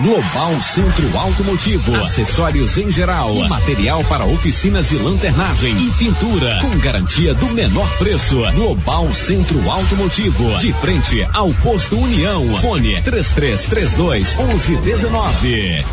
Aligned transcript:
Global 0.00 0.54
Centro 0.62 1.18
Automotivo, 1.18 1.96
acessórios 1.96 2.78
em 2.78 2.88
geral, 2.88 3.34
material 3.48 4.04
para 4.04 4.24
oficinas 4.24 4.90
de 4.90 4.96
lanternagem 4.96 5.74
e 5.76 5.90
pintura, 5.94 6.60
com 6.60 6.78
garantia 6.78 7.34
do 7.34 7.46
menor 7.46 7.88
preço. 7.98 8.36
Global 8.54 9.12
Centro 9.12 9.68
Automotivo, 9.68 10.56
de 10.58 10.72
frente 10.74 11.26
ao 11.34 11.52
posto 11.54 11.98
União. 11.98 12.60
Fone 12.60 13.02
3332 13.02 14.36
1119. 14.36 15.84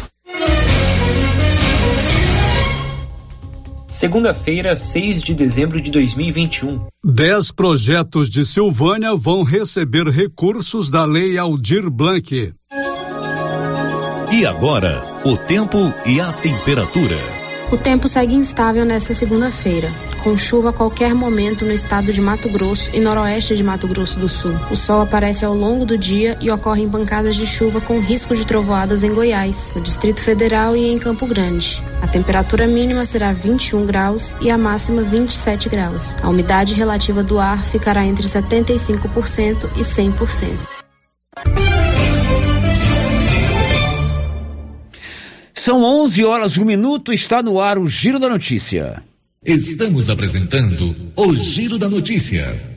Segunda-feira, 3.88 4.76
6 4.76 5.24
de 5.24 5.34
dezembro 5.34 5.82
de 5.82 5.90
2021. 5.90 6.86
Dez 7.04 7.50
projetos 7.50 8.30
de 8.30 8.46
Silvânia 8.46 9.16
vão 9.16 9.42
receber 9.42 10.08
recursos 10.10 10.92
da 10.92 11.06
Lei 11.06 11.40
Aldir 11.40 11.90
Blanc. 11.90 12.54
E 14.32 14.46
agora, 14.46 15.04
o 15.24 15.38
tempo 15.38 15.94
e 16.06 16.20
a 16.20 16.32
temperatura. 16.34 17.16
O 17.72 17.78
tempo 17.78 18.08
segue 18.08 18.34
instável 18.34 18.84
nesta 18.84 19.14
segunda-feira, 19.14 19.92
com 20.24 20.38
chuva 20.38 20.70
a 20.70 20.74
qualquer 20.74 21.14
momento 21.14 21.64
no 21.64 21.72
estado 21.72 22.12
de 22.12 22.22
Mato 22.22 22.50
Grosso 22.50 22.90
e 22.94 23.00
noroeste 23.00 23.56
de 23.56 23.64
Mato 23.64 23.88
Grosso 23.88 24.20
do 24.20 24.28
Sul. 24.28 24.54
O 24.70 24.76
sol 24.76 25.02
aparece 25.02 25.46
ao 25.46 25.54
longo 25.54 25.86
do 25.86 25.98
dia 25.98 26.38
e 26.42 26.50
ocorrem 26.50 26.90
pancadas 26.90 27.36
de 27.36 27.46
chuva 27.46 27.80
com 27.82 28.00
risco 28.00 28.36
de 28.36 28.46
trovoadas 28.46 29.04
em 29.04 29.14
Goiás, 29.14 29.72
no 29.76 29.82
Distrito 29.82 30.22
Federal 30.22 30.76
e 30.76 30.92
em 30.92 30.98
Campo 30.98 31.26
Grande. 31.28 31.82
A 32.02 32.08
temperatura 32.08 32.68
mínima 32.68 33.06
será 33.06 33.32
21 33.32 33.86
graus 33.86 34.36
e 34.42 34.50
a 34.50 34.58
máxima 34.58 35.02
27 35.02 35.70
graus. 35.70 36.16
A 36.22 36.30
umidade 36.30 36.74
relativa 36.74 37.24
do 37.24 37.40
ar 37.40 37.64
ficará 37.64 38.06
entre 38.06 38.28
75% 38.28 39.70
e 39.76 39.82
100%. 39.82 40.76
São 45.66 45.82
11 45.82 46.24
horas, 46.24 46.60
um 46.60 46.64
minuto, 46.64 47.12
está 47.12 47.42
no 47.42 47.60
ar 47.60 47.80
o 47.80 47.88
Giro 47.88 48.20
da 48.20 48.30
Notícia. 48.30 49.02
Estamos 49.44 50.12
apresentando 50.12 50.96
o 51.16 51.36
Giro 51.36 51.80
da 51.80 51.90
Notícia. 51.90 52.75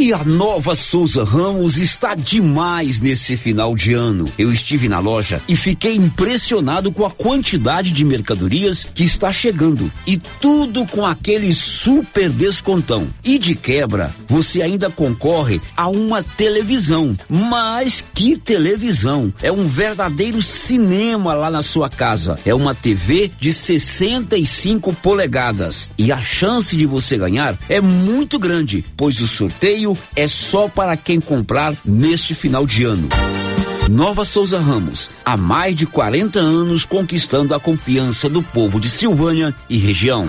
E 0.00 0.14
a 0.14 0.24
nova 0.24 0.74
Souza 0.74 1.22
Ramos 1.24 1.76
está 1.76 2.14
demais 2.14 3.00
nesse 3.00 3.36
final 3.36 3.76
de 3.76 3.92
ano. 3.92 4.32
Eu 4.38 4.50
estive 4.50 4.88
na 4.88 4.98
loja 4.98 5.42
e 5.46 5.54
fiquei 5.54 5.94
impressionado 5.94 6.90
com 6.90 7.04
a 7.04 7.10
quantidade 7.10 7.92
de 7.92 8.02
mercadorias 8.02 8.82
que 8.82 9.04
está 9.04 9.30
chegando. 9.30 9.92
E 10.06 10.16
tudo 10.16 10.86
com 10.86 11.04
aquele 11.04 11.52
super 11.52 12.30
descontão. 12.30 13.08
E 13.22 13.38
de 13.38 13.54
quebra, 13.54 14.10
você 14.26 14.62
ainda 14.62 14.88
concorre 14.88 15.60
a 15.76 15.86
uma 15.88 16.22
televisão. 16.22 17.14
Mas 17.28 18.02
que 18.14 18.38
televisão! 18.38 19.30
É 19.42 19.52
um 19.52 19.68
verdadeiro 19.68 20.40
cinema 20.40 21.34
lá 21.34 21.50
na 21.50 21.60
sua 21.60 21.90
casa. 21.90 22.38
É 22.46 22.54
uma 22.54 22.74
TV 22.74 23.30
de 23.38 23.52
65 23.52 24.94
polegadas. 24.94 25.90
E 25.98 26.10
a 26.10 26.22
chance 26.22 26.74
de 26.74 26.86
você 26.86 27.18
ganhar 27.18 27.54
é 27.68 27.82
muito 27.82 28.38
grande, 28.38 28.82
pois 28.96 29.20
o 29.20 29.28
sorteio 29.28 29.89
é 30.16 30.26
só 30.26 30.68
para 30.68 30.96
quem 30.96 31.20
comprar 31.20 31.74
neste 31.84 32.34
final 32.34 32.66
de 32.66 32.84
ano. 32.84 33.08
Nova 33.88 34.24
Souza 34.24 34.58
Ramos, 34.58 35.10
há 35.24 35.36
mais 35.36 35.74
de 35.74 35.86
40 35.86 36.38
anos 36.38 36.84
conquistando 36.84 37.54
a 37.54 37.60
confiança 37.60 38.28
do 38.28 38.42
povo 38.42 38.78
de 38.78 38.88
Silvânia 38.88 39.54
e 39.68 39.76
região. 39.78 40.28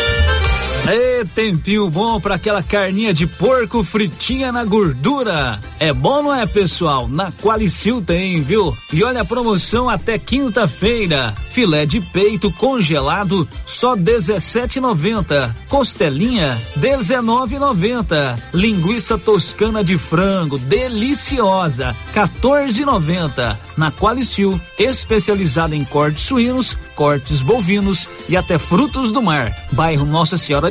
Ê, 0.87 1.23
tempinho 1.35 1.89
bom 1.91 2.19
para 2.19 2.35
aquela 2.35 2.63
carninha 2.63 3.13
de 3.13 3.27
porco 3.27 3.83
fritinha 3.83 4.51
na 4.51 4.65
gordura. 4.65 5.59
É 5.79 5.93
bom, 5.93 6.23
não 6.23 6.35
é, 6.35 6.45
pessoal? 6.47 7.07
Na 7.07 7.31
Qualicil 7.31 8.01
tem, 8.01 8.41
viu? 8.41 8.75
E 8.91 9.03
olha 9.03 9.21
a 9.21 9.25
promoção 9.25 9.87
até 9.87 10.17
quinta-feira. 10.17 11.33
Filé 11.51 11.85
de 11.85 12.01
peito 12.01 12.51
congelado, 12.53 13.47
só 13.65 13.95
17,90. 13.95 15.53
Costelinha, 15.69 16.57
19,90. 16.79 18.39
Linguiça 18.53 19.17
toscana 19.19 19.83
de 19.83 19.99
frango, 19.99 20.57
deliciosa, 20.57 21.95
14,90. 22.15 23.55
Na 23.77 23.91
Qualicil, 23.91 24.59
especializada 24.79 25.75
em 25.75 25.85
cortes 25.85 26.23
suínos, 26.23 26.77
cortes 26.95 27.41
bovinos 27.41 28.07
e 28.27 28.35
até 28.35 28.57
frutos 28.57 29.11
do 29.11 29.21
mar. 29.21 29.55
Bairro 29.73 30.05
Nossa 30.05 30.37
Senhora 30.37 30.70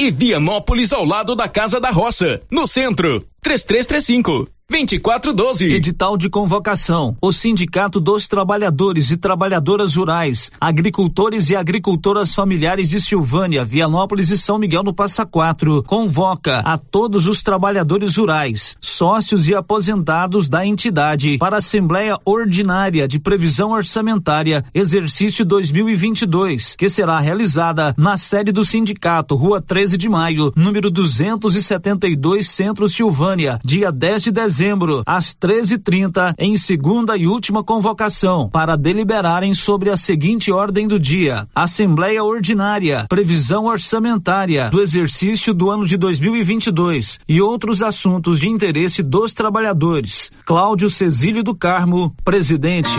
e 0.00 0.10
Vianópolis 0.10 0.94
ao 0.94 1.04
lado 1.04 1.36
da 1.36 1.46
Casa 1.46 1.78
da 1.78 1.90
Roça, 1.90 2.40
no 2.50 2.66
centro. 2.66 3.22
3335 3.42 4.48
2412. 4.70 5.64
Edital 5.64 6.16
de 6.16 6.30
convocação. 6.30 7.16
O 7.20 7.32
Sindicato 7.32 7.98
dos 7.98 8.28
Trabalhadores 8.28 9.10
e 9.10 9.16
Trabalhadoras 9.16 9.96
Rurais, 9.96 10.52
Agricultores 10.60 11.50
e 11.50 11.56
Agricultoras 11.56 12.32
Familiares 12.32 12.88
de 12.88 13.00
Silvânia, 13.00 13.64
Vianópolis 13.64 14.30
e 14.30 14.38
São 14.38 14.58
Miguel 14.58 14.84
do 14.84 14.94
Passa 14.94 15.26
Quatro 15.26 15.82
convoca 15.82 16.60
a 16.60 16.78
todos 16.78 17.26
os 17.26 17.42
trabalhadores 17.42 18.16
rurais, 18.16 18.76
sócios 18.80 19.48
e 19.48 19.56
aposentados 19.56 20.48
da 20.48 20.64
entidade 20.64 21.36
para 21.36 21.56
a 21.56 21.58
Assembleia 21.58 22.16
Ordinária 22.24 23.08
de 23.08 23.18
Previsão 23.18 23.72
Orçamentária, 23.72 24.64
exercício 24.72 25.44
2022, 25.44 26.76
que 26.76 26.88
será 26.88 27.18
realizada 27.18 27.92
na 27.98 28.16
sede 28.16 28.52
do 28.52 28.64
sindicato, 28.64 29.34
Rua 29.34 29.60
13 29.60 29.96
de 29.96 30.08
Maio, 30.08 30.52
número 30.54 30.92
272, 30.92 32.48
Centro 32.48 32.86
Silvânia, 32.86 33.58
dia 33.64 33.90
10 33.90 34.22
de 34.22 34.30
dezembro 34.30 34.59
dezembro, 34.60 35.02
às 35.06 35.34
13h30, 35.34 36.34
em 36.38 36.54
segunda 36.54 37.16
e 37.16 37.26
última 37.26 37.64
convocação, 37.64 38.50
para 38.50 38.76
deliberarem 38.76 39.54
sobre 39.54 39.88
a 39.88 39.96
seguinte 39.96 40.52
ordem 40.52 40.86
do 40.86 41.00
dia: 41.00 41.48
Assembleia 41.54 42.22
Ordinária, 42.22 43.06
Previsão 43.08 43.64
Orçamentária 43.64 44.68
do 44.68 44.82
exercício 44.82 45.54
do 45.54 45.70
ano 45.70 45.86
de 45.86 45.96
2022 45.96 47.20
e 47.26 47.40
outros 47.40 47.82
assuntos 47.82 48.38
de 48.38 48.50
interesse 48.50 49.02
dos 49.02 49.32
trabalhadores. 49.32 50.30
Cláudio 50.44 50.90
Cesílio 50.90 51.42
do 51.42 51.54
Carmo, 51.54 52.14
presidente. 52.22 52.98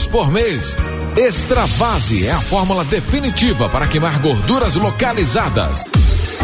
por 0.07 0.31
mês. 0.31 0.77
Extravase 1.17 2.25
é 2.25 2.31
a 2.31 2.39
fórmula 2.39 2.83
definitiva 2.83 3.69
para 3.69 3.87
queimar 3.87 4.19
gorduras 4.19 4.75
localizadas. 4.75 5.85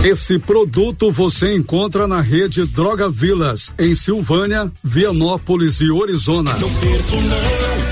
Esse 0.04 0.38
produto 0.38 1.12
você 1.12 1.56
encontra 1.56 2.08
na 2.08 2.22
rede 2.22 2.66
Droga 2.66 3.10
Vilas, 3.10 3.72
em 3.80 3.96
Silvânia, 3.96 4.72
Vianópolis 4.84 5.82
e 5.82 5.90
Orizona. 5.90 6.52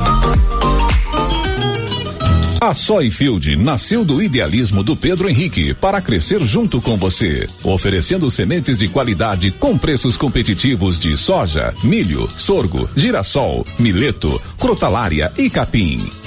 A 2.59 2.73
Soyfield 2.73 3.55
nasceu 3.55 4.03
do 4.03 4.21
idealismo 4.21 4.83
do 4.83 4.93
Pedro 4.93 5.29
Henrique 5.29 5.73
para 5.73 6.01
crescer 6.01 6.41
junto 6.41 6.81
com 6.81 6.97
você, 6.97 7.47
oferecendo 7.63 8.29
sementes 8.29 8.79
de 8.79 8.89
qualidade 8.89 9.51
com 9.51 9.77
preços 9.77 10.17
competitivos 10.17 10.99
de 10.99 11.15
soja, 11.15 11.73
milho, 11.81 12.29
sorgo, 12.35 12.89
girassol, 12.93 13.65
mileto, 13.79 14.39
crotalária 14.59 15.31
e 15.37 15.49
capim. 15.49 15.97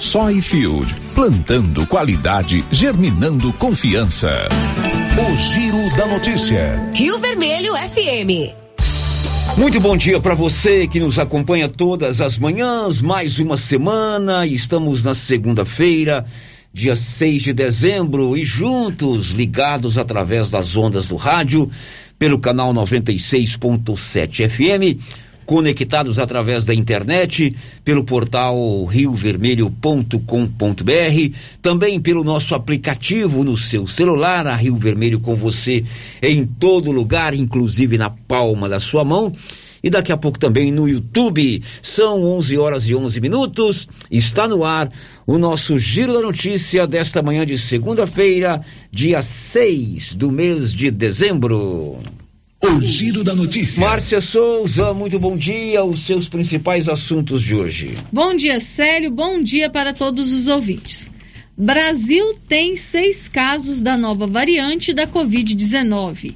Soyfield, 0.00 0.94
plantando 1.14 1.86
qualidade, 1.86 2.64
germinando 2.70 3.52
confiança. 3.54 4.48
O 5.18 5.36
Giro 5.36 5.96
da 5.96 6.06
Notícia. 6.06 6.90
Rio 6.94 7.18
Vermelho 7.18 7.74
FM. 7.74 8.54
Muito 9.56 9.80
bom 9.80 9.96
dia 9.96 10.20
para 10.20 10.34
você 10.34 10.86
que 10.86 11.00
nos 11.00 11.18
acompanha 11.18 11.68
todas 11.68 12.20
as 12.20 12.38
manhãs, 12.38 13.02
mais 13.02 13.40
uma 13.40 13.56
semana, 13.56 14.46
estamos 14.46 15.02
na 15.02 15.14
segunda-feira, 15.14 16.24
dia 16.72 16.94
6 16.94 17.42
de 17.42 17.52
dezembro, 17.52 18.36
e 18.36 18.44
juntos, 18.44 19.30
ligados 19.30 19.98
através 19.98 20.48
das 20.48 20.76
ondas 20.76 21.06
do 21.06 21.16
rádio, 21.16 21.68
pelo 22.18 22.38
canal 22.38 22.72
96.7 22.72 24.48
FM, 24.48 25.02
conectados 25.48 26.18
através 26.18 26.66
da 26.66 26.74
internet, 26.74 27.56
pelo 27.82 28.04
portal 28.04 28.84
riovermelho.com.br, 28.84 31.36
também 31.62 31.98
pelo 31.98 32.22
nosso 32.22 32.54
aplicativo 32.54 33.42
no 33.42 33.56
seu 33.56 33.86
celular, 33.86 34.46
a 34.46 34.54
Rio 34.54 34.76
Vermelho 34.76 35.18
com 35.18 35.34
você 35.34 35.82
em 36.20 36.44
todo 36.44 36.92
lugar, 36.92 37.32
inclusive 37.32 37.96
na 37.96 38.10
palma 38.10 38.68
da 38.68 38.78
sua 38.78 39.02
mão. 39.02 39.32
E 39.82 39.88
daqui 39.88 40.12
a 40.12 40.18
pouco 40.18 40.38
também 40.38 40.70
no 40.70 40.86
YouTube. 40.86 41.62
São 41.80 42.22
11 42.24 42.58
horas 42.58 42.86
e 42.86 42.94
11 42.94 43.18
minutos. 43.18 43.88
Está 44.10 44.46
no 44.46 44.64
ar 44.64 44.92
o 45.26 45.38
nosso 45.38 45.78
Giro 45.78 46.12
da 46.12 46.20
Notícia 46.20 46.86
desta 46.86 47.22
manhã 47.22 47.46
de 47.46 47.56
segunda-feira, 47.56 48.60
dia 48.90 49.22
6 49.22 50.14
do 50.14 50.30
mês 50.30 50.74
de 50.74 50.90
dezembro. 50.90 52.02
O 52.60 52.80
Giro 52.80 53.22
da 53.22 53.36
Notícia. 53.36 53.80
Márcia 53.80 54.20
Souza, 54.20 54.92
muito 54.92 55.16
bom 55.16 55.36
dia. 55.36 55.84
Os 55.84 56.00
seus 56.00 56.28
principais 56.28 56.88
assuntos 56.88 57.40
de 57.40 57.54
hoje. 57.54 57.96
Bom 58.12 58.34
dia, 58.34 58.58
Célio. 58.58 59.12
Bom 59.12 59.40
dia 59.40 59.70
para 59.70 59.92
todos 59.92 60.32
os 60.32 60.48
ouvintes. 60.48 61.08
Brasil 61.56 62.34
tem 62.48 62.74
seis 62.74 63.28
casos 63.28 63.80
da 63.80 63.96
nova 63.96 64.26
variante 64.26 64.92
da 64.92 65.06
Covid-19. 65.06 66.34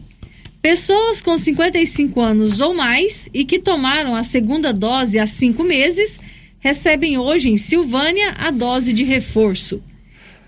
Pessoas 0.62 1.21
com 1.21 1.37
55 1.37 2.21
anos 2.21 2.61
ou 2.61 2.73
mais 2.73 3.29
e 3.35 3.45
que 3.45 3.59
tomaram 3.59 4.14
a 4.14 4.23
segunda 4.23 4.73
dose 4.73 5.19
há 5.19 5.26
cinco 5.26 5.64
meses 5.64 6.21
recebem 6.61 7.19
hoje 7.19 7.49
em 7.49 7.57
Silvânia 7.57 8.33
a 8.38 8.52
dose 8.52 8.93
de 8.93 9.02
reforço. 9.02 9.83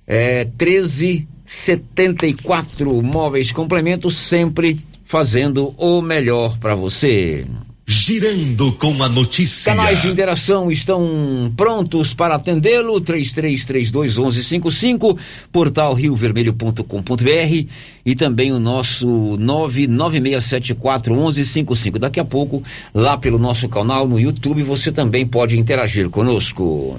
é, 0.05 0.45
13 0.45 1.27
74 1.51 3.03
móveis 3.03 3.51
complementos, 3.51 4.15
sempre 4.15 4.79
fazendo 5.03 5.75
o 5.77 6.01
melhor 6.01 6.57
para 6.57 6.73
você. 6.75 7.45
Girando 7.85 8.71
com 8.71 9.03
a 9.03 9.09
notícia. 9.09 9.75
Canais 9.75 10.01
de 10.01 10.07
interação 10.07 10.71
estão 10.71 11.51
prontos 11.57 12.13
para 12.13 12.35
atendê-lo. 12.35 13.01
33321155, 13.01 15.19
portal 15.51 15.93
riovermelho.com.br 15.93 17.65
e 18.05 18.15
também 18.15 18.53
o 18.53 18.59
nosso 18.59 19.05
996741155. 19.05 21.99
Daqui 21.99 22.21
a 22.21 22.25
pouco, 22.25 22.63
lá 22.93 23.17
pelo 23.17 23.37
nosso 23.37 23.67
canal 23.67 24.07
no 24.07 24.17
YouTube, 24.17 24.63
você 24.63 24.89
também 24.89 25.27
pode 25.27 25.59
interagir 25.59 26.09
conosco. 26.09 26.97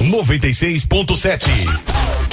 96.7 0.00 1.48
Rio 1.48 2.27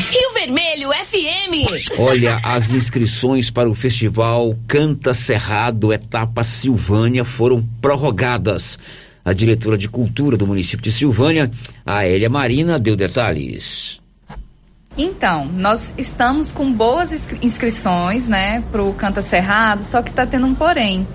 Vermelho 0.46 0.92
FM. 0.92 1.98
Olha, 1.98 2.40
as 2.44 2.70
inscrições 2.70 3.50
para 3.50 3.68
o 3.68 3.74
festival 3.74 4.56
Canta 4.68 5.12
Cerrado, 5.12 5.92
etapa 5.92 6.44
Silvânia, 6.44 7.26
foram 7.26 7.68
prorrogadas. 7.82 8.78
A 9.24 9.34
diretora 9.34 9.76
de 9.76 9.90
cultura 9.90 10.38
do 10.38 10.46
município 10.46 10.84
de 10.84 10.92
Silvânia, 10.92 11.50
a 11.84 12.08
Elia 12.08 12.30
Marina, 12.30 12.78
deu 12.78 12.96
detalhes. 12.96 14.00
Então, 14.96 15.46
nós 15.46 15.92
estamos 15.98 16.52
com 16.52 16.72
boas 16.72 17.12
inscrições, 17.42 18.28
né, 18.28 18.64
para 18.72 18.84
o 18.84 18.94
Canta 18.94 19.24
Cerrado, 19.24 19.84
só 19.84 20.04
que 20.04 20.12
está 20.12 20.28
tendo 20.28 20.46
um 20.46 20.54
porém. 20.54 21.08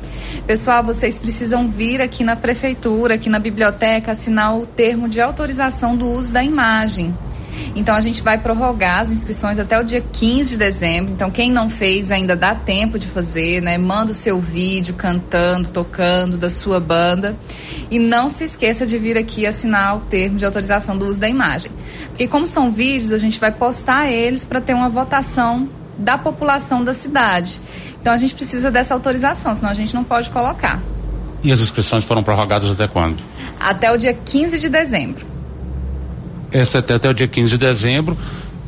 Pessoal, 0.44 0.82
vocês 0.82 1.20
precisam 1.20 1.70
vir 1.70 2.02
aqui 2.02 2.24
na 2.24 2.34
prefeitura, 2.34 3.14
aqui 3.14 3.28
na 3.28 3.38
biblioteca, 3.38 4.10
assinar 4.10 4.58
o 4.58 4.66
termo 4.66 5.08
de 5.08 5.20
autorização 5.20 5.96
do 5.96 6.10
uso 6.10 6.32
da 6.32 6.42
imagem. 6.42 7.14
Então 7.74 7.94
a 7.94 8.00
gente 8.00 8.22
vai 8.22 8.36
prorrogar 8.38 9.00
as 9.00 9.10
inscrições 9.10 9.58
até 9.58 9.78
o 9.78 9.84
dia 9.84 10.00
15 10.00 10.50
de 10.50 10.56
dezembro. 10.56 11.12
Então 11.12 11.30
quem 11.30 11.50
não 11.50 11.70
fez 11.70 12.10
ainda 12.10 12.34
dá 12.34 12.54
tempo 12.54 12.98
de 12.98 13.06
fazer, 13.06 13.62
né? 13.62 13.78
Manda 13.78 14.12
o 14.12 14.14
seu 14.14 14.40
vídeo 14.40 14.94
cantando, 14.94 15.68
tocando 15.68 16.36
da 16.36 16.50
sua 16.50 16.80
banda 16.80 17.36
e 17.90 17.98
não 17.98 18.28
se 18.28 18.44
esqueça 18.44 18.84
de 18.84 18.98
vir 18.98 19.16
aqui 19.16 19.46
assinar 19.46 19.96
o 19.96 20.00
termo 20.00 20.36
de 20.36 20.44
autorização 20.44 20.96
do 20.96 21.06
uso 21.06 21.20
da 21.20 21.28
imagem. 21.28 21.70
Porque 22.08 22.26
como 22.26 22.46
são 22.46 22.70
vídeos, 22.72 23.12
a 23.12 23.18
gente 23.18 23.38
vai 23.38 23.52
postar 23.52 24.10
eles 24.10 24.44
para 24.44 24.60
ter 24.60 24.74
uma 24.74 24.88
votação 24.88 25.68
da 25.96 26.18
população 26.18 26.82
da 26.82 26.94
cidade. 26.94 27.60
Então 28.00 28.12
a 28.12 28.16
gente 28.16 28.34
precisa 28.34 28.70
dessa 28.70 28.94
autorização, 28.94 29.54
senão 29.54 29.70
a 29.70 29.74
gente 29.74 29.94
não 29.94 30.04
pode 30.04 30.30
colocar. 30.30 30.82
E 31.42 31.52
as 31.52 31.60
inscrições 31.60 32.04
foram 32.04 32.22
prorrogadas 32.22 32.70
até 32.70 32.86
quando? 32.86 33.22
Até 33.58 33.92
o 33.92 33.96
dia 33.96 34.12
15 34.12 34.58
de 34.58 34.68
dezembro 34.68 35.39
essa 36.52 36.78
até, 36.78 36.94
até 36.94 37.08
o 37.08 37.14
dia 37.14 37.28
15 37.28 37.50
de 37.52 37.58
dezembro. 37.58 38.16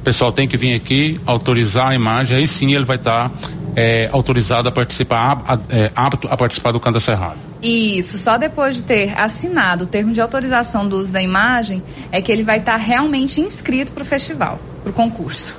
O 0.00 0.04
pessoal 0.04 0.32
tem 0.32 0.48
que 0.48 0.56
vir 0.56 0.74
aqui, 0.74 1.20
autorizar 1.24 1.88
a 1.88 1.94
imagem, 1.94 2.36
aí 2.36 2.48
sim 2.48 2.74
ele 2.74 2.84
vai 2.84 2.96
estar 2.96 3.28
tá, 3.28 3.34
é, 3.76 4.08
autorizado 4.12 4.68
a 4.68 4.72
participar, 4.72 5.42
a, 5.46 5.58
é, 5.74 5.92
apto 5.94 6.26
a 6.28 6.36
participar 6.36 6.72
do 6.72 6.80
Canta 6.80 6.98
Cerrado. 6.98 7.38
Isso, 7.62 8.18
só 8.18 8.36
depois 8.36 8.76
de 8.76 8.84
ter 8.84 9.16
assinado 9.16 9.84
o 9.84 9.86
termo 9.86 10.12
de 10.12 10.20
autorização 10.20 10.88
do 10.88 10.96
uso 10.96 11.12
da 11.12 11.22
imagem 11.22 11.80
é 12.10 12.20
que 12.20 12.32
ele 12.32 12.42
vai 12.42 12.58
estar 12.58 12.72
tá 12.72 12.78
realmente 12.78 13.40
inscrito 13.40 13.92
para 13.92 14.02
o 14.02 14.04
festival, 14.04 14.60
para 14.82 14.90
o 14.90 14.92
concurso. 14.92 15.56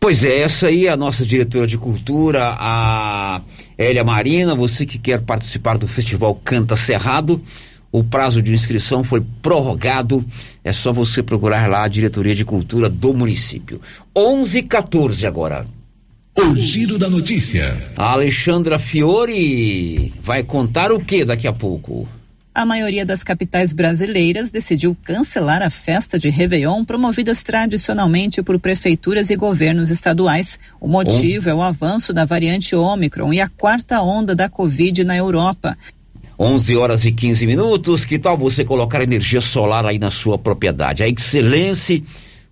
Pois 0.00 0.24
é, 0.24 0.42
essa 0.42 0.68
aí 0.68 0.86
é 0.86 0.90
a 0.90 0.96
nossa 0.96 1.26
diretora 1.26 1.66
de 1.66 1.76
cultura, 1.76 2.54
a 2.56 3.40
Elia 3.76 4.04
Marina. 4.04 4.54
Você 4.54 4.86
que 4.86 4.96
quer 4.96 5.20
participar 5.22 5.76
do 5.76 5.88
festival 5.88 6.36
Canta 6.36 6.76
Cerrado, 6.76 7.42
O 7.90 8.04
prazo 8.04 8.42
de 8.42 8.52
inscrição 8.52 9.02
foi 9.02 9.22
prorrogado. 9.40 10.24
É 10.62 10.72
só 10.72 10.92
você 10.92 11.22
procurar 11.22 11.68
lá 11.68 11.84
a 11.84 11.88
diretoria 11.88 12.34
de 12.34 12.44
cultura 12.44 12.88
do 12.88 13.14
município. 13.14 13.80
11:14 14.14 15.26
agora. 15.26 15.66
O 16.36 16.54
giro 16.54 16.98
da 16.98 17.08
notícia. 17.08 17.76
A 17.96 18.12
Alexandra 18.12 18.78
Fiore 18.78 20.12
vai 20.22 20.44
contar 20.44 20.92
o 20.92 21.00
que 21.00 21.24
daqui 21.24 21.48
a 21.48 21.52
pouco? 21.52 22.06
A 22.54 22.66
maioria 22.66 23.06
das 23.06 23.22
capitais 23.22 23.72
brasileiras 23.72 24.50
decidiu 24.50 24.96
cancelar 25.04 25.62
a 25.62 25.70
festa 25.70 26.18
de 26.18 26.28
Réveillon 26.28 26.84
promovidas 26.84 27.40
tradicionalmente 27.42 28.42
por 28.42 28.58
prefeituras 28.58 29.30
e 29.30 29.36
governos 29.36 29.90
estaduais. 29.90 30.58
O 30.80 30.88
motivo 30.88 31.48
é 31.48 31.54
o 31.54 31.62
avanço 31.62 32.12
da 32.12 32.24
variante 32.24 32.74
Ômicron 32.74 33.32
e 33.32 33.40
a 33.40 33.48
quarta 33.48 34.02
onda 34.02 34.34
da 34.34 34.48
Covid 34.48 35.04
na 35.04 35.16
Europa. 35.16 35.76
11 36.38 36.76
horas 36.76 37.04
e 37.04 37.10
15 37.10 37.46
minutos. 37.46 38.04
Que 38.04 38.18
tal 38.18 38.38
você 38.38 38.64
colocar 38.64 39.02
energia 39.02 39.40
solar 39.40 39.84
aí 39.84 39.98
na 39.98 40.10
sua 40.10 40.38
propriedade? 40.38 41.02
A 41.02 41.08
Excelência, 41.08 42.02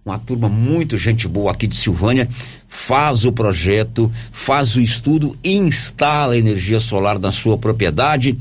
uma 0.05 0.19
turma 0.19 0.49
muito 0.49 0.99
gente 0.99 1.29
boa 1.29 1.53
aqui 1.53 1.67
de 1.67 1.77
Silvânia, 1.77 2.29
faz 2.69 3.25
o 3.25 3.33
projeto, 3.33 4.11
faz 4.33 4.75
o 4.75 4.81
estudo 4.81 5.37
e 5.43 5.57
instala 5.57 6.37
energia 6.37 6.81
solar 6.81 7.19
na 7.19 7.31
sua 7.31 7.57
propriedade 7.57 8.37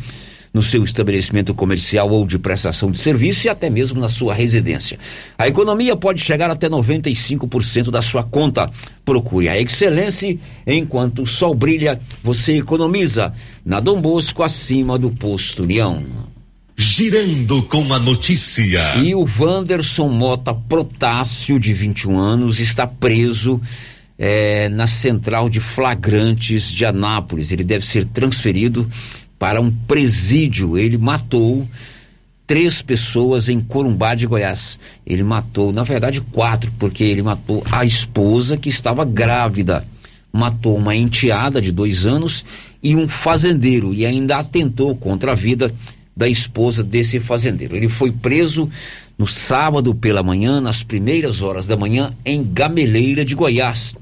no 0.55 0.63
seu 0.63 0.85
estabelecimento 0.85 1.53
comercial 1.53 2.09
ou 2.09 2.25
de 2.25 2.39
prestação 2.39 2.89
de 2.89 2.97
serviço 2.97 3.45
e 3.45 3.49
até 3.49 3.69
mesmo 3.69 3.99
na 3.99 4.07
sua 4.07 4.33
residência. 4.33 4.97
A 5.37 5.49
economia 5.49 5.97
pode 5.97 6.21
chegar 6.21 6.49
até 6.49 6.69
95% 6.69 7.91
da 7.91 8.01
sua 8.01 8.23
conta. 8.23 8.71
Procure 9.03 9.49
a 9.49 9.59
excelência 9.59 10.39
enquanto 10.65 11.23
o 11.23 11.27
sol 11.27 11.53
brilha, 11.53 11.99
você 12.23 12.57
economiza. 12.57 13.33
Na 13.65 13.81
Dom 13.81 13.99
Bosco, 13.99 14.43
acima 14.43 14.97
do 14.97 15.11
posto 15.11 15.63
União. 15.63 16.01
Girando 16.77 17.61
com 17.63 17.93
a 17.93 17.99
notícia. 17.99 18.95
E 18.95 19.13
o 19.13 19.27
Wanderson 19.37 20.07
Mota 20.07 20.53
Protássio, 20.53 21.59
de 21.59 21.73
21 21.73 22.17
anos, 22.17 22.61
está 22.61 22.87
preso 22.87 23.59
é, 24.17 24.69
na 24.69 24.87
central 24.87 25.49
de 25.49 25.59
flagrantes 25.59 26.71
de 26.71 26.85
Anápolis. 26.85 27.51
Ele 27.51 27.63
deve 27.65 27.85
ser 27.85 28.05
transferido 28.05 28.89
para 29.45 29.61
um 29.61 29.69
presídio. 29.69 30.75
Ele 30.75 30.97
matou 30.97 31.67
três 32.47 32.81
pessoas 32.81 33.47
em 33.47 33.61
Corumbá 33.61 34.15
de 34.15 34.25
Goiás. 34.25 34.79
Ele 35.05 35.21
matou, 35.21 35.71
na 35.71 35.83
verdade, 35.83 36.19
quatro, 36.19 36.71
porque 36.79 37.03
ele 37.03 37.21
matou 37.21 37.63
a 37.71 37.85
esposa 37.85 38.57
que 38.57 38.69
estava 38.69 39.05
grávida, 39.05 39.85
matou 40.33 40.75
uma 40.75 40.95
enteada 40.95 41.61
de 41.61 41.71
dois 41.71 42.07
anos 42.07 42.43
e 42.81 42.95
um 42.95 43.07
fazendeiro 43.07 43.93
e 43.93 44.03
ainda 44.03 44.37
atentou 44.37 44.95
contra 44.95 45.33
a 45.33 45.35
vida 45.35 45.71
da 46.17 46.27
esposa 46.27 46.83
desse 46.83 47.19
fazendeiro. 47.19 47.75
Ele 47.75 47.87
foi 47.87 48.11
preso 48.11 48.67
no 49.15 49.27
sábado 49.27 49.93
pela 49.93 50.23
manhã, 50.23 50.59
nas 50.59 50.81
primeiras 50.81 51.43
horas 51.43 51.67
da 51.67 51.77
manhã, 51.77 52.11
em 52.25 52.43
Gameleira 52.43 53.23
de 53.23 53.35
Goiás, 53.35 53.93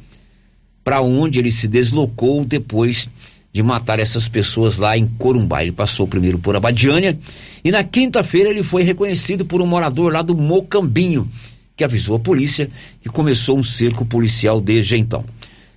para 0.85 1.01
onde 1.01 1.37
ele 1.37 1.51
se 1.51 1.67
deslocou 1.67 2.45
depois 2.45 3.09
de 3.53 3.61
matar 3.61 3.99
essas 3.99 4.27
pessoas 4.27 4.79
lá 4.79 4.97
em 4.97 5.07
Corumbá. 5.07 5.61
Ele 5.61 5.71
passou 5.71 6.07
primeiro 6.07 6.39
por 6.39 6.55
Abadiânia 6.55 7.17
e 7.63 7.71
na 7.71 7.83
quinta-feira 7.83 8.49
ele 8.49 8.63
foi 8.63 8.81
reconhecido 8.81 9.45
por 9.45 9.61
um 9.61 9.67
morador 9.67 10.11
lá 10.11 10.23
do 10.23 10.35
Mocambinho, 10.35 11.29
que 11.77 11.83
avisou 11.83 12.15
a 12.15 12.19
polícia 12.19 12.67
e 13.05 13.09
começou 13.09 13.57
um 13.57 13.63
cerco 13.63 14.03
policial 14.03 14.59
desde 14.59 14.97
então. 14.97 15.23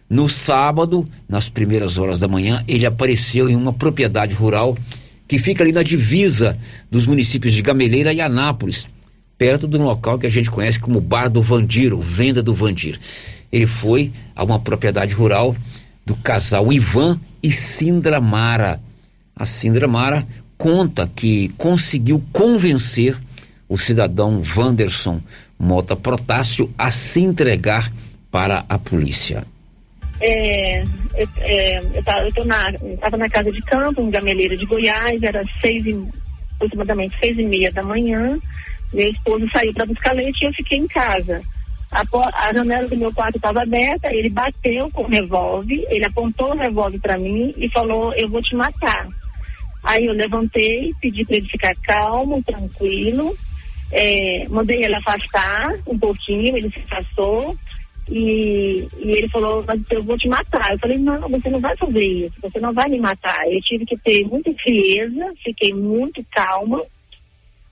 No 0.09 0.29
sábado, 0.29 1.07
nas 1.29 1.51
primeiras 1.51 1.99
horas 1.99 2.19
da 2.19 2.29
manhã, 2.29 2.65
ele 2.67 2.87
apareceu 2.87 3.51
em 3.51 3.57
uma 3.57 3.73
propriedade 3.73 4.35
rural 4.35 4.77
que 5.29 5.39
fica 5.39 5.63
ali 5.63 5.73
na 5.73 5.83
divisa 5.83 6.57
dos 6.91 7.05
municípios 7.05 7.53
de 7.53 7.61
Gameleira 7.61 8.13
e 8.13 8.21
Anápolis, 8.21 8.89
perto 9.37 9.67
de 9.67 9.77
um 9.77 9.83
local 9.83 10.19
que 10.19 10.27
a 10.27 10.31
gente 10.31 10.51
conhece 10.51 10.79
como 10.81 11.01
Bar 11.01 11.29
do 11.29 11.43
Vandir, 11.43 11.93
ou 11.93 12.01
Venda 12.01 12.43
do 12.43 12.55
Vandir. 12.55 12.99
Ele 13.53 13.67
foi 13.67 14.13
a 14.35 14.45
uma 14.45 14.61
propriedade 14.61 15.13
rural 15.13 15.55
do 16.07 16.15
casal 16.15 16.73
Ivan 16.73 17.21
e 17.43 17.51
Sindra 17.51 18.21
Mara. 18.21 18.81
A 19.35 19.45
Sindra 19.45 19.89
Mara 19.89 20.25
conta 20.57 21.11
que 21.15 21.49
conseguiu 21.59 22.23
convencer 22.33 23.19
o 23.69 23.77
cidadão 23.77 24.41
Wanderson 24.57 25.21
Mota 25.59 25.97
Protássio 25.97 26.73
a 26.79 26.91
se 26.93 27.21
entregar 27.21 27.93
para 28.31 28.65
a 28.69 28.79
polícia. 28.79 29.45
É, 30.21 30.83
eu, 30.83 31.29
é, 31.39 31.79
eu, 31.95 32.03
tava, 32.05 32.29
eu 32.35 32.45
na, 32.45 32.73
na 33.19 33.29
casa 33.29 33.51
de 33.51 33.61
campo, 33.63 34.01
em 34.01 34.11
Gameleira 34.11 34.57
de 34.57 34.65
Goiás, 34.65 35.23
era 35.23 35.45
seis 35.61 35.85
e, 35.85 36.07
aproximadamente 36.55 37.19
seis 37.19 37.37
e 37.37 37.43
meia 37.43 37.73
da 37.73 37.83
manhã. 37.83 38.39
Meu 38.93 39.11
esposo 39.11 39.47
saiu 39.53 39.75
para 39.75 39.87
buscar 39.87 40.15
leite 40.15 40.43
e 40.43 40.47
eu 40.47 40.53
fiquei 40.53 40.79
em 40.79 40.87
casa. 40.87 41.43
A, 41.97 42.49
a 42.49 42.53
janela 42.53 42.89
do 42.89 42.97
meu 42.97 43.13
quarto 43.13 43.37
estava 43.37 43.63
aberta, 43.63 44.13
ele 44.13 44.29
bateu 44.29 44.91
com 44.91 45.03
o 45.05 45.09
revólver, 45.09 45.87
ele 45.89 46.05
apontou 46.05 46.51
o 46.51 46.59
revólver 46.59 46.99
para 46.99 47.17
mim 47.17 47.55
e 47.57 47.71
falou, 47.71 48.13
eu 48.15 48.29
vou 48.29 48.43
te 48.43 48.55
matar. 48.55 49.09
Aí 49.83 50.05
eu 50.05 50.13
levantei, 50.13 50.95
pedi 51.01 51.25
para 51.25 51.37
ele 51.37 51.49
ficar 51.49 51.75
calmo, 51.77 52.43
tranquilo, 52.43 53.35
é, 53.91 54.47
mandei 54.51 54.85
ele 54.85 54.95
afastar 54.95 55.73
um 55.87 55.99
pouquinho, 55.99 56.57
ele 56.57 56.71
se 56.71 56.81
afastou 56.81 57.57
e, 58.09 58.87
e, 58.99 59.13
ele 59.13 59.29
falou, 59.29 59.65
mas 59.67 59.81
eu 59.91 60.03
vou 60.03 60.19
te 60.19 60.29
matar. 60.29 60.73
Eu 60.73 60.79
falei, 60.79 60.99
não, 60.99 61.29
você 61.29 61.49
não 61.49 61.61
vai 61.61 61.77
fazer 61.77 62.05
isso, 62.05 62.35
você 62.43 62.61
não 62.61 62.73
vai 62.73 62.89
me 62.89 62.99
matar. 62.99 63.51
Eu 63.51 63.61
tive 63.63 63.87
que 63.87 63.97
ter 63.97 64.27
muita 64.27 64.53
frieza, 64.55 65.33
fiquei 65.43 65.73
muito 65.73 66.25
calma. 66.31 66.83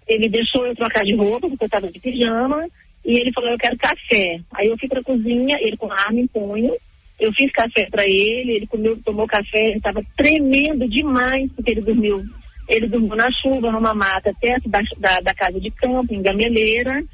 Ele 0.08 0.28
deixou 0.28 0.66
eu 0.66 0.74
trocar 0.74 1.04
de 1.04 1.14
roupa, 1.14 1.48
porque 1.48 1.64
eu 1.64 1.66
estava 1.66 1.90
de 1.90 2.00
pijama, 2.00 2.66
e 3.04 3.18
ele 3.18 3.32
falou, 3.32 3.50
eu 3.50 3.58
quero 3.58 3.76
café. 3.76 4.40
Aí 4.52 4.68
eu 4.68 4.78
fui 4.78 4.88
para 4.88 5.00
a 5.00 5.04
cozinha, 5.04 5.58
ele 5.60 5.76
com 5.76 5.92
arma 5.92 6.20
em 6.20 6.26
punho, 6.26 6.74
eu 7.20 7.32
fiz 7.32 7.50
café 7.52 7.86
para 7.90 8.06
ele, 8.06 8.56
ele 8.56 8.66
comeu, 8.66 8.98
tomou 9.04 9.26
café, 9.26 9.68
ele 9.68 9.76
estava 9.76 10.02
tremendo 10.16 10.88
demais, 10.88 11.50
porque 11.52 11.72
ele 11.72 11.82
dormiu. 11.82 12.24
Ele 12.66 12.88
dormiu 12.88 13.14
na 13.14 13.30
chuva, 13.30 13.70
numa 13.70 13.94
mata, 13.94 14.32
perto 14.40 14.68
da, 14.68 14.80
da, 14.98 15.20
da 15.20 15.34
casa 15.34 15.60
de 15.60 15.70
campo, 15.70 16.14
em 16.14 16.22
Gameleira. 16.22 17.04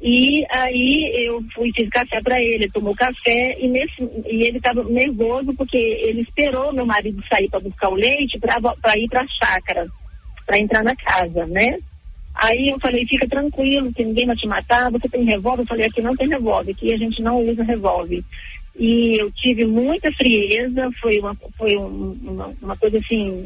E 0.00 0.44
aí 0.50 1.26
eu 1.26 1.42
fui 1.54 1.70
fiz 1.74 1.88
café 1.88 2.20
para 2.22 2.42
ele, 2.42 2.64
ele 2.64 2.70
tomou 2.70 2.94
café 2.94 3.56
e, 3.58 3.66
nesse, 3.66 4.02
e 4.26 4.42
ele 4.42 4.58
estava 4.58 4.84
nervoso 4.84 5.54
porque 5.54 5.78
ele 5.78 6.20
esperou 6.20 6.72
meu 6.72 6.84
marido 6.84 7.22
sair 7.28 7.48
para 7.48 7.60
buscar 7.60 7.88
o 7.88 7.94
leite 7.94 8.38
para 8.38 8.98
ir 8.98 9.08
para 9.08 9.22
a 9.22 9.26
chácara, 9.26 9.86
para 10.44 10.58
entrar 10.58 10.82
na 10.82 10.94
casa, 10.94 11.46
né? 11.46 11.78
Aí 12.36 12.68
eu 12.68 12.78
falei, 12.78 13.06
fica 13.06 13.26
tranquilo, 13.26 13.92
que 13.92 14.04
ninguém 14.04 14.26
vai 14.26 14.36
te 14.36 14.46
matar, 14.46 14.90
você 14.90 15.08
tem 15.08 15.24
revólver? 15.24 15.62
Eu 15.62 15.66
falei, 15.66 15.86
aqui 15.86 16.02
não 16.02 16.14
tem 16.14 16.28
revólver, 16.28 16.72
aqui 16.72 16.92
a 16.92 16.96
gente 16.96 17.22
não 17.22 17.40
usa 17.40 17.64
revólver. 17.64 18.22
E 18.78 19.18
eu 19.18 19.30
tive 19.30 19.64
muita 19.64 20.12
frieza, 20.12 20.90
foi 21.00 21.18
uma, 21.18 21.34
foi 21.56 21.76
um, 21.76 22.14
uma, 22.22 22.54
uma 22.60 22.76
coisa 22.76 22.98
assim, 22.98 23.44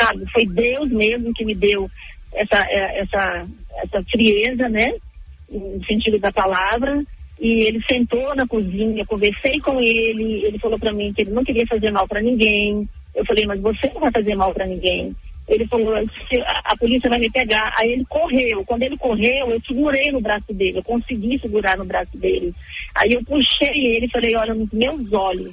sabe, 0.00 0.24
foi 0.32 0.46
Deus 0.46 0.90
mesmo 0.90 1.34
que 1.34 1.44
me 1.44 1.54
deu 1.54 1.90
essa, 2.32 2.64
é, 2.68 3.00
essa, 3.00 3.46
essa 3.82 4.02
frieza, 4.10 4.68
né? 4.70 4.94
No 5.50 5.84
sentido 5.84 6.18
da 6.18 6.32
palavra. 6.32 7.02
E 7.38 7.62
ele 7.62 7.82
sentou 7.88 8.34
na 8.34 8.46
cozinha, 8.46 9.04
conversei 9.04 9.60
com 9.60 9.80
ele, 9.80 10.44
ele 10.44 10.58
falou 10.58 10.78
para 10.78 10.92
mim 10.92 11.12
que 11.12 11.22
ele 11.22 11.30
não 11.30 11.44
queria 11.44 11.66
fazer 11.66 11.90
mal 11.90 12.08
para 12.08 12.22
ninguém. 12.22 12.88
Eu 13.14 13.24
falei, 13.26 13.44
mas 13.46 13.60
você 13.60 13.90
não 13.92 14.00
vai 14.00 14.10
fazer 14.10 14.34
mal 14.34 14.52
para 14.54 14.66
ninguém. 14.66 15.14
Ele 15.50 15.66
falou, 15.66 15.94
a, 15.96 16.76
polícia 16.76 17.10
vai 17.10 17.18
me 17.18 17.28
pegar. 17.28 17.72
Aí 17.76 17.90
ele 17.90 18.04
correu. 18.04 18.64
Quando 18.64 18.82
ele 18.84 18.96
correu, 18.96 19.50
eu 19.50 19.60
segurei 19.66 20.12
no 20.12 20.20
braço 20.20 20.54
dele, 20.54 20.78
eu 20.78 20.84
consegui 20.84 21.38
segurar 21.40 21.76
no 21.76 21.84
braço 21.84 22.16
dele. 22.16 22.54
Aí 22.94 23.12
eu 23.12 23.24
puxei 23.24 23.86
ele 23.86 24.06
e 24.06 24.10
falei, 24.10 24.36
olha 24.36 24.54
nos 24.54 24.70
meus 24.70 25.12
olhos, 25.12 25.52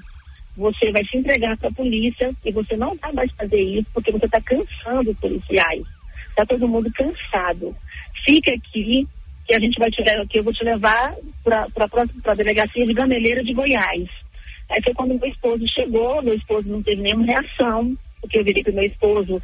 você 0.56 0.92
vai 0.92 1.04
se 1.04 1.18
entregar 1.18 1.58
para 1.58 1.70
a 1.70 1.74
polícia 1.74 2.32
e 2.46 2.52
você 2.52 2.78
não 2.78 2.96
vai 2.96 3.12
mais 3.12 3.32
fazer 3.32 3.60
isso 3.60 3.88
porque 3.92 4.12
você 4.12 4.26
está 4.26 4.40
cansando 4.40 5.10
os 5.10 5.18
policiais. 5.18 5.84
Está 6.30 6.46
todo 6.46 6.68
mundo 6.68 6.92
cansado. 6.94 7.76
Fica 8.24 8.54
aqui 8.54 9.08
que 9.48 9.54
a 9.56 9.60
gente 9.60 9.80
vai 9.80 9.90
te 9.90 10.04
levar, 10.04 10.28
que 10.28 10.38
eu 10.38 10.44
vou 10.44 10.54
te 10.54 10.64
levar 10.64 11.16
para 11.44 11.68
a 12.26 12.34
delegacia 12.36 12.86
de 12.86 12.94
Gameleira 12.94 13.44
de 13.44 13.54
Goiás. 13.54 14.08
Aí 14.70 14.82
foi 14.84 14.94
quando 14.94 15.20
meu 15.20 15.30
esposo 15.30 15.68
chegou, 15.68 16.22
meu 16.22 16.36
esposo 16.36 16.68
não 16.68 16.84
teve 16.84 17.02
nenhuma 17.02 17.26
reação, 17.26 17.96
porque 18.22 18.38
eu 18.38 18.44
virei 18.44 18.62
para 18.62 18.74
meu 18.74 18.84
esposo 18.84 19.42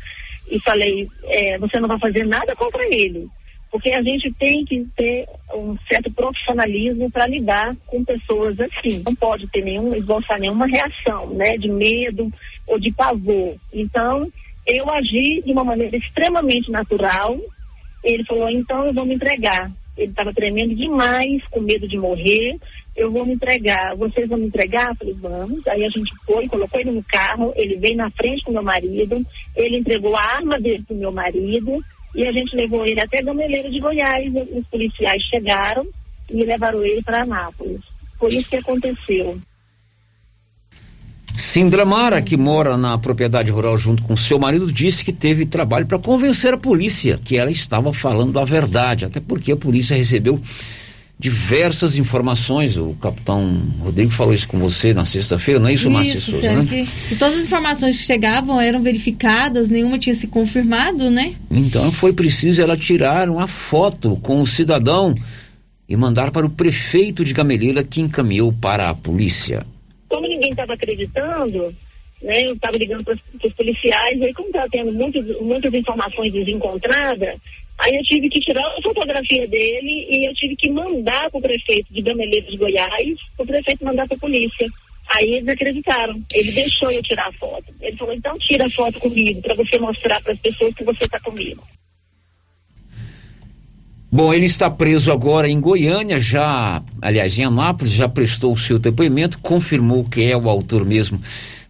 e 0.53 0.59
falei, 0.59 1.09
é, 1.23 1.57
você 1.57 1.79
não 1.79 1.87
vai 1.87 1.97
fazer 1.97 2.27
nada 2.27 2.55
contra 2.55 2.85
ele. 2.93 3.27
Porque 3.71 3.89
a 3.89 4.03
gente 4.03 4.31
tem 4.33 4.63
que 4.63 4.85
ter 4.95 5.27
um 5.51 5.75
certo 5.89 6.11
profissionalismo 6.11 7.09
para 7.09 7.25
lidar 7.25 7.75
com 7.87 8.05
pessoas 8.05 8.59
assim. 8.59 9.01
Não 9.03 9.15
pode 9.15 9.47
ter 9.47 9.63
nenhum, 9.63 9.95
esboçar 9.95 10.39
nenhuma 10.39 10.67
reação, 10.67 11.33
né, 11.33 11.57
de 11.57 11.69
medo 11.69 12.31
ou 12.67 12.79
de 12.79 12.91
pavor. 12.91 13.55
Então, 13.73 14.31
eu 14.67 14.87
agi 14.91 15.41
de 15.43 15.51
uma 15.51 15.63
maneira 15.63 15.97
extremamente 15.97 16.69
natural. 16.69 17.35
Ele 18.03 18.23
falou, 18.25 18.47
então 18.47 18.85
eu 18.85 18.93
vou 18.93 19.05
me 19.05 19.15
entregar. 19.15 19.71
Ele 19.97 20.11
estava 20.11 20.31
tremendo 20.31 20.75
demais, 20.75 21.41
com 21.49 21.61
medo 21.61 21.87
de 21.87 21.97
morrer 21.97 22.59
eu 22.95 23.11
vou 23.11 23.25
me 23.25 23.33
entregar, 23.33 23.95
vocês 23.95 24.29
vão 24.29 24.37
me 24.37 24.45
entregar? 24.45 24.89
Eu 24.89 24.95
falei, 24.95 25.13
vamos. 25.19 25.67
Aí 25.67 25.83
a 25.83 25.89
gente 25.89 26.11
foi, 26.25 26.47
colocou 26.47 26.79
ele 26.79 26.91
no 26.91 27.03
carro, 27.03 27.51
ele 27.55 27.77
veio 27.77 27.97
na 27.97 28.09
frente 28.11 28.43
com 28.43 28.51
meu 28.51 28.63
marido, 28.63 29.25
ele 29.55 29.77
entregou 29.77 30.15
a 30.15 30.21
arma 30.21 30.59
dele 30.59 30.83
pro 30.87 30.95
meu 30.95 31.11
marido, 31.11 31.83
e 32.15 32.27
a 32.27 32.31
gente 32.31 32.55
levou 32.55 32.85
ele 32.85 32.99
até 32.99 33.21
Gameleira 33.21 33.69
de 33.69 33.79
Goiás. 33.79 34.31
Os 34.51 34.67
policiais 34.67 35.23
chegaram 35.23 35.87
e 36.29 36.43
levaram 36.43 36.83
ele 36.83 37.01
para 37.01 37.21
Anápolis. 37.21 37.81
Foi 38.19 38.33
isso 38.33 38.49
que 38.49 38.57
aconteceu. 38.57 39.39
Sindramara, 41.33 42.21
que 42.21 42.37
mora 42.37 42.77
na 42.77 42.95
propriedade 42.95 43.51
rural 43.51 43.75
junto 43.75 44.03
com 44.03 44.15
seu 44.15 44.37
marido, 44.37 44.71
disse 44.71 45.03
que 45.03 45.11
teve 45.11 45.47
trabalho 45.47 45.87
para 45.87 45.97
convencer 45.97 46.53
a 46.53 46.57
polícia 46.57 47.17
que 47.17 47.37
ela 47.37 47.49
estava 47.49 47.91
falando 47.91 48.39
a 48.39 48.45
verdade, 48.45 49.05
até 49.05 49.19
porque 49.19 49.51
a 49.51 49.57
polícia 49.57 49.97
recebeu 49.97 50.39
diversas 51.17 51.95
informações. 51.95 52.77
O 52.77 52.95
capitão 52.99 53.61
Rodrigo 53.79 54.11
falou 54.11 54.33
isso 54.33 54.47
com 54.47 54.59
você 54.59 54.93
na 54.93 55.05
sexta-feira, 55.05 55.59
não 55.59 55.69
é 55.69 55.73
isso, 55.73 55.89
Márcia 55.89 56.13
Isso, 56.13 56.31
Souza, 56.31 56.41
Sérgio, 56.41 56.63
né? 56.63 56.87
que, 57.09 57.15
todas 57.15 57.37
as 57.37 57.45
informações 57.45 57.97
que 57.97 58.03
chegavam 58.03 58.59
eram 58.59 58.81
verificadas, 58.81 59.69
nenhuma 59.69 59.97
tinha 59.97 60.15
se 60.15 60.27
confirmado, 60.27 61.09
né? 61.09 61.33
Então 61.49 61.91
foi 61.91 62.13
preciso 62.13 62.61
ela 62.61 62.75
tirar 62.75 63.29
uma 63.29 63.47
foto 63.47 64.17
com 64.21 64.41
o 64.41 64.47
cidadão 64.47 65.15
e 65.87 65.95
mandar 65.95 66.31
para 66.31 66.45
o 66.45 66.49
prefeito 66.49 67.23
de 67.23 67.33
Gameleira, 67.33 67.83
que 67.83 68.01
encaminhou 68.01 68.51
para 68.51 68.89
a 68.89 68.95
polícia. 68.95 69.65
Como 70.07 70.27
ninguém 70.27 70.51
estava 70.51 70.73
acreditando, 70.73 71.73
né, 72.21 72.45
eu 72.45 72.53
estava 72.53 72.77
ligando 72.77 73.03
para 73.03 73.15
os 73.43 73.53
policiais, 73.53 74.21
aí 74.21 74.33
como 74.33 74.47
estava 74.47 74.67
tendo 74.69 74.91
muitas, 74.93 75.25
muitas 75.41 75.73
informações 75.73 76.31
desencontradas, 76.31 77.37
aí 77.79 77.95
eu 77.95 78.03
tive 78.03 78.29
que 78.29 78.39
tirar 78.39 78.63
a 78.65 78.81
fotografia 78.81 79.47
dele 79.47 80.07
e 80.09 80.27
eu 80.27 80.33
tive 80.33 80.55
que 80.55 80.71
mandar 80.71 81.29
para 81.29 81.39
o 81.39 81.41
prefeito 81.41 81.93
de 81.93 82.01
Gameleira 82.01 82.49
de 82.49 82.57
Goiás, 82.57 83.17
o 83.37 83.45
prefeito 83.45 83.85
mandar 83.85 84.07
para 84.07 84.17
a 84.17 84.19
polícia. 84.19 84.67
Aí 85.09 85.33
eles 85.33 85.49
acreditaram. 85.49 86.21
Ele 86.33 86.51
deixou 86.51 86.89
eu 86.89 87.03
tirar 87.03 87.27
a 87.27 87.33
foto. 87.33 87.65
Ele 87.81 87.97
falou, 87.97 88.13
então 88.13 88.37
tira 88.39 88.65
a 88.65 88.69
foto 88.69 88.99
comigo, 88.99 89.41
para 89.41 89.53
você 89.53 89.77
mostrar 89.77 90.21
para 90.21 90.33
as 90.33 90.39
pessoas 90.39 90.73
que 90.73 90.83
você 90.83 91.03
está 91.03 91.19
comigo. 91.19 91.63
Bom, 94.11 94.31
ele 94.31 94.45
está 94.45 94.69
preso 94.69 95.11
agora 95.11 95.49
em 95.49 95.59
Goiânia, 95.59 96.19
já, 96.19 96.83
aliás, 97.01 97.37
em 97.37 97.45
Anápolis, 97.45 97.93
já 97.93 98.07
prestou 98.07 98.53
o 98.53 98.57
seu 98.57 98.77
depoimento, 98.77 99.39
confirmou 99.39 100.03
que 100.03 100.23
é 100.23 100.37
o 100.37 100.47
autor 100.47 100.85
mesmo 100.85 101.19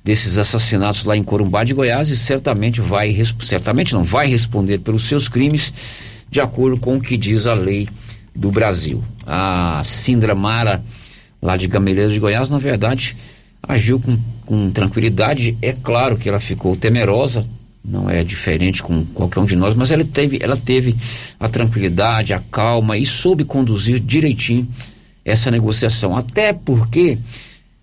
desses 0.03 0.37
assassinatos 0.37 1.05
lá 1.05 1.15
em 1.15 1.23
Corumbá 1.23 1.63
de 1.63 1.73
Goiás 1.73 2.09
e 2.09 2.17
certamente 2.17 2.81
vai, 2.81 3.15
certamente 3.41 3.93
não 3.93 4.03
vai 4.03 4.27
responder 4.27 4.79
pelos 4.79 5.03
seus 5.03 5.27
crimes 5.27 5.71
de 6.29 6.41
acordo 6.41 6.77
com 6.77 6.97
o 6.97 7.01
que 7.01 7.15
diz 7.15 7.47
a 7.47 7.53
lei 7.53 7.87
do 8.35 8.51
Brasil. 8.51 9.03
A 9.25 9.81
Sindra 9.83 10.35
Mara, 10.35 10.83
lá 11.41 11.55
de 11.55 11.67
Gameleira 11.67 12.09
de 12.09 12.19
Goiás, 12.19 12.49
na 12.49 12.57
verdade, 12.57 13.15
agiu 13.61 13.99
com, 13.99 14.17
com 14.45 14.71
tranquilidade. 14.71 15.57
É 15.61 15.73
claro 15.73 16.17
que 16.17 16.27
ela 16.27 16.39
ficou 16.39 16.75
temerosa, 16.75 17.45
não 17.85 18.09
é 18.09 18.23
diferente 18.23 18.81
com 18.81 19.05
qualquer 19.05 19.39
um 19.39 19.45
de 19.45 19.55
nós, 19.55 19.75
mas 19.75 19.91
ela 19.91 20.03
teve, 20.03 20.39
ela 20.41 20.57
teve 20.57 20.95
a 21.39 21.47
tranquilidade, 21.47 22.33
a 22.33 22.39
calma 22.39 22.97
e 22.97 23.05
soube 23.05 23.45
conduzir 23.45 23.99
direitinho 23.99 24.67
essa 25.23 25.51
negociação. 25.51 26.17
Até 26.17 26.51
porque 26.51 27.17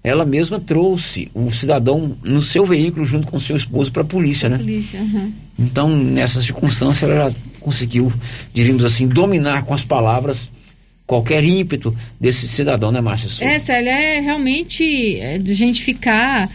ela 0.03 0.25
mesma 0.25 0.59
trouxe 0.59 1.31
o 1.35 1.51
cidadão 1.51 2.17
no 2.23 2.41
seu 2.41 2.65
veículo 2.65 3.05
junto 3.05 3.27
com 3.27 3.39
seu 3.39 3.57
esposo 3.57 3.93
para 3.93 4.03
a 4.03 4.05
polícia, 4.05 4.49
né? 4.49 4.57
Polícia, 4.57 5.01
aham. 5.01 5.31
Então, 5.59 5.89
nessas 5.91 6.45
circunstâncias, 6.45 7.11
ela 7.11 7.31
já 7.31 7.37
conseguiu, 7.61 8.11
diríamos 8.55 8.85
assim, 8.85 9.07
dominar 9.07 9.65
com 9.65 9.75
as 9.75 9.85
palavras 9.85 10.51
qualquer 11.07 11.45
ímpeto 11.45 11.95
desse 12.19 12.49
cidadão, 12.49 12.91
né, 12.93 13.01
Márcia? 13.01 13.29
Souza? 13.29 13.45
É, 13.45 13.59
Célia, 13.59 13.91
é 13.91 14.21
realmente 14.21 15.19
é, 15.19 15.39
de 15.39 15.53
gente 15.53 15.83
ficar 15.83 16.49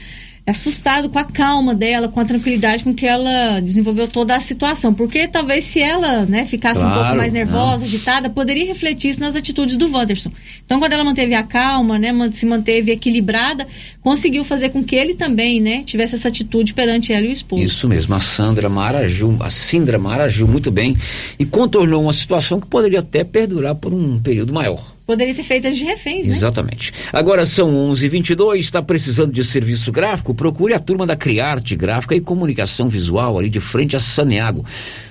assustado 0.47 1.10
com 1.10 1.17
a 1.17 1.23
calma 1.23 1.73
dela, 1.73 2.08
com 2.08 2.19
a 2.19 2.25
tranquilidade 2.25 2.84
com 2.84 2.93
que 2.93 3.05
ela 3.05 3.60
desenvolveu 3.60 4.08
toda 4.08 4.36
a 4.36 4.39
situação. 4.39 4.93
Porque 4.93 5.27
talvez 5.27 5.63
se 5.63 5.79
ela 5.79 6.25
né, 6.25 6.45
ficasse 6.45 6.81
um 6.81 6.88
Claro, 6.88 7.01
pouco 7.01 7.17
mais 7.17 7.34
nervosa, 7.34 7.84
não. 7.84 7.88
agitada, 7.88 8.29
poderia 8.29 8.65
refletir 8.65 9.10
isso 9.10 9.19
nas 9.21 9.36
atitudes 9.36 9.75
do 9.75 9.91
Wanderson. 9.91 10.31
Então, 10.63 10.79
quando 10.79 10.93
ela 10.93 11.03
manteve 11.03 11.34
a 11.34 11.41
calma, 11.41 11.97
né, 11.97 12.12
se 12.31 12.45
manteve 12.45 12.91
equilibrada, 12.91 13.67
conseguiu 14.01 14.43
fazer 14.43 14.69
com 14.69 14.84
que 14.84 14.95
ele 14.95 15.15
também 15.15 15.60
né, 15.60 15.81
tivesse 15.84 16.13
essa 16.15 16.27
atitude 16.27 16.73
perante 16.73 17.12
ela 17.12 17.25
e 17.25 17.29
o 17.29 17.34
esposo. 17.34 17.63
Isso 17.63 17.89
mesmo, 17.89 18.13
a 18.13 18.19
Sandra 18.19 18.69
Mara 18.69 18.99
agiu, 18.99 19.36
a 19.39 19.49
Sindra 19.49 19.97
Mara 19.97 20.25
agiu 20.25 20.47
muito 20.47 20.69
bem 20.69 20.95
e 21.39 21.45
contornou 21.45 22.03
uma 22.03 22.13
situação 22.13 22.60
que 22.60 22.67
poderia 22.67 22.99
até 22.99 23.23
perdurar 23.23 23.73
por 23.75 23.93
um 23.93 24.19
período 24.19 24.53
maior. 24.53 24.94
Poderia 25.05 25.35
ter 25.35 25.43
feito 25.43 25.67
as 25.67 25.77
de 25.77 25.83
reféns, 25.83 26.27
né? 26.27 26.35
Exatamente. 26.35 26.91
Agora 27.13 27.45
são 27.45 27.71
11:22. 27.91 28.59
Está 28.59 28.81
precisando 28.81 29.31
de 29.31 29.43
serviço 29.43 29.91
gráfico? 29.91 30.33
Procure 30.33 30.73
a 30.73 30.79
turma 30.79 31.05
da 31.05 31.15
Criarte 31.15 31.75
Gráfica 31.75 32.15
e 32.15 32.21
Comunicação 32.21 32.89
Visual 32.89 33.37
ali 33.37 33.49
de 33.49 33.59
frente 33.59 33.95
a 33.95 33.99
Saneago. 33.99 34.65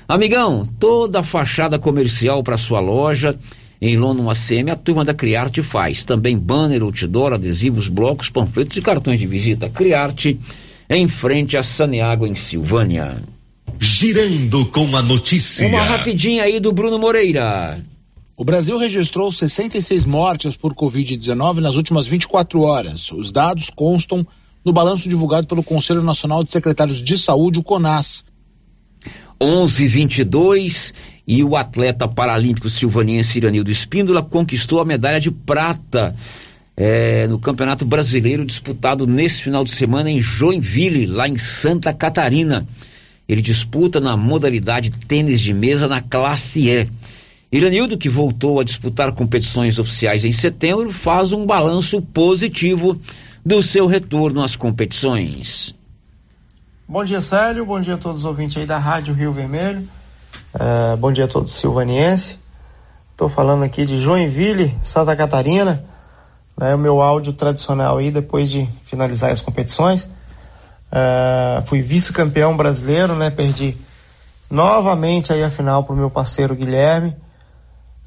Amigão, 0.08 0.68
toda 0.80 1.20
a 1.20 1.22
fachada 1.22 1.78
comercial 1.78 2.42
para 2.42 2.56
sua 2.56 2.80
loja 2.80 3.38
em 3.80 3.96
London 3.96 4.30
ACM, 4.30 4.70
a 4.70 4.76
turma 4.76 5.04
da 5.04 5.14
Criarte 5.14 5.62
faz. 5.62 6.04
Também 6.04 6.36
banner, 6.36 6.82
outdoor, 6.82 7.32
adesivos, 7.32 7.86
blocos, 7.86 8.28
panfletos 8.28 8.76
e 8.76 8.82
cartões 8.82 9.20
de 9.20 9.26
visita. 9.26 9.68
Criarte 9.68 10.38
em 10.90 11.06
frente 11.06 11.56
a 11.56 11.62
Saneago 11.62 12.26
em 12.26 12.34
Silvânia. 12.34 13.16
Girando 13.78 14.66
com 14.66 14.96
a 14.96 15.02
notícia. 15.02 15.66
Uma 15.68 15.82
rapidinha 15.82 16.44
aí 16.44 16.58
do 16.58 16.72
Bruno 16.72 16.98
Moreira. 16.98 17.78
O 18.36 18.44
Brasil 18.44 18.76
registrou 18.76 19.30
66 19.30 20.04
mortes 20.04 20.56
por 20.56 20.74
Covid-19 20.74 21.60
nas 21.60 21.76
últimas 21.76 22.08
24 22.08 22.62
horas. 22.62 23.12
Os 23.12 23.30
dados 23.30 23.70
constam 23.70 24.26
no 24.64 24.72
balanço 24.72 25.08
divulgado 25.08 25.46
pelo 25.46 25.62
Conselho 25.62 26.02
Nacional 26.02 26.42
de 26.42 26.50
Secretários 26.50 27.00
de 27.00 27.16
Saúde, 27.16 27.60
o 27.60 27.62
CONAS. 27.62 28.24
11:22 29.40 30.92
e 31.26 31.44
o 31.44 31.54
atleta 31.54 32.08
paralímpico 32.08 32.68
silvaniense 32.68 33.38
Iranildo 33.38 33.70
Espíndola 33.70 34.20
conquistou 34.22 34.80
a 34.80 34.84
medalha 34.84 35.20
de 35.20 35.30
prata 35.30 36.14
eh, 36.76 37.28
no 37.28 37.38
Campeonato 37.38 37.84
Brasileiro 37.84 38.44
disputado 38.44 39.06
nesse 39.06 39.42
final 39.42 39.62
de 39.62 39.70
semana 39.70 40.10
em 40.10 40.20
Joinville, 40.20 41.06
lá 41.06 41.28
em 41.28 41.36
Santa 41.36 41.92
Catarina. 41.92 42.66
Ele 43.28 43.40
disputa 43.40 44.00
na 44.00 44.16
modalidade 44.16 44.90
tênis 44.90 45.40
de 45.40 45.54
mesa 45.54 45.86
na 45.86 46.00
classe 46.00 46.68
E. 46.68 46.88
Iranildo, 47.56 47.96
que 47.96 48.08
voltou 48.08 48.58
a 48.58 48.64
disputar 48.64 49.12
competições 49.12 49.78
oficiais 49.78 50.24
em 50.24 50.32
setembro, 50.32 50.90
faz 50.90 51.32
um 51.32 51.46
balanço 51.46 52.02
positivo 52.02 53.00
do 53.46 53.62
seu 53.62 53.86
retorno 53.86 54.42
às 54.42 54.56
competições. 54.56 55.72
Bom 56.88 57.04
dia, 57.04 57.20
Célio. 57.20 57.64
Bom 57.64 57.80
dia 57.80 57.94
a 57.94 57.96
todos 57.96 58.22
os 58.22 58.24
ouvintes 58.24 58.56
aí 58.56 58.66
da 58.66 58.76
Rádio 58.76 59.14
Rio 59.14 59.32
Vermelho. 59.32 59.88
É, 60.52 60.96
bom 60.96 61.12
dia 61.12 61.26
a 61.26 61.28
todos 61.28 61.52
silvanienses. 61.52 62.36
Estou 63.12 63.28
falando 63.28 63.62
aqui 63.62 63.86
de 63.86 64.00
Joinville, 64.00 64.76
Santa 64.82 65.14
Catarina. 65.14 65.84
Né, 66.58 66.74
o 66.74 66.78
meu 66.78 67.00
áudio 67.00 67.34
tradicional 67.34 67.98
aí 67.98 68.10
depois 68.10 68.50
de 68.50 68.68
finalizar 68.82 69.30
as 69.30 69.40
competições. 69.40 70.10
É, 70.90 71.62
fui 71.66 71.80
vice-campeão 71.80 72.56
brasileiro, 72.56 73.14
né? 73.14 73.30
Perdi 73.30 73.76
novamente 74.50 75.32
aí 75.32 75.44
a 75.44 75.50
final 75.50 75.84
para 75.84 75.94
o 75.94 75.96
meu 75.96 76.10
parceiro 76.10 76.56
Guilherme. 76.56 77.14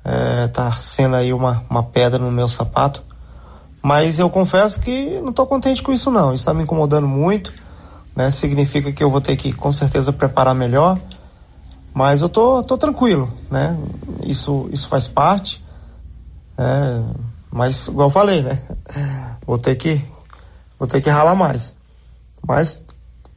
É, 0.08 0.48
tá 0.48 0.72
sendo 0.72 1.15
aí 1.15 1.34
uma, 1.34 1.63
uma 1.70 1.84
pedra 1.84 2.17
no 2.17 2.32
meu 2.32 2.48
sapato. 2.48 3.04
Mas 3.84 4.20
eu 4.20 4.30
confesso 4.30 4.80
que 4.80 5.20
não 5.22 5.30
estou 5.30 5.46
contente 5.46 5.84
com 5.84 5.91
isso 5.91 6.10
não. 6.10 6.34
Isso 6.34 6.41
está 6.43 6.54
me 6.54 6.63
incomodando 6.63 7.08
muito 7.08 7.54
né? 8.17 8.32
Significa 8.32 8.91
que 8.91 9.04
eu 9.04 9.12
vou 9.12 9.22
ter 9.22 9.36
que 9.36 9.54
com 9.54 9.72
certeza 9.72 10.12
preparar 10.12 10.56
melhor, 10.56 11.00
mas 11.93 12.22
eu 12.22 12.28
tô, 12.28 12.63
tô 12.63 12.76
tranquilo, 12.76 13.32
né? 13.52 13.78
Isso, 14.24 14.67
isso 14.72 14.88
faz 14.88 15.08
parte, 15.08 15.63
é, 16.58 17.04
mas 17.52 17.88
igual 17.88 18.08
eu 18.08 18.12
falei, 18.12 18.41
né? 18.41 18.60
Vou 19.46 19.58
ter 19.58 19.78
que, 19.78 20.04
vou 20.78 20.89
ter 20.89 21.00
que 21.00 21.10
ralar 21.10 21.34
mais, 21.34 21.78
mas 22.46 22.84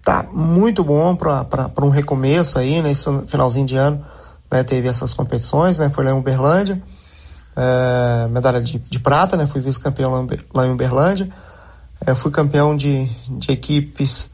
tá 0.02 0.24
muito 0.32 0.82
bom 0.82 1.14
para 1.14 1.84
um 1.84 1.88
recomeço 1.88 2.58
aí, 2.58 2.82
nesse 2.82 3.04
finalzinho 3.28 3.64
de 3.64 3.76
ano, 3.76 4.04
né? 4.50 4.62
Teve 4.62 4.88
essas 4.88 5.12
competições, 5.14 5.78
né? 5.78 5.90
Foi 5.90 6.04
lá 6.04 6.10
em 6.10 6.14
Uberlândia, 6.14 6.82
é, 7.56 8.28
medalha 8.28 8.60
de, 8.60 8.78
de 8.78 8.98
prata, 9.00 9.36
né? 9.36 9.46
Fui 9.46 9.60
vice-campeão 9.60 10.26
lá, 10.54 10.66
em 10.66 10.70
Uberlândia, 10.70 11.28
é, 12.04 12.14
fui 12.14 12.30
campeão 12.30 12.76
de, 12.76 13.04
de 13.38 13.52
equipes 13.52 14.30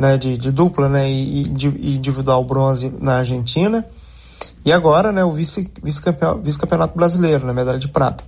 né, 0.00 0.16
de, 0.16 0.38
de 0.38 0.50
dupla 0.50 0.88
né, 0.88 1.10
e, 1.10 1.44
de- 1.50 1.68
individual 1.68 2.42
bronze 2.42 2.90
na 3.00 3.18
Argentina. 3.18 3.84
E 4.64 4.72
agora 4.72 5.12
né, 5.12 5.22
o 5.22 5.30
vice, 5.30 5.70
vice-campeão, 5.82 6.40
vice-campeonato 6.42 6.96
brasileiro, 6.96 7.46
né, 7.46 7.52
medalha 7.52 7.78
de 7.78 7.86
prata. 7.88 8.24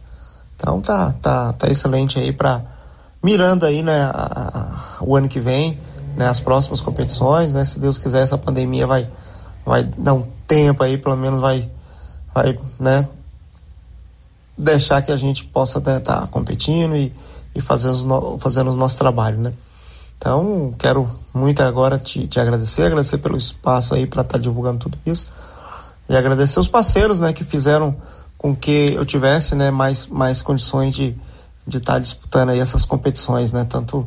Então 0.54 0.82
tá, 0.82 1.14
tá, 1.22 1.54
tá 1.54 1.68
excelente 1.68 2.18
aí 2.18 2.30
para 2.30 2.60
mirando 3.22 3.64
aí 3.64 3.82
né, 3.82 4.02
a- 4.02 4.10
a- 4.10 5.02
o 5.02 5.16
ano 5.16 5.28
que 5.28 5.40
vem, 5.40 5.78
né, 6.14 6.28
as 6.28 6.40
próximas 6.40 6.82
competições, 6.82 7.54
né, 7.54 7.64
se 7.64 7.80
Deus 7.80 7.96
quiser 7.96 8.22
essa 8.22 8.36
pandemia 8.36 8.86
vai, 8.86 9.08
vai 9.64 9.84
dar 9.84 10.14
um 10.14 10.26
tempo 10.46 10.82
aí, 10.82 10.98
pelo 10.98 11.16
menos 11.16 11.40
vai, 11.40 11.70
vai 12.34 12.58
né, 12.78 13.08
deixar 14.56 15.02
que 15.02 15.12
a 15.12 15.16
gente 15.16 15.44
possa 15.44 15.78
estar 15.78 16.26
competindo 16.28 16.96
e, 16.96 17.12
e 17.54 17.60
fazendo, 17.60 18.38
fazendo 18.40 18.70
o 18.70 18.76
nosso 18.76 18.98
trabalho, 18.98 19.38
né. 19.38 19.52
Então, 20.18 20.72
quero 20.78 21.10
muito 21.34 21.62
agora 21.62 21.98
te, 21.98 22.28
te 22.28 22.38
agradecer, 22.38 22.84
agradecer 22.84 23.18
pelo 23.18 23.36
espaço 23.36 23.94
aí 23.94 24.06
para 24.06 24.22
estar 24.22 24.38
divulgando 24.38 24.78
tudo 24.78 24.98
isso. 25.04 25.28
e 26.08 26.16
agradecer 26.16 26.60
os 26.60 26.68
parceiros, 26.68 27.18
né, 27.18 27.32
que 27.32 27.44
fizeram 27.44 27.96
com 28.38 28.54
que 28.54 28.92
eu 28.94 29.04
tivesse, 29.04 29.54
né, 29.54 29.70
mais, 29.70 30.06
mais 30.06 30.42
condições 30.42 30.94
de 30.94 31.16
de 31.66 31.78
estar 31.78 31.94
tá 31.94 31.98
disputando 31.98 32.50
aí 32.50 32.58
essas 32.58 32.84
competições, 32.84 33.52
né, 33.52 33.64
tanto 33.68 34.06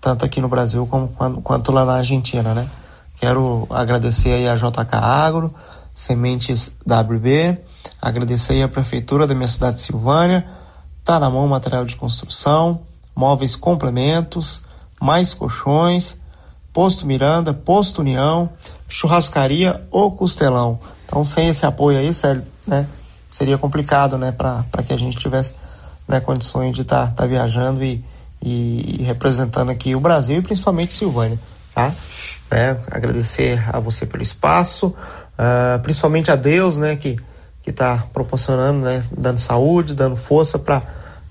tanto 0.00 0.24
aqui 0.24 0.40
no 0.40 0.48
Brasil 0.48 0.86
como 0.86 1.08
quanto, 1.08 1.40
quanto 1.40 1.72
lá 1.72 1.84
na 1.84 1.94
Argentina, 1.94 2.54
né. 2.54 2.68
Quero 3.16 3.66
agradecer 3.70 4.32
aí 4.32 4.48
a 4.48 4.54
JK 4.54 4.92
Agro, 4.92 5.54
Sementes 5.92 6.70
WB, 6.86 7.58
agradecer 8.00 8.54
aí 8.54 8.62
a 8.62 8.68
prefeitura 8.68 9.26
da 9.26 9.34
minha 9.34 9.48
cidade 9.48 9.76
de 9.76 9.82
Silvânia, 9.82 10.46
tá 11.02 11.18
na 11.18 11.30
mão 11.30 11.48
material 11.48 11.84
de 11.84 11.96
construção, 11.96 12.82
móveis 13.14 13.56
complementos, 13.56 14.62
mais 15.00 15.32
colchões, 15.32 16.18
posto 16.72 17.06
Miranda, 17.06 17.54
posto 17.54 18.02
União, 18.02 18.50
churrascaria 18.88 19.86
ou 19.90 20.12
costelão. 20.12 20.78
Então, 21.06 21.24
sem 21.24 21.48
esse 21.48 21.64
apoio 21.64 21.98
aí, 21.98 22.12
Sérgio, 22.12 22.46
né, 22.66 22.86
seria 23.30 23.56
complicado, 23.56 24.18
né, 24.18 24.30
para 24.32 24.82
que 24.86 24.92
a 24.92 24.98
gente 24.98 25.18
tivesse 25.18 25.54
né, 26.06 26.20
condições 26.20 26.72
de 26.72 26.82
estar 26.82 27.06
tá, 27.06 27.12
tá 27.12 27.26
viajando 27.26 27.82
e, 27.82 28.04
e, 28.42 29.02
representando 29.04 29.70
aqui 29.70 29.94
o 29.94 30.00
Brasil 30.00 30.38
e 30.38 30.42
principalmente 30.42 30.92
Silvânia, 30.92 31.38
tá? 31.76 31.92
É, 32.50 32.74
agradecer 32.90 33.62
a 33.70 33.78
você 33.78 34.06
pelo 34.06 34.22
espaço, 34.22 34.86
uh, 34.86 35.78
principalmente 35.82 36.30
a 36.30 36.36
Deus, 36.36 36.78
né, 36.78 36.96
que 36.96 37.18
que 37.62 37.70
está 37.70 38.04
proporcionando, 38.14 38.78
né, 38.78 39.02
dando 39.18 39.38
saúde, 39.38 39.92
dando 39.92 40.16
força 40.16 40.58
para 40.58 40.82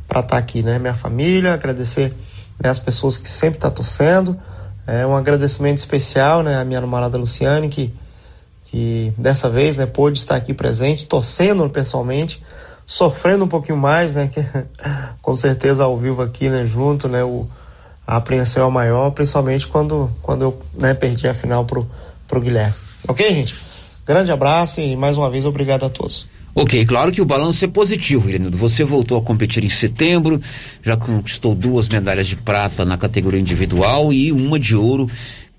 para 0.07 0.19
estar 0.19 0.35
tá 0.35 0.37
aqui, 0.37 0.61
né, 0.61 0.77
minha 0.77 0.93
família, 0.93 1.53
agradecer 1.53 2.13
né, 2.61 2.69
as 2.69 2.77
pessoas 2.77 3.17
que 3.17 3.27
sempre 3.27 3.57
estão 3.57 3.71
tá 3.71 3.75
torcendo, 3.75 4.39
é 4.85 5.07
um 5.07 5.15
agradecimento 5.15 5.79
especial, 5.79 6.43
né, 6.43 6.59
à 6.59 6.63
minha 6.63 6.79
namorada 6.79 7.17
Luciane 7.17 7.67
que 7.67 7.91
que 8.65 9.13
dessa 9.17 9.49
vez, 9.49 9.77
né, 9.77 9.87
pôde 9.87 10.19
estar 10.19 10.35
aqui 10.35 10.53
presente, 10.53 11.07
torcendo 11.07 11.67
pessoalmente, 11.69 12.43
sofrendo 12.85 13.45
um 13.45 13.47
pouquinho 13.47 13.77
mais, 13.77 14.13
né, 14.13 14.29
que 14.31 14.45
com 15.23 15.33
certeza 15.33 15.85
ao 15.85 15.97
vivo 15.97 16.21
aqui, 16.21 16.49
né, 16.49 16.67
junto, 16.67 17.07
né, 17.07 17.23
o 17.23 17.47
a 18.05 18.17
apreensão 18.17 18.67
é 18.67 18.71
maior, 18.71 19.11
principalmente 19.11 19.67
quando, 19.67 20.11
quando 20.21 20.41
eu 20.43 20.59
né, 20.77 20.93
perdi 20.93 21.27
a 21.27 21.33
final 21.33 21.65
pro, 21.65 21.89
pro 22.27 22.41
Guilherme. 22.41 22.75
Ok, 23.07 23.27
gente? 23.33 23.55
Grande 24.05 24.31
abraço 24.31 24.81
e 24.81 24.95
mais 24.95 25.17
uma 25.17 25.29
vez 25.29 25.45
obrigado 25.45 25.85
a 25.85 25.89
todos. 25.89 26.27
Ok, 26.57 26.85
claro 26.85 27.11
que 27.11 27.21
o 27.21 27.25
balanço 27.25 27.65
é 27.65 27.67
positivo, 27.67 28.29
Irenildo. 28.29 28.57
Você 28.57 28.85
voltou 28.85 29.17
a 29.17 29.21
competir 29.21 29.65
em 29.65 29.69
setembro, 29.69 30.39
já 30.81 30.95
conquistou 30.95 31.53
duas 31.53 31.89
medalhas 31.89 32.27
de 32.27 32.37
prata 32.37 32.85
na 32.85 32.97
categoria 32.97 33.41
individual 33.41 34.13
e 34.13 34.31
uma 34.31 34.57
de 34.57 34.73
ouro 34.73 35.09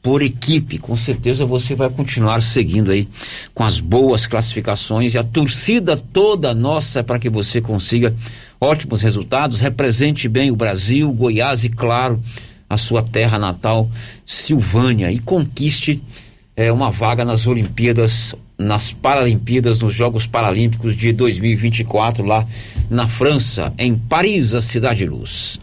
por 0.07 0.23
equipe. 0.23 0.79
Com 0.79 0.95
certeza 0.95 1.45
você 1.45 1.75
vai 1.75 1.91
continuar 1.91 2.41
seguindo 2.41 2.93
aí 2.93 3.09
com 3.53 3.65
as 3.65 3.81
boas 3.81 4.25
classificações 4.25 5.15
e 5.15 5.19
a 5.19 5.25
torcida 5.25 5.97
toda 5.97 6.55
nossa 6.55 7.03
para 7.03 7.19
que 7.19 7.29
você 7.29 7.61
consiga 7.61 8.15
ótimos 8.61 9.03
resultados, 9.03 9.59
represente 9.59 10.29
bem 10.29 10.49
o 10.53 10.55
Brasil, 10.55 11.11
Goiás 11.11 11.65
e, 11.65 11.69
claro, 11.69 12.23
a 12.71 12.77
sua 12.77 13.03
terra 13.03 13.37
natal, 13.37 13.91
Silvânia, 14.25 15.11
e 15.11 15.19
conquiste 15.19 16.01
é, 16.55 16.71
uma 16.71 16.93
vaga 16.93 17.25
nas 17.25 17.49
Olimpíadas, 17.49 18.33
nas 18.57 18.93
Paralimpíadas, 18.93 19.81
nos 19.81 19.93
Jogos 19.93 20.25
Paralímpicos 20.25 20.95
de 20.95 21.13
2024, 21.13 22.25
lá 22.25 22.47
na 22.89 23.09
França, 23.09 23.75
em 23.77 23.99
Paris, 23.99 24.55
a 24.55 24.61
Cidade 24.61 25.05
Luz. 25.05 25.59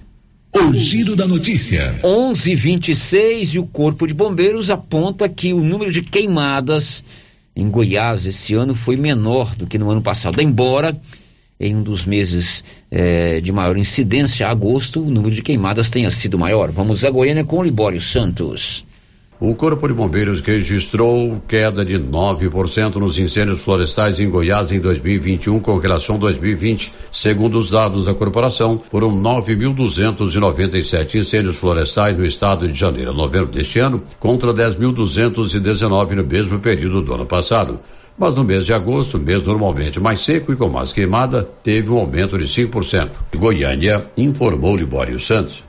O 0.56 0.72
giro 0.74 1.16
da 1.16 1.28
notícia. 1.28 2.00
11:26 2.04 3.56
e 3.56 3.60
o 3.60 3.66
Corpo 3.66 4.06
de 4.06 4.13
Bombeiros 4.13 4.70
aponta 4.70 5.28
que 5.28 5.52
o 5.52 5.60
número 5.60 5.92
de 5.92 6.04
queimadas 6.04 7.04
em 7.56 7.70
Goiás 7.70 8.28
esse 8.28 8.54
ano 8.54 8.76
foi 8.76 8.96
menor 8.96 9.56
do 9.56 9.66
que 9.66 9.80
no 9.80 9.89
ano 9.89 10.02
passado, 10.02 10.42
embora 10.42 10.96
em 11.60 11.76
um 11.76 11.82
dos 11.82 12.06
meses 12.06 12.63
eh, 12.92 13.39
de 13.42 13.52
maior 13.52 13.78
incidência, 13.78 14.48
agosto, 14.48 15.02
o 15.02 15.10
número 15.10 15.34
de 15.34 15.42
queimadas 15.42 15.89
tenha 15.89 16.12
sido 16.12 16.38
maior. 16.38 16.72
Vamos 16.72 17.04
a 17.04 17.10
Goiânia 17.10 17.44
com 17.44 17.58
o 17.58 17.63
Libório 17.63 18.02
Santos. 18.02 18.86
O 19.39 19.56
Corpo 19.56 19.88
de 19.88 19.93
Bombeiros 19.93 20.41
registrou 20.41 21.41
queda 21.48 21.84
de 21.84 21.98
9% 21.98 22.96
nos 22.96 23.17
incêndios 23.17 23.62
florestais 23.62 24.19
em 24.19 24.30
Goiás 24.30 24.72
em 24.72 24.80
2021 24.80 25.60
com 25.60 25.78
relação 25.78 26.15
a 26.15 26.19
2020. 26.19 26.93
Segundo 27.12 27.58
os 27.58 27.72
dados 27.72 28.06
da 28.06 28.13
corporação, 28.13 28.80
foram 28.91 29.12
9.297 29.12 31.15
incêndios 31.15 31.58
florestais 31.58 32.15
no 32.15 32.26
estado 32.26 32.67
de 32.67 32.78
janeiro 32.78 33.10
a 33.10 33.13
novembro 33.13 33.52
deste 33.52 33.80
ano, 33.80 34.04
contra 34.19 34.54
10.219 34.54 36.12
no 36.12 36.24
mesmo 36.24 36.60
período 36.60 37.02
do 37.02 37.13
ano 37.13 37.26
passado. 37.26 37.80
Mas 38.17 38.36
no 38.36 38.43
mês 38.43 38.65
de 38.65 38.72
agosto, 38.72 39.17
mês 39.17 39.41
normalmente 39.41 40.00
mais 40.00 40.19
seco 40.19 40.54
e 40.54 40.56
com 40.56 40.69
mais 40.69 40.93
queimada, 40.93 41.50
teve 41.63 41.89
um 41.89 41.98
aumento 41.98 42.38
de 42.38 42.46
5%. 42.46 43.10
Goiânia 43.36 44.06
informou 44.15 44.78
Libório 44.78 45.19
Santos. 45.19 45.63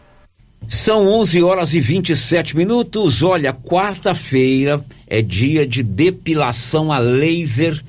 São 0.68 1.08
11 1.08 1.42
horas 1.42 1.74
e 1.74 1.80
27 1.80 2.56
minutos. 2.56 3.22
Olha, 3.22 3.52
quarta-feira 3.52 4.82
é 5.06 5.20
dia 5.20 5.66
de 5.66 5.82
depilação 5.82 6.90
a 6.90 6.98
laser 6.98 7.82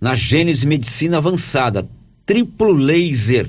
na 0.00 0.14
Gênese 0.14 0.66
Medicina 0.66 1.18
Avançada. 1.18 1.88
Triplo 2.26 2.72
laser. 2.72 3.48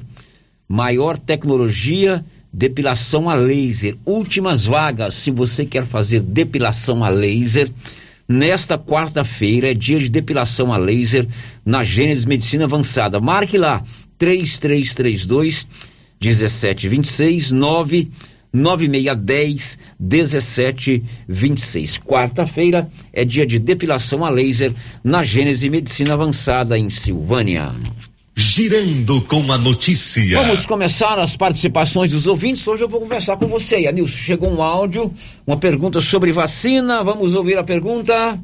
Maior 0.67 1.17
tecnologia, 1.17 2.23
depilação 2.53 3.29
a 3.29 3.33
laser. 3.33 3.97
Últimas 4.05 4.65
vagas 4.65 5.15
se 5.15 5.31
você 5.31 5.65
quer 5.65 5.85
fazer 5.85 6.21
depilação 6.21 7.03
a 7.03 7.09
laser. 7.09 7.69
Nesta 8.27 8.77
quarta-feira 8.77 9.71
é 9.71 9.73
dia 9.73 9.99
de 9.99 10.07
depilação 10.07 10.71
a 10.71 10.77
laser 10.77 11.27
na 11.65 11.83
Gênese 11.83 12.27
Medicina 12.27 12.65
Avançada. 12.65 13.19
Marque 13.19 13.57
lá 13.57 13.83
3332 14.17 15.67
1726 16.21 17.51
9 17.51 18.11
9610 18.53 19.77
1726. 19.99 21.97
Quarta-feira 21.99 22.89
é 23.13 23.23
dia 23.23 23.45
de 23.45 23.59
depilação 23.59 24.25
a 24.25 24.29
laser 24.29 24.73
na 25.03 25.23
Gênese 25.23 25.69
Medicina 25.69 26.13
Avançada 26.13 26.77
em 26.77 26.89
Silvânia. 26.89 27.71
Girando 28.35 29.21
com 29.21 29.51
a 29.51 29.57
notícia. 29.57 30.41
Vamos 30.41 30.65
começar 30.65 31.19
as 31.19 31.35
participações 31.35 32.11
dos 32.11 32.25
ouvintes. 32.25 32.65
Hoje 32.65 32.83
eu 32.83 32.87
vou 32.87 33.01
conversar 33.01 33.35
com 33.35 33.47
você, 33.47 33.85
Anilson. 33.85 34.15
Chegou 34.15 34.49
um 34.49 34.63
áudio, 34.63 35.13
uma 35.45 35.57
pergunta 35.57 35.99
sobre 35.99 36.31
vacina. 36.31 37.03
Vamos 37.03 37.35
ouvir 37.35 37.57
a 37.57 37.63
pergunta. 37.63 38.39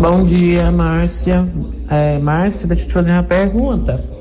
Bom 0.00 0.24
dia, 0.24 0.72
Márcia. 0.72 1.48
É, 1.88 2.18
Márcia, 2.18 2.66
deixa 2.66 2.84
eu 2.84 2.88
te 2.88 2.92
fazer 2.92 3.10
uma 3.10 3.22
pergunta. 3.22 4.17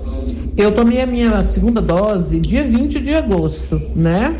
Eu 0.57 0.71
tomei 0.71 0.99
a 1.01 1.05
minha 1.05 1.43
segunda 1.43 1.79
dose 1.79 2.39
dia 2.39 2.63
20 2.63 2.99
de 2.99 3.13
agosto, 3.13 3.79
né? 3.95 4.37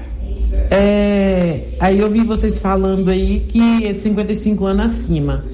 É, 0.71 1.75
aí 1.79 1.99
eu 1.99 2.09
vi 2.09 2.23
vocês 2.23 2.59
falando 2.59 3.09
aí 3.09 3.41
que 3.41 3.85
é 3.85 3.93
55 3.93 4.65
anos 4.65 4.85
acima. 4.87 5.45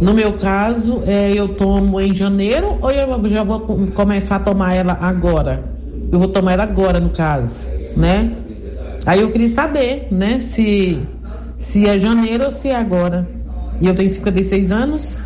No 0.00 0.12
meu 0.12 0.32
caso, 0.32 1.04
é, 1.06 1.32
eu 1.32 1.54
tomo 1.54 2.00
em 2.00 2.12
janeiro 2.12 2.78
ou 2.80 2.90
eu 2.90 3.28
já 3.28 3.44
vou 3.44 3.60
começar 3.94 4.36
a 4.36 4.40
tomar 4.40 4.74
ela 4.74 4.98
agora? 5.00 5.64
Eu 6.10 6.18
vou 6.18 6.28
tomar 6.28 6.54
ela 6.54 6.64
agora, 6.64 6.98
no 6.98 7.10
caso, 7.10 7.68
né? 7.96 8.32
Aí 9.06 9.20
eu 9.20 9.30
queria 9.30 9.48
saber, 9.48 10.08
né, 10.10 10.40
se, 10.40 11.00
se 11.58 11.86
é 11.86 11.96
janeiro 11.96 12.44
ou 12.44 12.50
se 12.50 12.68
é 12.68 12.76
agora. 12.76 13.28
E 13.80 13.86
eu 13.86 13.94
tenho 13.94 14.10
56 14.10 14.72
anos. 14.72 15.18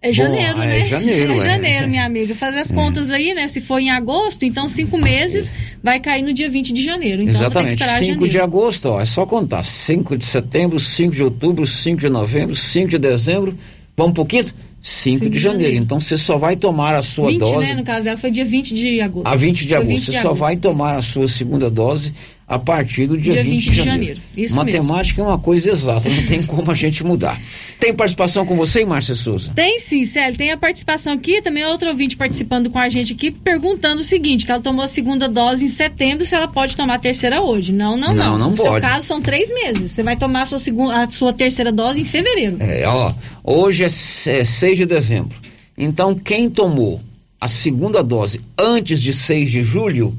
É 0.00 0.12
janeiro, 0.12 0.54
Bom, 0.54 0.60
né? 0.60 0.80
É 0.80 0.84
janeiro, 0.84 1.32
é. 1.32 1.36
É 1.36 1.40
janeiro, 1.40 1.88
minha 1.88 2.04
amiga. 2.04 2.32
Fazer 2.32 2.60
as 2.60 2.70
contas 2.70 3.10
aí, 3.10 3.34
né? 3.34 3.48
Se 3.48 3.60
for 3.60 3.80
em 3.80 3.90
agosto, 3.90 4.44
então 4.44 4.68
cinco 4.68 4.96
meses 4.96 5.52
vai 5.82 5.98
cair 5.98 6.22
no 6.22 6.32
dia 6.32 6.48
20 6.48 6.72
de 6.72 6.84
janeiro. 6.84 7.22
Então 7.22 7.34
Exatamente. 7.34 7.72
5 7.72 7.84
janeiro. 7.84 8.28
de 8.28 8.40
agosto, 8.40 8.86
ó, 8.90 9.00
é 9.00 9.04
só 9.04 9.26
contar. 9.26 9.64
5 9.64 10.16
de 10.16 10.24
setembro, 10.24 10.78
5 10.78 11.14
de 11.14 11.24
outubro, 11.24 11.66
5 11.66 12.00
de 12.00 12.08
novembro, 12.08 12.54
5 12.54 12.88
de 12.88 12.98
dezembro. 12.98 13.58
Vamos 13.96 14.12
um 14.12 14.14
pouquinho? 14.14 14.46
5 14.80 15.28
de 15.28 15.38
janeiro. 15.40 15.74
Então 15.74 16.00
você 16.00 16.16
só 16.16 16.38
vai 16.38 16.54
tomar 16.54 16.94
a 16.94 17.02
sua 17.02 17.30
20, 17.30 17.40
dose. 17.40 17.66
né? 17.66 17.74
No 17.74 17.82
caso 17.82 18.04
dela 18.04 18.16
foi 18.16 18.30
dia 18.30 18.44
20 18.44 18.74
de 18.74 19.00
agosto. 19.00 19.26
A 19.26 19.34
20 19.34 19.66
de 19.66 19.74
agosto. 19.74 19.88
20 19.88 20.00
você 20.00 20.12
de 20.12 20.18
só 20.18 20.28
agosto. 20.28 20.40
vai 20.40 20.56
tomar 20.56 20.96
a 20.96 21.02
sua 21.02 21.26
segunda 21.26 21.68
dose 21.68 22.14
a 22.48 22.58
partir 22.58 23.06
do 23.06 23.18
dia, 23.18 23.34
Dia 23.34 23.44
20, 23.44 23.52
20 23.52 23.64
de 23.70 23.76
janeiro. 23.76 23.94
janeiro. 23.98 24.20
Isso 24.34 24.56
Matemática 24.56 25.20
é 25.20 25.24
uma 25.24 25.38
coisa 25.38 25.70
exata, 25.70 26.08
não 26.08 26.24
tem 26.24 26.42
como 26.42 26.70
a 26.70 26.74
gente 26.74 27.04
mudar. 27.04 27.38
Tem 27.78 27.92
participação 27.92 28.46
com 28.46 28.56
você, 28.56 28.86
Márcia 28.86 29.14
Souza? 29.14 29.52
Tem 29.54 29.78
sim, 29.78 30.02
Célio. 30.06 30.38
Tem 30.38 30.50
a 30.50 30.56
participação 30.56 31.12
aqui, 31.12 31.42
também 31.42 31.62
outro 31.66 31.88
ouvinte 31.90 32.16
participando 32.16 32.70
com 32.70 32.78
a 32.78 32.88
gente 32.88 33.12
aqui, 33.12 33.30
perguntando 33.30 34.00
o 34.00 34.04
seguinte: 34.04 34.46
que 34.46 34.50
ela 34.50 34.62
tomou 34.62 34.82
a 34.82 34.88
segunda 34.88 35.28
dose 35.28 35.66
em 35.66 35.68
setembro, 35.68 36.24
se 36.24 36.34
ela 36.34 36.48
pode 36.48 36.74
tomar 36.74 36.94
a 36.94 36.98
terceira 36.98 37.42
hoje. 37.42 37.70
Não, 37.70 37.98
não, 37.98 38.14
Não, 38.14 38.30
não. 38.32 38.38
não 38.38 38.50
no 38.52 38.56
seu 38.56 38.64
pode. 38.66 38.80
caso, 38.82 39.06
são 39.06 39.20
três 39.20 39.52
meses. 39.52 39.92
Você 39.92 40.02
vai 40.02 40.16
tomar 40.16 40.42
a 40.42 40.46
sua, 40.46 40.58
segunda, 40.58 41.02
a 41.02 41.10
sua 41.10 41.34
terceira 41.34 41.70
dose 41.70 42.00
em 42.00 42.04
fevereiro. 42.06 42.56
É, 42.60 42.88
ó, 42.88 43.12
hoje 43.44 43.82
é, 43.84 43.86
é 43.86 44.44
6 44.44 44.78
de 44.78 44.86
dezembro. 44.86 45.36
Então, 45.76 46.14
quem 46.14 46.48
tomou 46.48 46.98
a 47.38 47.46
segunda 47.46 48.02
dose 48.02 48.40
antes 48.58 49.02
de 49.02 49.12
6 49.12 49.50
de 49.50 49.62
julho, 49.62 50.16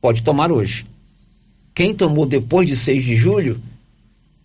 pode 0.00 0.22
tomar 0.22 0.52
hoje. 0.52 0.84
Quem 1.74 1.94
tomou 1.94 2.24
depois 2.26 2.66
de 2.68 2.76
6 2.76 3.04
de 3.04 3.16
julho, 3.16 3.60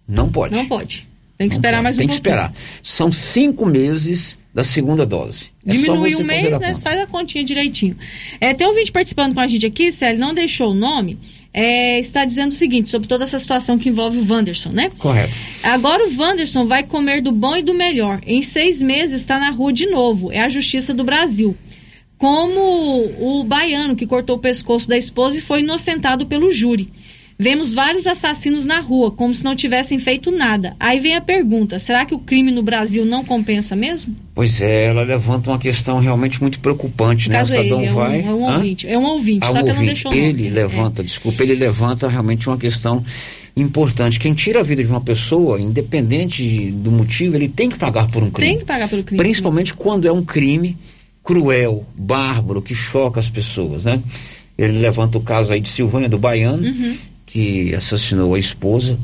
não 0.08 0.30
pode. 0.30 0.56
Não 0.56 0.66
pode. 0.66 1.08
Tem 1.38 1.48
que 1.48 1.56
esperar 1.56 1.82
mais 1.82 1.96
um 1.96 2.00
Tem 2.00 2.08
que 2.08 2.16
pouquinho. 2.16 2.34
esperar. 2.34 2.54
São 2.84 3.12
cinco 3.14 3.66
meses 3.66 4.38
da 4.54 4.62
segunda 4.64 5.06
dose. 5.06 5.52
É 5.66 5.74
só 5.74 5.82
Diminui 5.94 6.12
você 6.12 6.22
um 6.22 6.26
mês, 6.26 6.46
a 6.46 6.60
né? 6.60 6.68
conta. 6.74 6.82
Faz 6.82 7.00
a 7.00 7.08
continha 7.08 7.46
direitinho. 7.46 7.96
É, 8.42 8.54
tem 8.54 8.68
um 8.68 8.74
vídeo 8.74 8.92
participando 8.92 9.34
com 9.34 9.40
a 9.40 9.48
gente 9.48 9.66
aqui, 9.66 9.90
Célio, 9.92 10.20
não 10.20 10.34
deixou 10.34 10.72
o 10.72 10.74
nome. 10.74 11.18
é, 11.54 11.98
está 12.00 12.26
dizendo 12.26 12.52
o 12.52 12.56
seguinte, 12.56 12.90
sobre 12.90 13.08
toda 13.08 13.24
essa 13.24 13.40
situação 13.40 13.78
que 13.78 13.88
envolve 13.90 14.18
o 14.18 14.28
Wanderson, 14.30 14.70
né? 14.70 14.92
Correto. 14.98 15.34
Agora 15.64 16.08
o 16.10 16.18
Wanderson 16.18 16.66
vai 16.66 16.84
comer 16.84 17.22
do 17.22 17.32
bom 17.32 17.56
e 17.56 17.62
do 17.62 17.74
melhor. 17.74 18.20
Em 18.26 18.42
seis 18.42 18.82
meses 18.82 19.22
está 19.22 19.40
na 19.40 19.50
rua 19.52 19.72
de 19.72 19.86
novo. 19.86 20.32
É 20.32 20.42
a 20.42 20.50
justiça 20.50 20.94
do 20.94 21.04
Brasil. 21.06 21.56
Como 22.18 22.60
o 23.40 23.44
baiano 23.46 23.96
que 23.96 24.06
cortou 24.06 24.36
o 24.36 24.40
pescoço 24.40 24.90
da 24.90 24.98
esposa 24.98 25.38
e 25.38 25.42
foi 25.42 25.62
inocentado 25.62 26.26
pelo 26.26 26.52
júri. 26.52 26.90
Vemos 27.42 27.72
vários 27.72 28.06
assassinos 28.06 28.66
na 28.66 28.82
rua, 28.82 29.12
como 29.12 29.34
se 29.34 29.46
não 29.46 29.56
tivessem 29.56 29.98
feito 29.98 30.30
nada. 30.30 30.76
Aí 30.78 31.00
vem 31.00 31.16
a 31.16 31.22
pergunta: 31.22 31.80
será 31.80 32.06
que 32.06 32.14
o 32.14 32.20
crime 32.20 32.52
no 32.52 32.62
Brasil 32.62 33.06
não 33.06 33.24
compensa 33.24 33.78
mesmo? 33.78 34.14
Pois 34.36 34.60
é, 34.60 34.88
ela 34.88 35.04
levanta 35.04 35.50
uma 35.50 35.58
questão 35.58 36.00
realmente 36.00 36.42
muito 36.42 36.60
preocupante, 36.60 37.30
No 37.30 37.34
né? 37.36 37.42
o 37.42 37.48
é 37.48 37.60
ele, 37.60 37.70
Sadão 37.70 37.82
é 37.86 37.92
um, 37.92 37.96
vai. 37.96 38.20
é 38.22 38.24
um 38.34 38.50
Hã? 38.50 38.56
ouvinte. 38.56 38.88
É 38.90 38.98
um 38.98 39.06
ouvinte, 39.06 39.48
Ah, 39.48 39.52
só 39.54 39.60
um 39.60 39.64
que 39.64 39.70
eu 39.70 39.74
não 39.74 39.82
ouvinte. 39.82 39.86
deixou 39.94 40.12
o 40.12 40.16
nome. 40.16 40.26
É. 40.28 40.30
Ele 40.32 40.50
levanta, 40.50 41.02
desculpa, 41.02 41.42
ele 41.44 41.56
levanta 41.56 42.10
realmente 42.10 42.50
uma 42.50 42.58
questão 42.58 43.02
importante. 43.56 44.20
Quem 44.20 44.34
tira 44.34 44.60
a 44.60 44.64
vida 44.64 44.84
de 44.84 44.90
uma 44.90 45.00
pessoa, 45.02 45.62
independente 45.62 46.72
do 46.72 46.92
motivo, 46.92 47.38
ele 47.38 47.48
tem 47.48 47.70
que 47.70 47.78
pagar 47.78 48.10
por 48.12 48.22
um 48.22 48.30
crime. 48.30 48.50
Tem 48.52 48.60
que 48.60 48.66
pagar 48.66 48.90
pelo 48.90 49.02
crime. 49.04 49.18
Principalmente 49.18 49.74
quando 49.74 50.06
é 50.06 50.12
um 50.12 50.26
crime 50.26 50.76
cruel, 51.24 51.86
bárbaro, 51.96 52.62
que 52.62 52.76
choca 52.76 53.18
as 53.20 53.30
pessoas, 53.30 53.86
né? 53.86 54.02
Ele 54.58 54.78
levanta 54.80 55.18
o 55.18 55.22
caso 55.22 55.54
aí 55.54 55.62
de 55.62 55.70
Silvânia 55.70 56.10
do 56.10 56.18
Baiano, 56.18 56.68
Uhum. 56.68 56.96
Que 57.32 57.74
assassinou 57.76 58.36
a 58.36 58.40
esposa, 58.40 58.98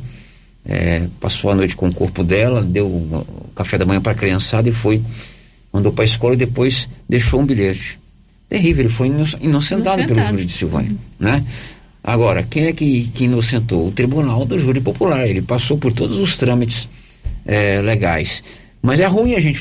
é, 0.67 1.07
passou 1.19 1.51
a 1.51 1.55
noite 1.55 1.75
com 1.75 1.87
o 1.87 1.93
corpo 1.93 2.23
dela, 2.23 2.61
deu 2.63 2.87
o 2.87 3.49
café 3.55 3.77
da 3.77 3.85
manhã 3.85 4.01
para 4.01 4.11
a 4.13 4.15
criançada 4.15 4.67
e 4.67 4.71
foi, 4.71 5.01
mandou 5.71 5.91
para 5.91 6.03
a 6.03 6.05
escola 6.05 6.33
e 6.33 6.37
depois 6.37 6.89
deixou 7.07 7.39
um 7.39 7.45
bilhete. 7.45 7.99
Terrível, 8.49 8.83
ele 8.85 8.93
foi 8.93 9.07
ino- 9.07 9.25
inocentado, 9.41 9.97
pelo 9.97 10.11
Inocentado. 10.11 10.29
júri 10.31 10.45
de 10.45 10.51
Silvânia, 10.53 10.91
né? 11.19 11.43
Agora, 12.03 12.43
quem 12.43 12.65
é 12.65 12.73
que, 12.73 13.09
que 13.13 13.23
inocentou? 13.25 13.87
O 13.87 13.91
tribunal 13.91 14.45
do 14.45 14.57
júri 14.59 14.79
popular, 14.79 15.27
ele 15.27 15.41
passou 15.41 15.77
por 15.77 15.91
todos 15.91 16.19
os 16.19 16.37
trâmites 16.37 16.87
é, 17.45 17.81
legais. 17.81 18.43
Mas 18.81 18.99
é 18.99 19.07
ruim 19.07 19.33
a 19.33 19.39
gente 19.39 19.59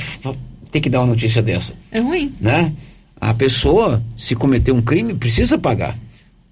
ter 0.70 0.80
que 0.80 0.90
dar 0.90 1.00
uma 1.00 1.06
notícia 1.06 1.40
dessa 1.42 1.72
É 1.90 2.00
ruim. 2.00 2.32
né? 2.40 2.70
A 3.18 3.32
pessoa, 3.32 4.02
se 4.18 4.34
cometer 4.34 4.72
um 4.72 4.82
crime, 4.82 5.14
precisa 5.14 5.56
pagar. 5.56 5.96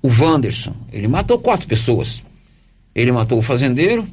O 0.02 0.08
Wanderson, 0.08 0.74
ele 0.92 1.06
matou 1.08 1.38
quatro 1.38 1.66
pessoas. 1.68 2.20
Ele 2.94 3.12
matou 3.12 3.38
o 3.38 3.42
fazendeiro, 3.42 4.06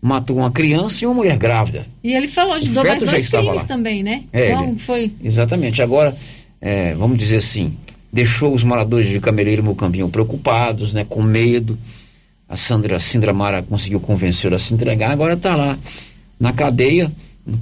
matou 0.00 0.38
uma 0.38 0.50
criança 0.50 1.04
e 1.04 1.06
uma 1.06 1.14
mulher 1.14 1.36
grávida. 1.36 1.86
E 2.02 2.12
ele 2.12 2.28
falou 2.28 2.58
de 2.58 2.70
mais 2.70 3.02
dois 3.02 3.28
crimes 3.28 3.54
lá. 3.54 3.64
também, 3.64 4.02
né? 4.02 4.22
É, 4.32 4.50
então 4.52 4.68
ele- 4.68 4.78
foi. 4.78 5.12
Exatamente. 5.22 5.82
Agora, 5.82 6.16
é, 6.60 6.94
vamos 6.94 7.18
dizer 7.18 7.36
assim, 7.36 7.76
deixou 8.12 8.52
os 8.54 8.62
moradores 8.62 9.08
de 9.08 9.20
Cameleiro 9.20 9.62
e 9.62 9.64
Mocambinho 9.64 10.08
preocupados, 10.08 10.94
né? 10.94 11.04
Com 11.08 11.22
medo. 11.22 11.78
A 12.48 12.56
Sandra, 12.56 12.98
Mara 13.32 13.62
conseguiu 13.62 14.00
convencê-lo 14.00 14.54
a 14.54 14.58
se 14.58 14.72
entregar. 14.74 15.10
Agora 15.10 15.34
está 15.34 15.56
lá 15.56 15.78
na 16.38 16.52
cadeia. 16.52 17.10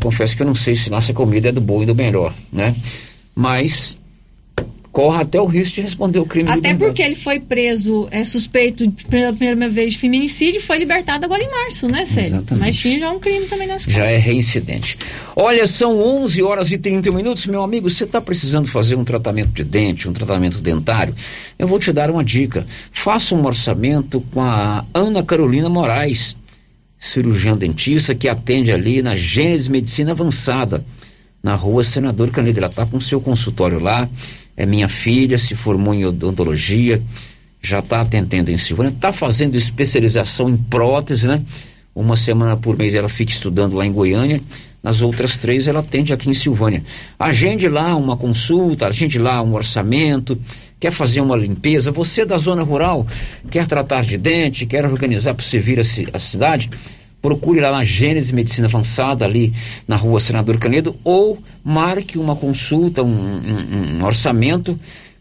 Confesso 0.01 0.37
que 0.37 0.43
eu 0.43 0.47
não 0.47 0.55
sei 0.55 0.75
se 0.77 0.91
nossa 0.91 1.13
comida 1.13 1.49
é 1.49 1.53
do 1.53 1.61
bom 1.61 1.83
e 1.83 1.87
do 1.87 1.95
melhor, 1.95 2.33
né? 2.53 2.75
Mas 3.35 3.97
corre 4.93 5.23
até 5.23 5.41
o 5.41 5.47
risco 5.47 5.77
de 5.77 5.81
responder 5.81 6.19
o 6.19 6.27
crime 6.27 6.51
Até 6.51 6.75
porque 6.75 7.03
ele 7.03 7.15
foi 7.15 7.41
preso, 7.41 8.07
é 8.11 8.23
suspeito 8.25 8.89
pela 9.09 9.33
primeira 9.33 9.69
vez 9.71 9.95
de 9.95 9.99
feminicídio 9.99 10.59
e 10.59 10.63
foi 10.63 10.79
libertado 10.79 11.25
agora 11.25 11.43
em 11.43 11.51
março, 11.51 11.89
né, 11.89 12.05
Célio? 12.05 12.37
Exatamente. 12.37 12.67
Mas 12.67 12.77
tinha 12.77 12.99
já 12.99 13.11
um 13.11 13.19
crime 13.19 13.47
também 13.47 13.67
nas 13.67 13.85
Já 13.85 14.01
costas. 14.01 14.11
é 14.11 14.19
reincidente. 14.19 14.99
Olha, 15.35 15.67
são 15.67 15.99
11 15.99 16.43
horas 16.43 16.71
e 16.71 16.77
30 16.77 17.11
minutos, 17.11 17.47
meu 17.47 17.63
amigo. 17.63 17.89
Você 17.89 18.05
está 18.05 18.21
precisando 18.21 18.69
fazer 18.69 18.95
um 18.95 19.03
tratamento 19.03 19.51
de 19.51 19.65
dente, 19.65 20.07
um 20.09 20.13
tratamento 20.13 20.61
dentário? 20.61 21.15
Eu 21.59 21.67
vou 21.67 21.79
te 21.79 21.91
dar 21.91 22.11
uma 22.11 22.23
dica. 22.23 22.67
Faça 22.93 23.35
um 23.35 23.47
orçamento 23.47 24.21
com 24.31 24.43
a 24.43 24.85
Ana 24.93 25.23
Carolina 25.23 25.71
Moraes, 25.71 26.37
cirurgiã 26.99 27.57
dentista 27.57 28.15
que 28.15 28.29
atende 28.29 28.71
ali 28.71 29.01
na 29.01 29.15
Gênesis 29.15 29.69
Medicina 29.69 30.11
Avançada, 30.11 30.85
na 31.43 31.55
rua 31.55 31.83
Senador 31.83 32.31
Canedo. 32.31 32.59
Ela 32.59 32.69
está 32.69 32.85
com 32.85 33.01
seu 33.01 33.23
consultório 33.23 33.81
lá. 33.81 34.07
É 34.57 34.67
minha 34.67 34.89
filha, 34.89 35.39
se 35.39 35.55
formou 35.55 35.95
em 35.95 36.05
odontologia, 36.05 37.03
já 37.61 37.79
está 37.79 38.01
atendendo 38.01 38.51
em 38.51 38.57
Silvânia, 38.57 38.91
está 38.91 39.13
fazendo 39.13 39.57
especialização 39.57 40.51
em 40.51 40.57
prótese, 40.57 41.27
né? 41.27 41.43
Uma 41.95 42.17
semana 42.17 42.57
por 42.57 42.77
mês 42.77 42.95
ela 42.95 43.09
fica 43.09 43.31
estudando 43.31 43.77
lá 43.77 43.87
em 43.87 43.93
Goiânia. 43.93 44.41
Nas 44.83 45.01
outras 45.01 45.39
três 45.39 45.69
ela 45.69 45.81
atende 45.81 46.13
aqui 46.13 46.29
em 46.29 46.35
Silvânia. 46.35 46.83
Agende 47.19 47.69
lá 47.69 47.95
uma 47.95 48.17
consulta, 48.17 48.87
agende 48.87 49.19
lá 49.19 49.41
um 49.43 49.55
orçamento, 49.55 50.37
quer 50.81 50.91
fazer 50.91 51.21
uma 51.21 51.37
limpeza. 51.37 51.93
Você 51.93 52.25
da 52.25 52.37
zona 52.37 52.63
rural, 52.63 53.07
quer 53.51 53.67
tratar 53.67 54.05
de 54.05 54.19
dente, 54.19 54.67
quer 54.67 54.85
organizar 54.85 55.35
para 55.35 55.45
você 55.45 55.59
vir 55.59 55.79
a, 55.79 55.83
a 56.15 56.19
cidade, 56.19 56.69
procure 57.23 57.61
lá 57.61 57.71
na 57.73 57.83
Gênesis 57.85 58.33
Medicina 58.33 58.67
Avançada, 58.67 59.25
ali 59.25 59.53
na 59.89 59.97
rua 59.97 60.21
Senador 60.21 60.59
Canedo, 60.59 60.95
ou 61.05 61.39
marque 61.65 62.19
uma 62.19 62.35
consulta, 62.37 63.03
um, 63.03 63.09
um- 63.09 63.99
um 64.01 64.05
orçamento 64.05 64.79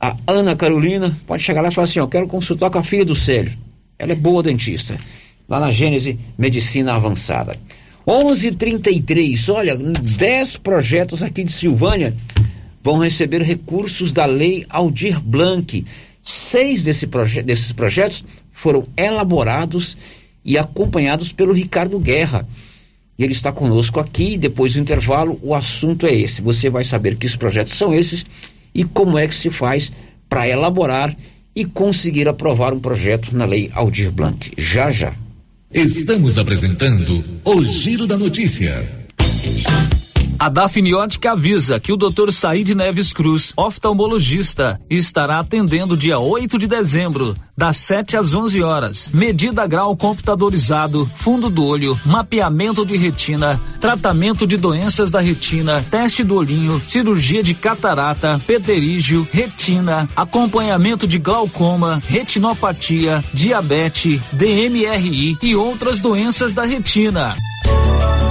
a 0.00 0.16
Ana 0.26 0.56
Carolina. 0.56 1.14
Pode 1.26 1.42
chegar 1.42 1.60
lá 1.60 1.68
e 1.68 1.74
falar 1.74 1.84
assim: 1.84 2.00
ó, 2.00 2.06
quero 2.06 2.26
consultar 2.26 2.70
com 2.70 2.78
a 2.78 2.82
filha 2.82 3.04
do 3.04 3.14
Célio. 3.14 3.52
Ela 3.98 4.12
é 4.12 4.16
boa 4.16 4.42
dentista. 4.42 4.98
Lá 5.48 5.60
na 5.60 5.70
Gênese 5.70 6.18
Medicina 6.38 6.94
Avançada. 6.94 7.58
11:33. 8.06 9.52
Olha, 9.52 9.76
10 9.76 10.56
projetos 10.56 11.22
aqui 11.22 11.44
de 11.44 11.52
Silvânia 11.52 12.14
vão 12.82 12.98
receber 12.98 13.42
recursos 13.42 14.12
da 14.12 14.24
Lei 14.24 14.64
Aldir 14.70 15.20
Blanc. 15.20 15.84
Seis 16.24 16.84
desse 16.84 17.06
proje 17.06 17.42
desses 17.42 17.72
projetos 17.72 18.24
foram 18.52 18.86
elaborados 18.96 19.96
e 20.44 20.56
acompanhados 20.56 21.32
pelo 21.32 21.52
Ricardo 21.52 21.98
Guerra. 21.98 22.46
E 23.18 23.24
ele 23.24 23.32
está 23.32 23.52
conosco 23.52 24.00
aqui. 24.00 24.38
Depois 24.38 24.72
do 24.72 24.80
intervalo, 24.80 25.38
o 25.42 25.54
assunto 25.54 26.06
é 26.06 26.14
esse. 26.14 26.40
Você 26.40 26.70
vai 26.70 26.84
saber 26.84 27.16
que 27.16 27.26
os 27.26 27.36
projetos 27.36 27.74
são 27.74 27.92
esses 27.94 28.24
e 28.74 28.84
como 28.84 29.18
é 29.18 29.26
que 29.26 29.34
se 29.34 29.50
faz 29.50 29.92
para 30.28 30.48
elaborar 30.48 31.14
e 31.54 31.64
conseguir 31.64 32.28
aprovar 32.28 32.72
um 32.72 32.80
projeto 32.80 33.36
na 33.36 33.44
Lei 33.44 33.70
Aldir 33.74 34.10
Blanc. 34.10 34.52
Já 34.56 34.90
já. 34.90 35.12
Estamos 35.72 36.38
apresentando 36.38 37.24
o 37.44 37.64
Giro 37.64 38.06
da 38.06 38.16
Notícia. 38.16 38.84
A 40.40 40.48
Dafniótica 40.48 41.32
avisa 41.32 41.78
que 41.78 41.92
o 41.92 41.98
Dr. 41.98 42.32
Said 42.32 42.70
Neves 42.74 43.12
Cruz, 43.12 43.52
oftalmologista, 43.54 44.80
estará 44.88 45.38
atendendo 45.38 45.98
dia 45.98 46.18
8 46.18 46.58
de 46.58 46.66
dezembro, 46.66 47.36
das 47.54 47.76
7 47.76 48.16
às 48.16 48.32
11 48.32 48.62
horas. 48.62 49.10
Medida 49.12 49.66
grau 49.66 49.94
computadorizado, 49.94 51.04
fundo 51.04 51.50
do 51.50 51.62
olho, 51.62 51.94
mapeamento 52.06 52.86
de 52.86 52.96
retina, 52.96 53.60
tratamento 53.78 54.46
de 54.46 54.56
doenças 54.56 55.10
da 55.10 55.20
retina, 55.20 55.84
teste 55.90 56.24
do 56.24 56.36
olhinho, 56.36 56.80
cirurgia 56.86 57.42
de 57.42 57.52
catarata, 57.52 58.40
pterígio, 58.46 59.28
retina, 59.30 60.08
acompanhamento 60.16 61.06
de 61.06 61.18
glaucoma, 61.18 62.02
retinopatia, 62.06 63.22
diabetes, 63.34 64.22
DMRI 64.32 65.36
e 65.42 65.54
outras 65.54 66.00
doenças 66.00 66.54
da 66.54 66.64
retina. 66.64 67.36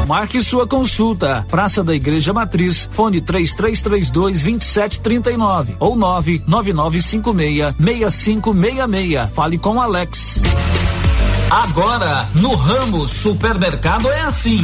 Marque 0.10 0.41
sua 0.41 0.65
consulta. 0.65 1.46
Praça 1.48 1.84
da 1.84 1.94
Igreja 1.94 2.34
Matriz, 2.34 2.90
fone 2.92 3.21
3332 3.21 4.10
2739 4.42 5.75
ou 5.79 5.96
99956 5.96 7.75
6566. 7.77 9.29
Fale 9.36 9.60
com 9.60 9.79
Alex. 9.79 10.42
Agora, 11.52 12.27
no 12.34 12.56
ramo 12.56 13.08
supermercado 13.08 14.10
é 14.10 14.21
assim. 14.21 14.63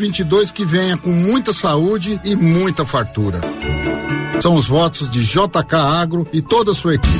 2022 0.01 0.51
que 0.51 0.65
venha 0.65 0.97
com 0.97 1.11
muita 1.11 1.53
saúde 1.53 2.19
e 2.23 2.35
muita 2.35 2.83
fartura. 2.83 3.39
São 4.41 4.55
os 4.55 4.67
votos 4.67 5.09
de 5.11 5.23
JK 5.23 5.75
Agro 5.75 6.27
e 6.33 6.41
toda 6.41 6.71
a 6.71 6.73
sua 6.73 6.95
equipe. 6.95 7.19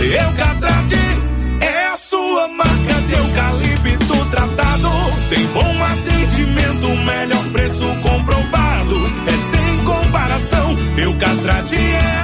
Eucatrate 0.00 0.94
é 1.60 1.88
a 1.88 1.96
sua 1.96 2.46
marca 2.48 3.00
de 3.08 3.14
eucalipto 3.14 4.30
tratado. 4.30 4.88
Tem 5.28 5.44
bom 5.46 5.84
atendimento, 5.84 6.88
melhor 7.04 7.44
preço 7.52 7.84
comprovado. 8.02 8.94
É 9.26 9.32
sem 9.32 9.84
comparação. 9.84 10.76
Eucatrate 10.98 11.76
é 11.76 12.23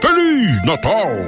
Feliz 0.00 0.62
Natal! 0.64 1.26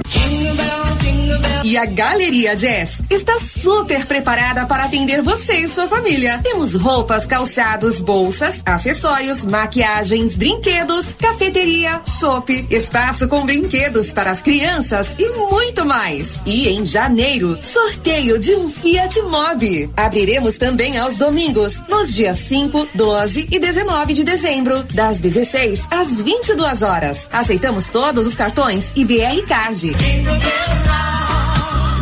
E 1.63 1.77
a 1.77 1.85
Galeria 1.85 2.55
Jazz 2.55 3.01
está 3.09 3.37
super 3.37 4.05
preparada 4.05 4.65
para 4.65 4.85
atender 4.85 5.21
você 5.21 5.57
e 5.57 5.67
sua 5.67 5.87
família. 5.87 6.39
Temos 6.41 6.75
roupas, 6.75 7.25
calçados, 7.25 7.99
bolsas, 7.99 8.61
acessórios, 8.65 9.43
maquiagens, 9.43 10.35
brinquedos, 10.35 11.15
cafeteria, 11.15 12.01
chopp, 12.05 12.67
espaço 12.69 13.27
com 13.27 13.45
brinquedos 13.45 14.13
para 14.13 14.31
as 14.31 14.41
crianças 14.41 15.07
e 15.19 15.29
muito 15.29 15.85
mais. 15.85 16.41
E 16.45 16.69
em 16.69 16.85
janeiro, 16.85 17.59
sorteio 17.61 18.39
de 18.39 18.55
um 18.55 18.69
Fiat 18.69 19.21
Mobi. 19.23 19.91
Abriremos 19.97 20.57
também 20.57 20.97
aos 20.97 21.17
domingos, 21.17 21.81
nos 21.89 22.15
dias 22.15 22.37
5, 22.37 22.87
12 22.95 23.47
e 23.51 23.59
19 23.59 24.13
de 24.13 24.23
dezembro, 24.23 24.83
das 24.93 25.19
16 25.19 25.81
às 25.91 26.21
22 26.21 26.83
horas. 26.83 27.27
Aceitamos 27.31 27.87
todos 27.87 28.25
os 28.25 28.35
cartões 28.35 28.58
e 28.93 29.05
BR 29.05 29.41
Card. 29.47 29.95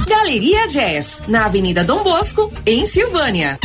Galeria 0.08 0.66
Jazz, 0.66 1.22
na 1.28 1.45
Avenida 1.45 1.84
Dom 1.84 2.01
Bosco, 2.01 2.51
em 2.66 2.84
Silvânia. 2.88 3.60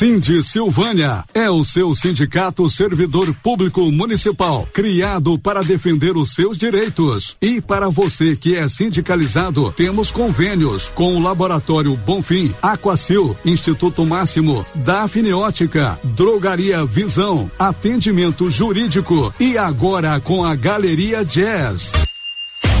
Cindy 0.00 0.42
Silvânia 0.42 1.26
é 1.34 1.50
o 1.50 1.62
seu 1.62 1.94
sindicato 1.94 2.70
servidor 2.70 3.34
público 3.42 3.92
municipal, 3.92 4.66
criado 4.72 5.38
para 5.38 5.62
defender 5.62 6.16
os 6.16 6.34
seus 6.34 6.56
direitos. 6.56 7.36
E 7.38 7.60
para 7.60 7.90
você 7.90 8.34
que 8.34 8.56
é 8.56 8.66
sindicalizado, 8.66 9.70
temos 9.72 10.10
convênios 10.10 10.90
com 10.94 11.18
o 11.18 11.22
Laboratório 11.22 11.94
Bonfim, 11.96 12.50
Aquacil, 12.62 13.36
Instituto 13.44 14.06
Máximo, 14.06 14.64
Dafniótica, 14.76 16.00
Drogaria 16.02 16.82
Visão, 16.86 17.50
Atendimento 17.58 18.50
Jurídico 18.50 19.34
e 19.38 19.58
agora 19.58 20.18
com 20.18 20.42
a 20.42 20.54
Galeria 20.54 21.22
Jazz. 21.26 22.19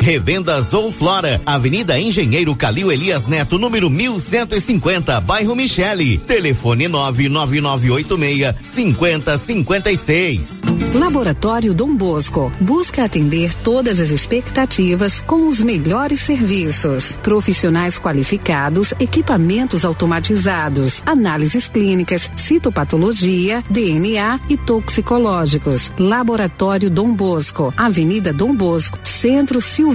Revenda 0.00 0.60
Zou 0.62 0.90
Flora, 0.90 1.42
Avenida 1.44 2.00
Engenheiro 2.00 2.56
Calil 2.56 2.90
Elias 2.90 3.26
Neto, 3.26 3.58
número 3.58 3.90
1150, 3.90 5.20
bairro 5.20 5.54
Michele. 5.54 6.16
Telefone 6.16 6.88
99986 6.88 8.54
5056. 8.62 10.62
Laboratório 10.94 11.74
Dom 11.74 11.94
Bosco 11.94 12.50
busca 12.60 13.04
atender 13.04 13.52
todas 13.54 14.00
as 14.00 14.10
expectativas 14.10 15.20
com 15.20 15.46
os 15.46 15.60
melhores 15.60 16.20
serviços. 16.20 17.18
Profissionais 17.22 17.98
qualificados, 17.98 18.94
equipamentos 18.98 19.84
automatizados, 19.84 21.02
análises 21.04 21.68
clínicas, 21.68 22.30
citopatologia, 22.34 23.62
DNA 23.68 24.40
e 24.48 24.56
toxicológicos. 24.56 25.92
Laboratório 25.98 26.90
Dom 26.90 27.14
Bosco, 27.14 27.72
Avenida 27.76 28.32
Dom 28.32 28.54
Bosco, 28.54 28.98
Centro 29.04 29.60
Silvânia. 29.60 29.89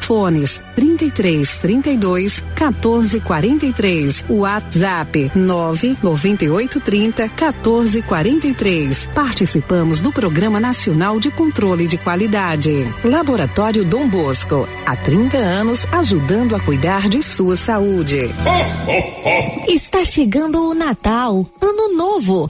Fones 0.00 0.60
33 0.74 1.58
32 1.58 2.44
14 2.54 3.20
43. 3.20 4.24
WhatsApp 4.28 5.30
998 5.34 6.80
30 6.80 7.28
14 7.28 8.02
43. 8.02 9.08
Participamos 9.14 10.00
do 10.00 10.12
Programa 10.12 10.60
Nacional 10.60 11.20
de 11.20 11.30
Controle 11.30 11.86
de 11.86 11.98
Qualidade. 11.98 12.86
Laboratório 13.04 13.84
Dom 13.84 14.08
Bosco, 14.08 14.68
há 14.86 14.96
30 14.96 15.36
anos 15.38 15.86
ajudando 15.92 16.56
a 16.56 16.60
cuidar 16.60 17.08
de 17.08 17.22
sua 17.22 17.56
saúde. 17.56 18.30
Está 19.68 20.04
chegando 20.04 20.70
o 20.70 20.74
Natal, 20.74 21.46
Ano 21.60 21.96
Novo. 21.96 22.48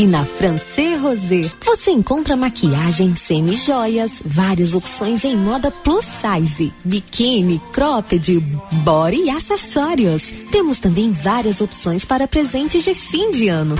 E 0.00 0.06
na 0.06 0.24
Francê 0.24 0.96
Rosé 0.96 1.50
você 1.62 1.90
encontra 1.90 2.34
maquiagem 2.34 3.14
semi-joias, 3.14 4.12
várias 4.24 4.72
opções 4.72 5.22
em 5.26 5.36
moda 5.36 5.70
plus 5.70 6.06
size, 6.06 6.72
biquíni, 6.82 7.60
cropped, 7.70 8.40
body 8.82 9.24
e 9.24 9.28
acessórios. 9.28 10.22
Temos 10.50 10.78
também 10.78 11.12
várias 11.12 11.60
opções 11.60 12.02
para 12.02 12.26
presentes 12.26 12.82
de 12.82 12.94
fim 12.94 13.30
de 13.30 13.48
ano. 13.48 13.76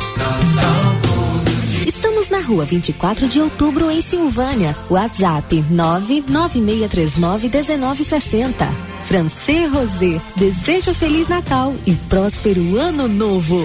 Estamos 1.87 2.29
na 2.29 2.41
rua 2.41 2.66
24 2.66 3.27
de 3.27 3.41
outubro, 3.41 3.91
em 3.91 4.03
Silvânia. 4.03 4.77
WhatsApp 4.91 5.64
996391960. 5.73 8.71
Francê 9.07 9.64
Rosé, 9.64 10.21
desejo 10.37 10.93
Feliz 10.93 11.29
Natal 11.29 11.75
e 11.87 11.95
próspero 11.95 12.77
Ano 12.77 13.09
Novo. 13.09 13.64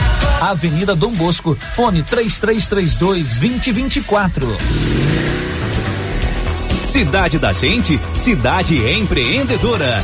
Avenida 0.41 0.95
Dom 0.95 1.11
Bosco, 1.11 1.55
fone 1.75 2.01
3332 2.01 3.35
2024. 3.35 4.47
Cidade 6.81 7.37
da 7.37 7.53
Gente, 7.53 7.99
cidade 8.11 8.75
empreendedora. 8.91 10.03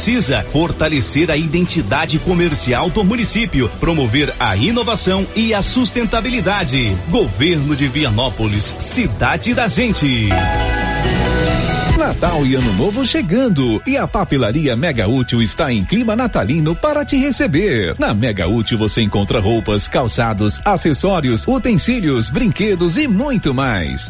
precisa 0.01 0.43
fortalecer 0.51 1.29
a 1.29 1.37
identidade 1.37 2.17
comercial 2.17 2.89
do 2.89 3.03
município, 3.03 3.69
promover 3.79 4.33
a 4.39 4.57
inovação 4.57 5.27
e 5.35 5.53
a 5.53 5.61
sustentabilidade. 5.61 6.97
Governo 7.09 7.75
de 7.75 7.87
Vianópolis, 7.87 8.73
cidade 8.79 9.53
da 9.53 9.67
gente. 9.67 10.29
Natal 11.99 12.43
e 12.47 12.55
Ano 12.55 12.73
Novo 12.73 13.05
chegando 13.05 13.79
e 13.85 13.95
a 13.95 14.07
Papelaria 14.07 14.75
Mega 14.75 15.07
Útil 15.07 15.39
está 15.39 15.71
em 15.71 15.85
clima 15.85 16.15
natalino 16.15 16.75
para 16.75 17.05
te 17.05 17.17
receber. 17.17 17.93
Na 17.99 18.11
Mega 18.11 18.47
Útil 18.47 18.79
você 18.79 19.03
encontra 19.03 19.39
roupas, 19.39 19.87
calçados, 19.87 20.59
acessórios, 20.65 21.47
utensílios, 21.47 22.27
brinquedos 22.27 22.97
e 22.97 23.07
muito 23.07 23.53
mais. 23.53 24.09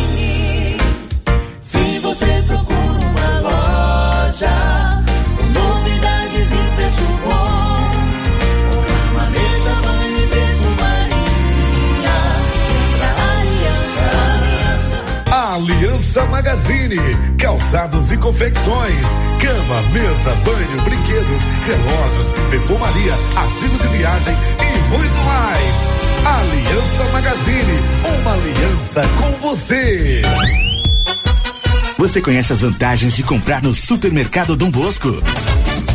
Aliança 16.11 16.25
Magazine, 16.29 16.97
calçados 17.37 18.11
e 18.11 18.17
confecções, 18.17 19.05
cama, 19.39 19.81
mesa, 19.93 20.35
banho, 20.43 20.81
brinquedos, 20.83 21.43
relógios, 21.65 22.31
perfumaria, 22.49 23.13
artigo 23.37 23.77
de 23.77 23.87
viagem 23.97 24.35
e 24.59 24.89
muito 24.89 25.17
mais. 25.23 25.87
Aliança 26.25 27.05
Magazine, 27.13 27.79
uma 28.19 28.33
aliança 28.33 29.01
com 29.17 29.31
você. 29.37 30.21
Você 31.97 32.19
conhece 32.19 32.51
as 32.51 32.59
vantagens 32.59 33.15
de 33.15 33.23
comprar 33.23 33.63
no 33.63 33.73
Supermercado 33.73 34.57
Dom 34.57 34.69
Bosco? 34.69 35.11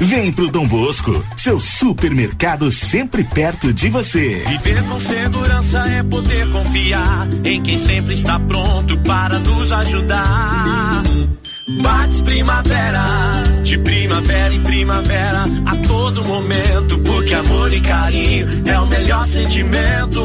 Vem 0.00 0.32
pro 0.32 0.50
Dom 0.50 0.66
Bosco, 0.66 1.22
seu 1.36 1.60
supermercado 1.60 2.70
sempre 2.70 3.22
perto 3.22 3.70
de 3.70 3.90
você. 3.90 4.42
Viver 4.48 4.82
com 4.84 4.98
segurança 4.98 5.78
é 5.80 6.02
poder 6.02 6.50
confiar 6.50 7.28
em 7.44 7.62
quem 7.62 7.76
sempre 7.76 8.14
está 8.14 8.40
pronto 8.40 8.98
para 9.00 9.38
nos 9.38 9.70
ajudar. 9.70 11.02
Bates 11.82 12.20
Primavera, 12.22 13.04
de 13.62 13.78
primavera 13.78 14.54
em 14.54 14.62
primavera, 14.62 15.44
a 15.66 15.76
todo 15.86 16.24
momento, 16.24 16.98
porque 17.00 17.34
amor 17.34 17.70
e 17.72 17.80
carinho 17.80 18.48
é 18.66 18.80
o 18.80 18.86
melhor 18.86 19.26
sentimento. 19.26 20.22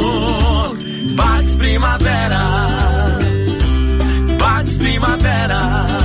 Bates 1.15 1.55
Primavera, 1.55 2.39
Bates 4.39 4.77
Primavera. 4.77 6.04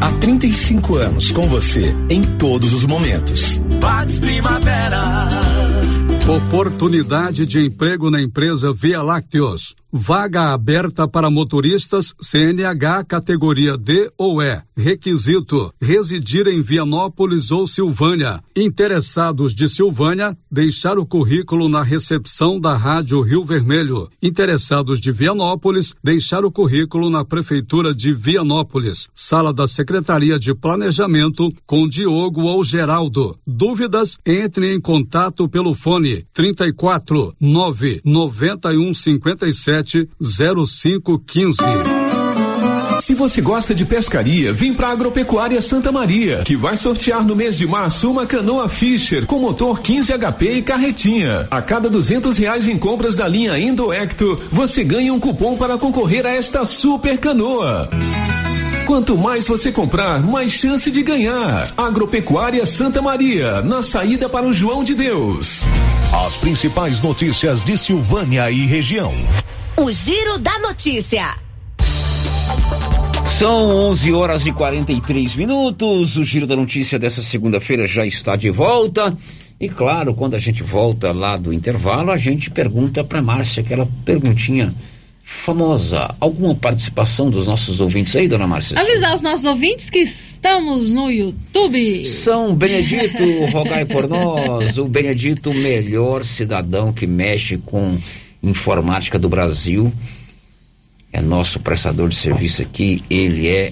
Há 0.00 0.12
35 0.20 0.94
anos 0.96 1.32
com 1.32 1.48
você 1.48 1.94
em 2.08 2.22
todos 2.22 2.72
os 2.72 2.84
momentos. 2.84 3.58
Bates 3.80 4.18
Primavera. 4.20 5.57
Oportunidade 6.28 7.46
de 7.46 7.58
emprego 7.64 8.10
na 8.10 8.20
empresa 8.20 8.70
Via 8.70 9.00
Lácteos. 9.00 9.74
Vaga 9.90 10.52
aberta 10.52 11.08
para 11.08 11.30
motoristas 11.30 12.14
CNH 12.20 13.02
categoria 13.08 13.74
D 13.78 14.12
ou 14.18 14.42
E. 14.42 14.60
Requisito: 14.76 15.72
residir 15.80 16.46
em 16.46 16.60
Vianópolis 16.60 17.50
ou 17.50 17.66
Silvânia. 17.66 18.42
Interessados 18.54 19.54
de 19.54 19.66
Silvânia, 19.66 20.36
deixar 20.52 20.98
o 20.98 21.06
currículo 21.06 21.70
na 21.70 21.82
recepção 21.82 22.60
da 22.60 22.76
Rádio 22.76 23.22
Rio 23.22 23.42
Vermelho. 23.42 24.10
Interessados 24.20 25.00
de 25.00 25.10
Vianópolis, 25.10 25.94
deixar 26.04 26.44
o 26.44 26.52
currículo 26.52 27.08
na 27.08 27.24
prefeitura 27.24 27.94
de 27.94 28.12
Vianópolis. 28.12 29.08
Sala 29.14 29.54
da 29.54 29.66
Secretaria 29.66 30.38
de 30.38 30.54
Planejamento 30.54 31.50
com 31.64 31.88
Diogo 31.88 32.42
ou 32.42 32.62
Geraldo. 32.62 33.34
Dúvidas? 33.46 34.18
Entre 34.26 34.74
em 34.74 34.78
contato 34.78 35.48
pelo 35.48 35.72
fone 35.72 36.17
34 36.32 37.34
9 37.40 38.00
91 38.04 38.94
57 38.94 40.08
0515. 40.20 42.08
Se 43.00 43.14
você 43.14 43.40
gosta 43.40 43.74
de 43.74 43.84
pescaria, 43.84 44.52
vem 44.52 44.74
pra 44.74 44.88
Agropecuária 44.88 45.60
Santa 45.60 45.92
Maria, 45.92 46.42
que 46.44 46.56
vai 46.56 46.76
sortear 46.76 47.24
no 47.24 47.36
mês 47.36 47.56
de 47.56 47.66
março 47.66 48.10
uma 48.10 48.26
canoa 48.26 48.68
Fisher 48.68 49.24
com 49.24 49.38
motor 49.38 49.80
15 49.80 50.12
HP 50.12 50.50
e 50.50 50.62
carretinha. 50.62 51.46
A 51.50 51.62
cada 51.62 51.88
duzentos 51.88 52.36
reais 52.36 52.66
em 52.66 52.76
compras 52.76 53.14
da 53.14 53.28
linha 53.28 53.58
Indoecto, 53.58 54.36
você 54.50 54.82
ganha 54.82 55.14
um 55.14 55.20
cupom 55.20 55.56
para 55.56 55.78
concorrer 55.78 56.26
a 56.26 56.32
esta 56.32 56.66
super 56.66 57.18
canoa. 57.18 57.88
Quanto 58.88 59.18
mais 59.18 59.46
você 59.46 59.70
comprar, 59.70 60.22
mais 60.22 60.50
chance 60.50 60.90
de 60.90 61.02
ganhar. 61.02 61.70
Agropecuária 61.76 62.64
Santa 62.64 63.02
Maria, 63.02 63.60
na 63.60 63.82
saída 63.82 64.30
para 64.30 64.46
o 64.46 64.52
João 64.54 64.82
de 64.82 64.94
Deus. 64.94 65.60
As 66.26 66.38
principais 66.38 67.02
notícias 67.02 67.62
de 67.62 67.76
Silvânia 67.76 68.50
e 68.50 68.64
região. 68.64 69.12
O 69.76 69.92
Giro 69.92 70.38
da 70.38 70.58
Notícia. 70.60 71.36
São 73.26 73.68
11 73.90 74.10
horas 74.14 74.46
e 74.46 74.52
43 74.52 75.36
minutos. 75.36 76.16
O 76.16 76.24
Giro 76.24 76.46
da 76.46 76.56
Notícia 76.56 76.98
dessa 76.98 77.20
segunda-feira 77.20 77.86
já 77.86 78.06
está 78.06 78.36
de 78.36 78.48
volta. 78.48 79.14
E 79.60 79.68
claro, 79.68 80.14
quando 80.14 80.32
a 80.32 80.38
gente 80.38 80.62
volta 80.62 81.12
lá 81.12 81.36
do 81.36 81.52
intervalo, 81.52 82.10
a 82.10 82.16
gente 82.16 82.50
pergunta 82.50 83.04
para 83.04 83.20
Márcia 83.20 83.62
aquela 83.62 83.86
perguntinha 84.06 84.74
famosa. 85.30 86.14
Alguma 86.18 86.54
participação 86.54 87.28
dos 87.28 87.46
nossos 87.46 87.80
ouvintes 87.80 88.16
aí, 88.16 88.26
dona 88.26 88.46
Márcia? 88.46 88.80
Avisar 88.80 89.14
os 89.14 89.20
nossos 89.20 89.44
ouvintes 89.44 89.90
que 89.90 89.98
estamos 89.98 90.90
no 90.90 91.10
YouTube. 91.10 92.06
São 92.06 92.54
Benedito, 92.54 93.22
rogai 93.52 93.84
por 93.84 94.08
nós. 94.08 94.78
O 94.78 94.86
Benedito, 94.86 95.52
melhor 95.52 96.24
cidadão 96.24 96.94
que 96.94 97.06
mexe 97.06 97.58
com 97.58 97.98
informática 98.42 99.18
do 99.18 99.28
Brasil. 99.28 99.92
É 101.12 101.20
nosso 101.20 101.60
prestador 101.60 102.08
de 102.08 102.16
serviço 102.16 102.62
aqui, 102.62 103.04
ele 103.10 103.48
é 103.48 103.70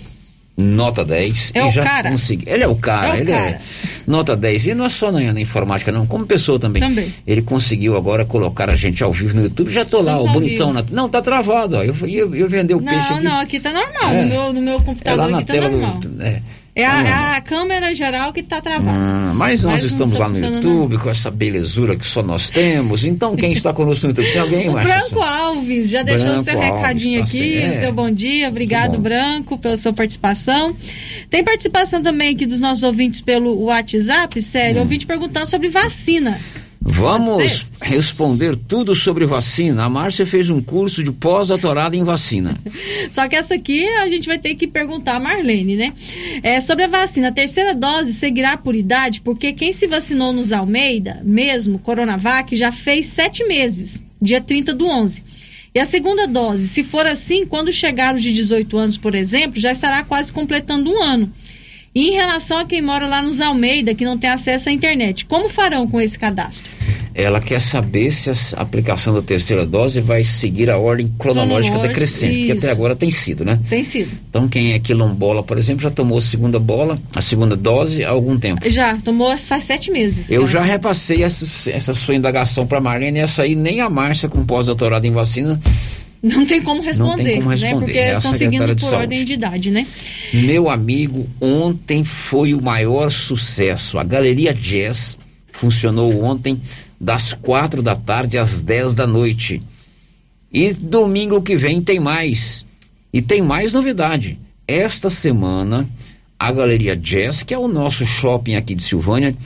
nota 0.56 1.04
10 1.04 1.52
É 1.54 1.60
e 1.60 1.68
o 1.68 1.70
já 1.70 1.82
cara. 1.82 2.10
consegui- 2.10 2.44
Ele 2.48 2.64
é 2.64 2.68
o 2.68 2.76
cara, 2.76 3.08
É 3.08 3.12
o 3.12 3.16
ele 3.20 3.30
cara. 3.32 3.50
é 3.50 3.60
nota 4.06 4.34
10. 4.36 4.66
E 4.66 4.74
não 4.74 4.86
é 4.86 4.88
só 4.88 5.12
na, 5.12 5.20
na 5.32 5.40
informática, 5.40 5.92
não, 5.92 6.06
como 6.06 6.26
pessoa 6.26 6.58
também. 6.58 6.80
Também. 6.82 7.12
Ele 7.26 7.42
conseguiu 7.42 7.96
agora 7.96 8.24
colocar 8.24 8.70
a 8.70 8.76
gente 8.76 9.04
ao 9.04 9.12
vivo 9.12 9.36
no 9.36 9.42
YouTube. 9.44 9.70
Já 9.70 9.84
tô 9.84 9.98
lá, 10.00 10.12
Estamos 10.12 10.24
o 10.24 10.28
ao 10.28 10.32
bonitão. 10.34 10.72
Na... 10.72 10.84
Não, 10.90 11.08
tá 11.08 11.20
travado, 11.20 11.76
ó. 11.76 11.82
Eu, 11.82 11.94
eu, 12.08 12.34
eu 12.34 12.48
vender 12.48 12.74
o 12.74 12.80
peixe 12.80 13.10
Não, 13.10 13.22
não, 13.22 13.40
aqui 13.40 13.60
tá 13.60 13.72
normal. 13.72 14.10
É. 14.12 14.22
No, 14.22 14.28
meu, 14.28 14.52
no 14.52 14.62
meu 14.62 14.74
É 14.74 14.78
lá 14.78 14.84
computador 14.84 15.28
na 15.30 15.38
aqui 15.38 15.46
tá 15.46 15.52
tela 15.52 15.68
normal. 15.68 15.98
do. 15.98 16.22
É. 16.22 16.42
É 16.78 16.84
a, 16.84 16.90
Tá 16.90 17.08
é 17.08 17.36
a 17.36 17.40
câmera 17.40 17.94
geral 17.94 18.34
que 18.34 18.42
tá 18.42 18.60
travada. 18.60 18.98
Ah, 18.98 19.32
mas 19.34 19.62
nós 19.62 19.80
Mas 19.80 19.82
estamos 19.84 20.18
tá 20.18 20.26
lá 20.26 20.28
no 20.28 20.38
YouTube 20.38 20.98
com 20.98 21.08
essa 21.08 21.30
belezura 21.30 21.96
que 21.96 22.04
só 22.06 22.22
nós 22.22 22.50
temos. 22.50 23.02
Então, 23.02 23.34
quem 23.34 23.52
está 23.52 23.72
conosco 23.72 24.06
no 24.06 24.10
YouTube? 24.10 24.30
Tem 24.30 24.40
alguém, 24.42 24.68
O 24.68 24.72
Márcia? 24.74 24.94
Branco 24.94 25.20
Alves 25.20 25.88
já 25.88 26.02
deixou 26.02 26.26
Branco 26.28 26.44
seu 26.44 26.54
Alves, 26.54 26.70
recadinho 26.76 27.18
tá 27.20 27.24
aqui, 27.24 27.70
o 27.70 27.74
seu 27.74 27.92
bom 27.94 28.10
dia. 28.10 28.48
Obrigado, 28.48 28.92
bom. 28.92 29.00
Branco, 29.00 29.56
pela 29.56 29.76
sua 29.78 29.94
participação. 29.94 30.76
Tem 31.30 31.42
participação 31.42 32.02
também 32.02 32.34
aqui 32.34 32.44
dos 32.44 32.60
nossos 32.60 32.82
ouvintes 32.82 33.22
pelo 33.22 33.58
WhatsApp, 33.64 34.38
Hum. 34.38 34.42
sério. 34.42 34.80
Ouvinte 34.80 35.06
perguntando 35.06 35.46
sobre 35.46 35.68
vacina. 35.68 36.38
Vamos 36.88 37.66
responder 37.80 38.54
tudo 38.54 38.94
sobre 38.94 39.26
vacina. 39.26 39.84
A 39.84 39.90
Márcia 39.90 40.24
fez 40.24 40.48
um 40.50 40.62
curso 40.62 41.02
de 41.02 41.10
pós-doutorado 41.10 41.96
em 41.96 42.04
vacina. 42.04 42.56
Só 43.10 43.28
que 43.28 43.34
essa 43.34 43.54
aqui 43.54 43.84
a 43.84 44.08
gente 44.08 44.28
vai 44.28 44.38
ter 44.38 44.54
que 44.54 44.68
perguntar 44.68 45.16
a 45.16 45.20
Marlene, 45.20 45.74
né? 45.74 45.92
É, 46.44 46.60
sobre 46.60 46.84
a 46.84 46.88
vacina, 46.88 47.28
a 47.28 47.32
terceira 47.32 47.74
dose 47.74 48.12
seguirá 48.12 48.56
por 48.56 48.76
idade, 48.76 49.20
porque 49.20 49.52
quem 49.52 49.72
se 49.72 49.88
vacinou 49.88 50.32
nos 50.32 50.52
Almeida, 50.52 51.20
mesmo, 51.24 51.80
Coronavac, 51.80 52.54
já 52.56 52.70
fez 52.70 53.06
sete 53.06 53.44
meses, 53.44 54.00
dia 54.22 54.40
30 54.40 54.72
do 54.72 54.86
11. 54.86 55.22
E 55.74 55.80
a 55.80 55.84
segunda 55.84 56.26
dose, 56.26 56.68
se 56.68 56.82
for 56.82 57.04
assim, 57.04 57.44
quando 57.44 57.72
chegar 57.72 58.14
os 58.14 58.22
de 58.22 58.32
18 58.32 58.78
anos, 58.78 58.96
por 58.96 59.14
exemplo, 59.14 59.60
já 59.60 59.72
estará 59.72 60.02
quase 60.04 60.32
completando 60.32 60.90
um 60.90 61.02
ano. 61.02 61.30
E 61.96 62.10
em 62.10 62.12
relação 62.12 62.58
a 62.58 62.66
quem 62.66 62.82
mora 62.82 63.06
lá 63.06 63.22
nos 63.22 63.40
Almeida, 63.40 63.94
que 63.94 64.04
não 64.04 64.18
tem 64.18 64.28
acesso 64.28 64.68
à 64.68 64.72
internet, 64.72 65.24
como 65.24 65.48
farão 65.48 65.88
com 65.88 65.98
esse 65.98 66.18
cadastro? 66.18 66.68
Ela 67.14 67.40
quer 67.40 67.58
saber 67.58 68.10
se 68.12 68.28
a 68.28 68.34
aplicação 68.60 69.14
da 69.14 69.22
terceira 69.22 69.64
dose 69.64 70.02
vai 70.02 70.22
seguir 70.22 70.68
a 70.68 70.76
ordem 70.76 71.10
cronológica 71.18 71.70
Cronológica, 71.72 71.88
decrescente, 71.88 72.36
porque 72.40 72.52
até 72.52 72.66
isso. 72.66 72.70
agora 72.70 72.94
tem 72.94 73.10
sido, 73.10 73.46
né? 73.46 73.58
Tem 73.70 73.82
sido. 73.82 74.10
Então, 74.28 74.46
quem 74.46 74.74
é 74.74 74.78
quilombola, 74.78 75.42
por 75.42 75.56
exemplo, 75.56 75.82
já 75.82 75.90
tomou 75.90 76.18
a 76.18 76.20
segunda 76.20 76.58
bola, 76.58 76.98
a 77.14 77.22
segunda 77.22 77.56
dose 77.56 78.04
há 78.04 78.10
algum 78.10 78.38
tempo. 78.38 78.68
Já, 78.70 78.98
tomou 78.98 79.34
faz 79.38 79.64
sete 79.64 79.90
meses. 79.90 80.30
Eu 80.30 80.42
Ela- 80.42 80.50
já 80.50 80.60
repassei 80.60 81.22
essa, 81.22 81.70
essa 81.70 81.94
sua 81.94 82.14
indagação 82.14 82.66
para 82.66 82.78
Marlene, 82.78 83.20
essa 83.20 83.44
aí 83.44 83.54
nem 83.54 83.80
a 83.80 83.88
Márcia 83.88 84.28
com 84.28 84.44
pós-doutorado 84.44 85.06
em 85.06 85.12
vacina 85.12 85.58
Não 86.26 86.44
tem 86.44 86.60
como 86.60 86.82
responder, 86.82 87.36
como 87.36 87.50
né? 87.50 87.54
responder, 87.56 87.84
Porque 87.84 87.98
é 87.98 88.14
estão 88.16 88.34
seguindo 88.34 88.66
por 88.66 88.80
saúde. 88.80 88.96
ordem 88.96 89.24
de 89.24 89.32
idade, 89.34 89.70
né? 89.70 89.86
Meu 90.32 90.68
amigo, 90.68 91.28
ontem 91.40 92.04
foi 92.04 92.52
o 92.52 92.60
maior 92.60 93.10
sucesso. 93.10 93.96
A 93.96 94.02
Galeria 94.02 94.52
Jazz 94.52 95.16
funcionou 95.52 96.24
ontem 96.24 96.60
das 97.00 97.32
quatro 97.32 97.80
da 97.80 97.94
tarde 97.94 98.38
às 98.38 98.60
10 98.60 98.94
da 98.94 99.06
noite. 99.06 99.62
E 100.52 100.72
domingo 100.72 101.40
que 101.42 101.54
vem 101.56 101.80
tem 101.80 102.00
mais. 102.00 102.64
E 103.12 103.22
tem 103.22 103.40
mais 103.40 103.72
novidade. 103.72 104.38
Esta 104.66 105.08
semana, 105.08 105.88
a 106.36 106.50
Galeria 106.50 106.96
Jazz, 106.96 107.44
que 107.44 107.54
é 107.54 107.58
o 107.58 107.68
nosso 107.68 108.04
shopping 108.04 108.56
aqui 108.56 108.74
de 108.74 108.82
Silvânia, 108.82 109.36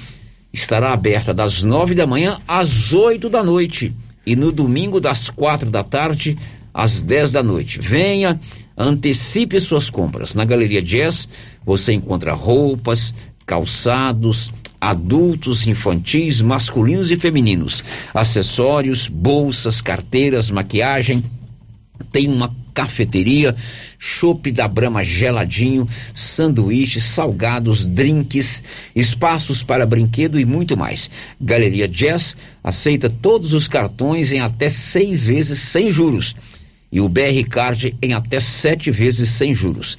estará 0.50 0.92
aberta 0.94 1.34
das 1.34 1.62
nove 1.62 1.94
da 1.94 2.06
manhã 2.06 2.38
às 2.48 2.94
8 2.94 3.28
da 3.28 3.42
noite. 3.42 3.92
E 4.26 4.34
no 4.34 4.50
domingo, 4.50 5.00
das 5.00 5.28
quatro 5.28 5.70
da 5.70 5.84
tarde 5.84 6.38
às 6.72 7.02
10 7.02 7.32
da 7.32 7.42
noite. 7.42 7.78
Venha, 7.80 8.38
antecipe 8.76 9.60
suas 9.60 9.90
compras. 9.90 10.34
Na 10.34 10.44
Galeria 10.44 10.82
Jazz, 10.82 11.28
você 11.64 11.92
encontra 11.92 12.32
roupas, 12.32 13.14
calçados, 13.44 14.52
adultos, 14.80 15.66
infantis, 15.66 16.40
masculinos 16.40 17.10
e 17.10 17.16
femininos, 17.16 17.84
acessórios, 18.14 19.08
bolsas, 19.08 19.80
carteiras, 19.80 20.50
maquiagem. 20.50 21.22
Tem 22.10 22.28
uma 22.28 22.54
cafeteria, 22.72 23.54
chopp 23.98 24.50
da 24.52 24.66
Brama 24.66 25.04
geladinho, 25.04 25.86
sanduíches, 26.14 27.04
salgados, 27.04 27.84
drinks, 27.84 28.62
espaços 28.96 29.62
para 29.62 29.84
brinquedo 29.84 30.40
e 30.40 30.46
muito 30.46 30.76
mais. 30.76 31.10
Galeria 31.38 31.86
Jazz 31.86 32.34
aceita 32.64 33.10
todos 33.10 33.52
os 33.52 33.68
cartões 33.68 34.32
em 34.32 34.40
até 34.40 34.70
seis 34.70 35.26
vezes 35.26 35.58
sem 35.58 35.90
juros 35.90 36.34
e 36.92 37.00
o 37.00 37.08
BR 37.08 37.44
Card 37.48 37.94
em 38.02 38.14
até 38.14 38.40
sete 38.40 38.90
vezes 38.90 39.30
sem 39.30 39.54
juros. 39.54 39.96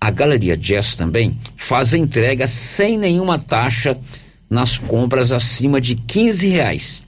A 0.00 0.10
Galeria 0.10 0.56
Jazz 0.56 0.94
também 0.94 1.38
faz 1.56 1.92
entrega 1.92 2.46
sem 2.46 2.96
nenhuma 2.96 3.38
taxa 3.38 3.98
nas 4.48 4.78
compras 4.78 5.32
acima 5.32 5.80
de 5.80 5.94
15 5.94 6.48
reais 6.48 7.02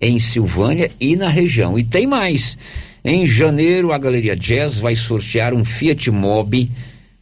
em 0.00 0.18
Silvânia 0.18 0.90
e 1.00 1.16
na 1.16 1.28
região. 1.28 1.78
E 1.78 1.84
tem 1.84 2.06
mais. 2.06 2.58
Em 3.04 3.26
janeiro, 3.26 3.92
a 3.92 3.98
Galeria 3.98 4.36
Jazz 4.36 4.78
vai 4.78 4.96
sortear 4.96 5.52
um 5.54 5.64
Fiat 5.64 6.10
Mobi. 6.10 6.70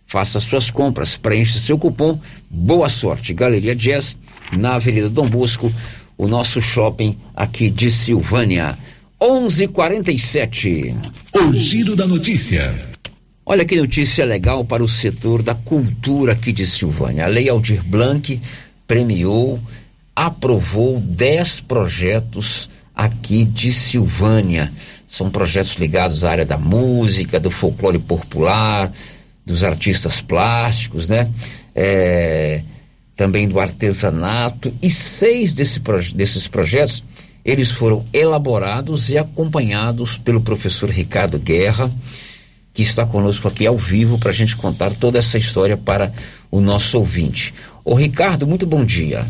Faça 0.07 0.41
suas 0.41 0.71
compras, 0.71 1.17
preencha 1.17 1.59
seu 1.59 1.79
cupom. 1.79 2.19
Boa 2.49 2.89
sorte. 2.89 3.35
Galeria 3.35 3.75
Jazz, 3.75 4.17
na 4.53 4.75
Avenida 4.75 5.09
Dom 5.09 5.29
Bosco, 5.29 5.73
o 6.17 6.29
nosso 6.29 6.61
shopping 6.61 7.17
aqui 7.35 7.71
de 7.71 7.91
Silvânia. 7.91 8.79
11:47. 9.23 10.97
O 11.33 11.53
giro 11.53 11.95
da 11.95 12.09
notícia. 12.09 12.75
Olha 13.47 13.65
que 13.65 13.77
notícia 13.77 14.25
legal 14.25 14.65
para 14.65 14.83
o 14.83 14.89
setor 14.89 15.45
da 15.45 15.55
cultura 15.55 16.33
aqui 16.33 16.51
de 16.51 16.67
Silvânia. 16.67 17.25
A 17.25 17.29
Lei 17.29 17.49
Aldir 17.49 17.85
Blanc 17.85 18.41
premiou, 18.85 19.61
aprovou 20.17 20.99
10 20.99 21.61
projetos 21.61 22.69
aqui 22.97 23.45
de 23.45 23.73
Silvânia. 23.73 24.73
São 25.09 25.31
projetos 25.31 25.77
ligados 25.77 26.25
à 26.25 26.31
área 26.33 26.45
da 26.45 26.59
música, 26.59 27.39
do 27.39 27.51
folclore 27.51 28.01
popular, 28.01 28.91
dos 29.47 29.63
artistas 29.63 30.21
plásticos, 30.21 31.07
né? 31.07 31.31
É, 31.77 32.61
também 33.17 33.47
do 33.47 33.61
artesanato. 33.61 34.75
E 34.83 34.91
seis 34.91 35.53
desse 35.53 35.79
desses 36.13 36.49
projetos, 36.49 37.05
eles 37.45 37.71
foram 37.71 38.05
elaborados 38.13 39.11
e 39.11 39.19
acompanhados 39.19 40.17
pelo 40.17 40.41
professor 40.41 40.89
Ricardo 40.89 41.39
Guerra, 41.39 41.91
que 42.73 42.83
está 42.83 43.05
conosco 43.05 43.49
aqui 43.49 43.67
ao 43.67 43.77
vivo 43.77 44.19
para 44.19 44.31
a 44.31 44.35
gente 44.35 44.57
contar 44.57 44.95
toda 44.95 45.19
essa 45.19 45.37
história 45.37 45.77
para 45.77 46.13
o 46.51 46.61
nosso 46.61 46.99
ouvinte. 46.99 47.53
Ô 47.85 47.95
Ricardo, 47.95 48.47
muito 48.47 48.67
bom 48.67 48.85
dia. 48.85 49.27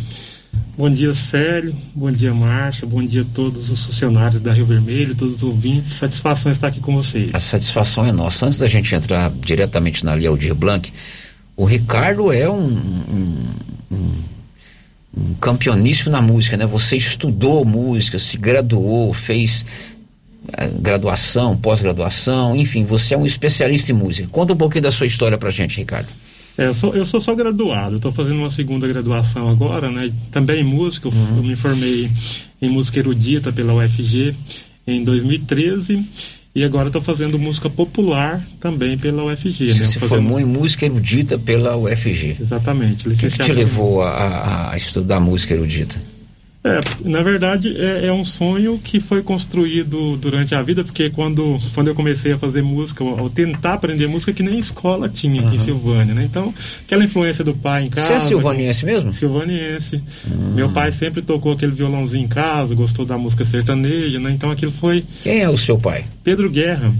Bom 0.77 0.91
dia, 0.91 1.13
Célio. 1.15 1.75
Bom 1.95 2.11
dia, 2.11 2.33
Márcia. 2.33 2.87
Bom 2.87 3.03
dia 3.03 3.23
a 3.23 3.35
todos 3.35 3.69
os 3.71 3.85
funcionários 3.85 4.41
da 4.41 4.53
Rio 4.53 4.65
Vermelho, 4.65 5.15
todos 5.15 5.37
os 5.37 5.43
ouvintes. 5.43 5.93
Satisfação 5.93 6.51
estar 6.53 6.69
aqui 6.69 6.81
com 6.81 6.95
vocês. 6.95 7.35
A 7.35 7.41
satisfação 7.41 8.07
é 8.07 8.13
nossa. 8.13 8.47
Antes 8.47 8.59
da 8.59 8.67
gente 8.67 8.95
entrar 8.95 9.31
diretamente 9.31 10.05
na 10.05 10.15
Lei 10.15 10.27
Aldir 10.27 10.55
Blanc, 10.55 10.91
o 11.57 11.65
Ricardo 11.65 12.33
é 12.33 12.49
um, 12.49 12.67
um, 12.67 13.37
um, 13.91 14.15
um 15.17 15.35
campeoníssimo 15.35 16.11
na 16.11 16.21
música, 16.21 16.57
né? 16.57 16.67
Você 16.67 16.97
estudou 16.97 17.65
música, 17.65 18.19
se 18.19 18.37
graduou, 18.37 19.13
fez 19.13 19.65
eh, 20.57 20.71
graduação, 20.81 21.57
pós-graduação, 21.57 22.57
enfim, 22.57 22.85
você 22.85 23.15
é 23.15 23.19
um 23.19 23.27
especialista 23.27 23.93
em 23.93 23.95
música. 23.95 24.29
Conta 24.29 24.55
um 24.55 24.57
pouquinho 24.57 24.83
da 24.83 24.91
sua 24.91 25.07
história 25.07 25.37
pra 25.37 25.51
gente, 25.51 25.79
Ricardo. 25.79 26.09
É, 26.57 26.67
eu, 26.67 26.75
sou, 26.75 26.95
eu 26.95 27.07
sou 27.07 27.21
só 27.21 27.35
graduado, 27.35 27.97
estou 27.97 28.13
fazendo 28.13 28.39
uma 28.39 28.51
segunda 28.51 28.87
graduação 28.87 29.49
agora, 29.49 29.91
né? 29.91 30.13
Também 30.31 30.61
em 30.61 30.65
música, 30.65 31.09
eu, 31.09 31.13
eu 31.37 31.43
me 31.43 31.57
formei 31.57 32.11
em 32.61 32.69
música 32.69 32.99
erudita 32.99 33.53
pela 33.53 33.75
UFG 33.75 34.35
em 34.87 35.05
2013 35.05 36.05
e 36.55 36.65
agora 36.65 36.89
estou 36.89 37.01
fazendo 37.01 37.39
música 37.39 37.71
popular 37.71 38.41
também 38.61 38.99
pela 38.99 39.25
UFG. 39.25 39.73
Você 39.73 39.79
né? 39.81 39.85
se 39.87 39.95
Fazendo- 39.99 40.09
formou 40.09 40.39
em 40.41 40.45
música 40.45 40.85
erudita 40.85 41.39
pela 41.39 41.77
UFG. 41.77 42.37
Exatamente. 42.41 43.09
O 43.09 43.17
que, 43.17 43.29
que 43.29 43.39
te 43.39 43.53
levou 43.53 44.03
a- 44.03 44.71
a 44.73 44.77
estudar 44.77 45.19
música 45.21 45.55
erudita? 45.55 45.95
É, 46.65 46.81
na 47.09 47.23
verdade 47.23 47.77
é, 47.77 48.07
é 48.07 48.13
um 48.13 48.23
sonho 48.23 48.79
que 48.79 49.01
foi 49.01 49.21
construído 49.21 50.17
durante 50.17 50.55
a 50.55 50.63
vida, 50.63 50.85
porque 50.85 51.11
quando, 51.11 51.59
quando 51.75 51.89
eu 51.89 51.95
comecei 51.95 52.33
a 52.33 52.39
fazer 52.39 52.63
música, 52.63 53.03
ao 53.03 53.19
ao 53.19 53.31
tentar 53.31 53.75
aprender 53.75 54.07
música, 54.07 54.33
que 54.33 54.43
nem 54.45 54.59
escola 54.59 55.09
tinha 55.09 55.43
aqui 55.43 55.57
em 55.57 55.59
Aham. 55.59 55.65
Silvânia, 55.65 56.15
né? 56.15 56.25
Então, 56.25 56.55
aquela 56.85 57.05
influência 57.05 57.45
do 57.45 57.55
pai 57.55 57.87
em 57.87 57.91
casa. 57.91 58.07
Você 58.07 58.13
é 58.13 58.21
silvaniense 58.21 58.85
mesmo? 58.85 59.13
Silvaniense. 59.13 60.01
Meu 60.55 60.71
pai 60.71 60.93
sempre 60.93 61.21
tocou 61.21 61.53
aquele 61.53 61.73
violãozinho 61.73 62.25
em 62.25 62.29
casa, 62.29 62.75
gostou 62.75 63.05
da 63.05 63.19
música 63.19 63.45
sertaneja, 63.45 64.21
né? 64.21 64.31
Então 64.31 64.51
aquilo 64.51 64.73
foi. 64.73 65.05
Quem 65.23 65.41
é 65.41 65.49
o 65.49 65.59
seu 65.59 65.79
pai? 65.79 66.05
Pedro 66.23 66.49
Guerra. 66.49 66.93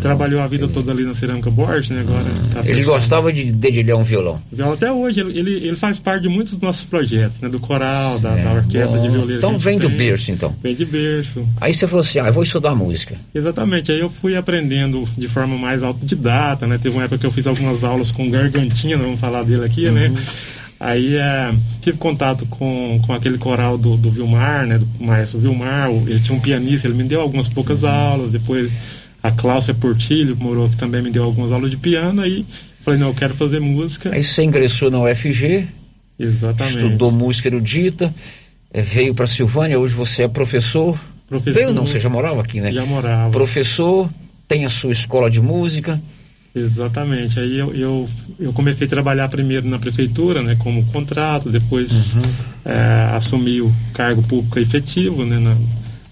Trabalhou 0.00 0.40
a 0.40 0.46
vida 0.46 0.68
toda 0.68 0.92
ali 0.92 1.02
na 1.02 1.14
Cerâmica 1.14 1.50
Borges, 1.50 1.90
né? 1.90 2.02
Agora 2.02 2.24
tá 2.52 2.62
Ele 2.64 2.84
gostava 2.84 3.32
de 3.32 3.50
dedilhar 3.50 3.98
um 3.98 4.04
violão. 4.04 4.40
Violão 4.50 4.74
Até 4.74 4.90
hoje, 4.92 5.20
ele, 5.20 5.50
ele, 5.50 5.74
faz 5.76 5.98
parte 5.98 6.22
de 6.22 6.28
muitos 6.28 6.52
dos 6.52 6.62
nossos 6.62 6.84
projetos, 6.84 7.40
né? 7.40 7.48
Do 7.48 7.58
coral, 7.58 8.20
da, 8.20 8.36
da 8.36 8.52
orquestra 8.52 8.96
Bom, 8.96 9.02
de 9.02 9.08
violeiro. 9.08 9.38
então 9.38 9.50
que 9.50 9.56
a 9.56 9.58
gente 9.58 9.64
vem 9.64 9.78
do 9.78 9.88
tem. 9.88 9.96
berço, 9.96 10.30
então. 10.30 10.54
Vem 10.62 10.76
de 10.76 10.84
berço. 10.84 11.44
Aí 11.60 11.74
você 11.74 11.88
falou 11.88 12.04
assim, 12.04 12.20
ah, 12.20 12.28
eu 12.28 12.32
vou 12.32 12.44
estudar 12.44 12.72
música. 12.74 13.16
Exatamente, 13.34 13.90
aí 13.90 13.98
eu 13.98 14.08
fui 14.08 14.36
aprendendo 14.36 15.08
de 15.18 15.26
forma 15.26 15.58
mais 15.58 15.82
autodidata, 15.82 16.68
né? 16.68 16.78
Teve 16.78 16.94
uma 16.94 17.04
época 17.04 17.18
que 17.18 17.26
eu 17.26 17.32
fiz 17.32 17.48
algumas 17.48 17.82
aulas 17.82 18.12
com 18.12 18.30
Gargantinha, 18.30 18.96
vamos 18.96 19.18
falar 19.18 19.42
dele 19.42 19.64
aqui, 19.64 19.90
né? 19.90 20.14
Aí 20.78 21.16
é, 21.16 21.52
tive 21.82 21.98
contato 21.98 22.46
com, 22.46 22.98
com 23.04 23.12
aquele 23.12 23.36
coral 23.36 23.76
do, 23.76 23.96
do 23.96 24.10
Vilmar, 24.10 24.66
né? 24.66 24.78
Do 24.78 24.88
maestro 25.04 25.38
Vilmar, 25.38 25.90
ele 25.90 26.20
tinha 26.20 26.36
um 26.36 26.40
pianista, 26.40 26.86
ele 26.86 26.96
me 26.96 27.04
deu 27.04 27.20
algumas 27.20 27.48
poucas 27.48 27.84
aulas, 27.84 28.30
depois 28.30 28.70
a 29.22 29.30
Cláudia 29.30 29.74
Portilho, 29.74 30.36
que 30.36 30.42
morou 30.42 30.66
aqui, 30.66 30.76
também 30.76 31.02
me 31.02 31.10
deu 31.10 31.24
algumas 31.24 31.52
aulas 31.52 31.70
de 31.70 31.76
piano, 31.76 32.22
aí 32.22 32.44
falei, 32.80 32.98
não, 33.00 33.08
eu 33.08 33.14
quero 33.14 33.34
fazer 33.34 33.60
música. 33.60 34.10
Aí 34.12 34.24
você 34.24 34.42
ingressou 34.42 34.90
na 34.90 34.98
UFG, 35.00 35.66
Exatamente. 36.18 36.76
estudou 36.78 37.10
música 37.10 37.48
erudita, 37.48 38.12
eh, 38.72 38.82
veio 38.82 39.14
para 39.14 39.26
Silvânia, 39.26 39.78
hoje 39.78 39.94
você 39.94 40.22
é 40.24 40.28
professor. 40.28 40.98
Professor. 41.28 41.54
Veio 41.60 41.72
não, 41.72 41.86
você 41.86 42.00
já 42.00 42.08
morava 42.08 42.40
aqui, 42.40 42.60
né? 42.60 42.72
Já 42.72 42.84
morava. 42.86 43.30
Professor, 43.30 44.08
tem 44.48 44.64
a 44.64 44.68
sua 44.68 44.92
escola 44.92 45.30
de 45.30 45.40
música. 45.40 46.00
Exatamente. 46.54 47.38
Aí 47.38 47.58
eu, 47.58 47.72
eu, 47.74 48.08
eu 48.38 48.52
comecei 48.52 48.86
a 48.86 48.90
trabalhar 48.90 49.28
primeiro 49.28 49.68
na 49.68 49.78
prefeitura, 49.78 50.42
né, 50.42 50.56
como 50.58 50.84
contrato, 50.86 51.48
depois 51.48 52.16
Uhum. 52.16 52.22
eh, 52.64 53.10
assumi 53.14 53.60
o 53.60 53.72
cargo 53.94 54.22
público 54.22 54.58
efetivo, 54.58 55.24
né, 55.24 55.38
na- 55.38 55.56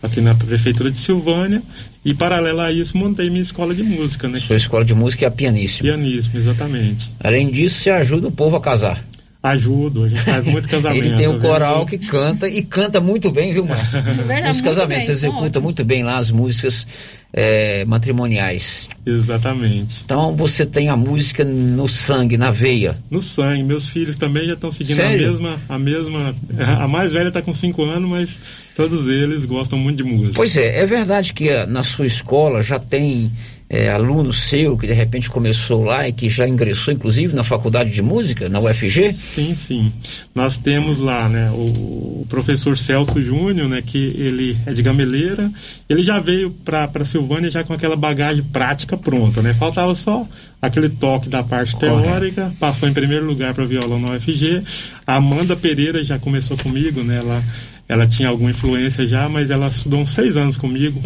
aqui 0.02 0.20
na 0.20 0.34
prefeitura 0.34 0.90
de 0.90 0.98
Silvânia 0.98 1.62
e 2.04 2.14
paralelo 2.14 2.60
a 2.60 2.72
isso 2.72 2.96
montei 2.96 3.28
minha 3.28 3.42
escola 3.42 3.74
de 3.74 3.82
música, 3.82 4.28
né? 4.28 4.38
Sua 4.38 4.56
escola 4.56 4.84
de 4.84 4.94
música 4.94 5.24
é 5.24 5.28
a 5.28 5.30
pianíssima. 5.30 5.90
Pianismo, 5.90 6.38
exatamente. 6.38 7.10
Além 7.20 7.50
disso, 7.50 7.80
você 7.80 7.90
ajuda 7.90 8.28
o 8.28 8.32
povo 8.32 8.56
a 8.56 8.60
casar. 8.60 9.02
Ajudo, 9.40 10.04
a 10.04 10.08
gente 10.08 10.22
faz 10.22 10.44
muito 10.44 10.68
casamento. 10.68 11.04
Ele 11.06 11.16
tem 11.16 11.28
um 11.28 11.38
né? 11.38 11.48
coral 11.48 11.86
que 11.86 11.96
canta 11.96 12.48
e 12.48 12.60
canta 12.60 13.00
muito 13.00 13.30
bem, 13.30 13.52
viu, 13.52 13.64
Márcio? 13.64 14.02
verdade, 14.02 14.48
Nos 14.48 14.56
muito 14.56 14.64
casamentos, 14.64 14.88
bem, 14.88 15.00
você 15.06 15.12
executa 15.12 15.60
muito 15.60 15.84
bem 15.84 16.02
lá 16.02 16.18
as 16.18 16.30
músicas 16.32 16.84
eh, 17.32 17.84
matrimoniais. 17.86 18.88
Exatamente. 19.06 20.02
Então 20.04 20.34
você 20.34 20.66
tem 20.66 20.88
a 20.88 20.96
música 20.96 21.44
no 21.44 21.86
sangue, 21.86 22.36
na 22.36 22.50
veia. 22.50 22.96
No 23.12 23.22
sangue, 23.22 23.62
meus 23.62 23.88
filhos 23.88 24.16
também 24.16 24.44
já 24.44 24.54
estão 24.54 24.72
seguindo 24.72 24.98
a 25.00 25.04
Sério? 25.04 25.30
mesma, 25.30 25.60
a 25.68 25.78
mesma. 25.78 26.34
A 26.58 26.88
mais 26.88 27.12
velha 27.12 27.28
está 27.28 27.40
com 27.40 27.54
5 27.54 27.82
anos, 27.84 28.10
mas 28.10 28.36
todos 28.76 29.06
eles 29.06 29.44
gostam 29.44 29.78
muito 29.78 29.98
de 29.98 30.04
música. 30.04 30.34
Pois 30.34 30.56
é, 30.56 30.80
é 30.80 30.86
verdade 30.86 31.32
que 31.32 31.48
ah, 31.50 31.66
na 31.66 31.84
sua 31.84 32.06
escola 32.06 32.62
já 32.62 32.78
tem 32.78 33.30
eh, 33.70 33.90
aluno 33.90 34.32
seu 34.32 34.76
que 34.76 34.86
de 34.86 34.92
repente 34.92 35.28
começou 35.30 35.84
lá 35.84 36.08
e 36.08 36.12
que 36.12 36.28
já 36.28 36.48
ingressou 36.48 36.92
inclusive 36.92 37.34
na 37.34 37.44
faculdade 37.44 37.90
de 37.90 38.02
música, 38.02 38.48
na 38.48 38.60
UFG? 38.60 39.12
Sim, 39.12 39.54
sim. 39.54 39.92
Nós 40.34 40.56
temos 40.56 40.98
lá, 40.98 41.28
né, 41.28 41.50
o, 41.50 42.22
o 42.22 42.26
professor 42.28 42.78
Celso 42.78 43.20
Júnior, 43.22 43.68
né, 43.68 43.82
que 43.84 43.98
ele 43.98 44.56
é 44.66 44.72
de 44.72 44.82
Gameleira. 44.82 45.50
Ele 45.88 46.02
já 46.02 46.18
veio 46.18 46.50
para 46.64 47.04
Silvânia 47.04 47.50
já 47.50 47.62
com 47.64 47.72
aquela 47.72 47.96
bagagem 47.96 48.42
prática 48.42 48.96
pronta, 48.96 49.42
né? 49.42 49.54
Faltava 49.54 49.94
só 49.94 50.26
aquele 50.60 50.88
toque 50.88 51.28
da 51.28 51.42
parte 51.42 51.76
Correto. 51.76 52.02
teórica. 52.02 52.52
Passou 52.58 52.88
em 52.88 52.92
primeiro 52.92 53.26
lugar 53.26 53.54
para 53.54 53.64
violão 53.64 54.00
na 54.00 54.12
UFG. 54.12 54.62
A 55.06 55.16
Amanda 55.16 55.56
Pereira 55.56 56.02
já 56.02 56.18
começou 56.18 56.56
comigo, 56.56 57.02
né? 57.02 57.18
Ela, 57.18 57.42
ela 57.88 58.06
tinha 58.06 58.28
alguma 58.28 58.50
influência 58.50 59.06
já, 59.06 59.28
mas 59.28 59.50
ela 59.50 59.68
estudou 59.68 60.00
uns 60.00 60.10
seis 60.10 60.36
anos 60.36 60.56
comigo. 60.56 61.02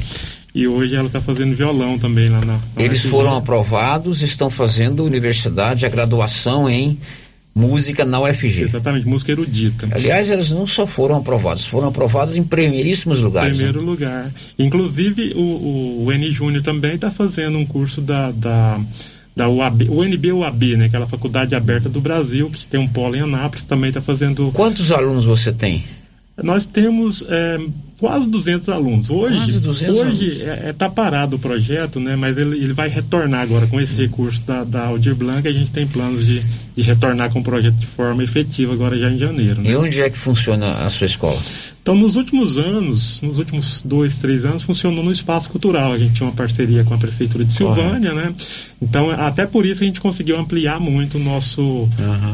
E 0.55 0.67
hoje 0.67 0.95
ela 0.95 1.07
está 1.07 1.21
fazendo 1.21 1.55
violão 1.55 1.99
também 1.99 2.29
lá 2.29 2.41
na, 2.41 2.55
na 2.55 2.61
Eles 2.77 3.03
foram 3.03 3.37
aprovados, 3.37 4.21
estão 4.21 4.51
fazendo 4.51 5.05
universidade, 5.05 5.87
a 5.87 5.89
graduação 5.89 6.69
em 6.69 6.99
música 7.55 8.05
na 8.05 8.21
UFG. 8.21 8.65
Exatamente, 8.65 9.07
música 9.07 9.31
erudita. 9.33 9.89
Aliás, 9.93 10.29
eles 10.31 10.51
não 10.51 10.67
só 10.67 10.87
foram 10.87 11.17
aprovados, 11.17 11.65
foram 11.65 11.89
aprovados 11.89 12.37
em 12.37 12.43
primeiríssimos 12.43 13.21
lugares. 13.21 13.59
né? 13.59 13.65
Primeiro 13.65 13.87
lugar. 13.87 14.31
Inclusive, 14.59 15.33
o, 15.35 15.41
o, 15.41 16.05
o 16.07 16.13
N 16.13 16.31
Júnior 16.31 16.63
também 16.63 16.97
está 16.97 17.11
fazendo 17.11 17.57
um 17.57 17.65
curso 17.65 18.01
da, 18.01 18.31
da, 18.31 18.81
da 19.37 19.49
UAB, 19.49 19.89
UNB 19.89 20.33
UAB, 20.33 20.77
né? 20.77 20.87
Aquela 20.87 21.07
faculdade 21.07 21.55
aberta 21.55 21.89
do 21.89 22.01
Brasil, 22.01 22.51
que 22.51 22.67
tem 22.67 22.81
um 22.81 22.89
polo 22.89 23.17
em 23.17 23.21
Anápolis, 23.21 23.63
também 23.63 23.89
está 23.89 24.01
fazendo. 24.01 24.51
Quantos 24.53 24.91
alunos 24.91 25.25
você 25.25 25.53
tem? 25.53 25.83
Nós 26.41 26.65
temos 26.65 27.23
é, 27.29 27.61
quase 27.99 28.31
200 28.31 28.69
alunos. 28.71 29.11
Hoje, 29.11 29.37
Quase 29.37 29.61
200 29.61 29.97
hoje 29.97 30.25
alunos. 30.25 30.41
é, 30.41 30.69
é, 30.69 30.73
tá 30.73 30.89
parado 30.89 31.37
o 31.37 31.39
projeto, 31.39 32.01
né? 32.01 32.17
Mas 32.17 32.39
ele, 32.39 32.57
ele 32.57 32.73
vai 32.73 32.89
retornar 32.89 33.43
agora 33.43 33.67
com 33.67 33.79
esse 33.81 33.95
recurso 33.97 34.41
da, 34.43 34.65
da 34.65 34.87
Aldir 34.87 35.15
Blanc. 35.15 35.47
A 35.47 35.53
gente 35.53 35.71
tem 35.71 35.87
planos 35.87 36.25
de, 36.25 36.43
de 36.75 36.83
retornar 36.83 37.31
com 37.31 37.41
o 37.41 37.45
projeto 37.45 37.75
de 37.75 37.87
forma 37.87 38.25
efetiva 38.25 38.73
agora 38.73 38.99
já 38.99 39.11
em 39.11 39.19
janeiro. 39.19 39.61
Né? 39.61 39.71
E 39.71 39.77
onde 39.77 40.01
é 40.01 40.09
que 40.09 40.17
funciona 40.17 40.73
a 40.73 40.89
sua 40.89 41.07
escola? 41.07 41.41
Então, 41.83 41.95
nos 41.95 42.17
últimos 42.17 42.57
anos, 42.57 43.21
nos 43.21 43.39
últimos 43.39 43.83
dois, 43.85 44.17
três 44.17 44.45
anos, 44.45 44.63
funcionou 44.63 45.05
no 45.05 45.13
espaço 45.13 45.51
cultural. 45.51 45.93
A 45.93 45.99
gente 45.99 46.15
tinha 46.15 46.27
uma 46.29 46.35
parceria 46.35 46.83
com 46.85 46.95
a 46.95 46.99
prefeitura 46.99 47.45
de 47.45 47.53
Silvânia, 47.53 48.15
né? 48.15 48.33
Então, 48.81 49.11
até 49.11 49.47
por 49.47 49.67
isso 49.67 49.83
a 49.83 49.87
gente 49.87 50.01
conseguiu 50.01 50.39
ampliar 50.39 50.81
muito 50.81 51.19
o 51.19 51.21
nosso, 51.21 51.89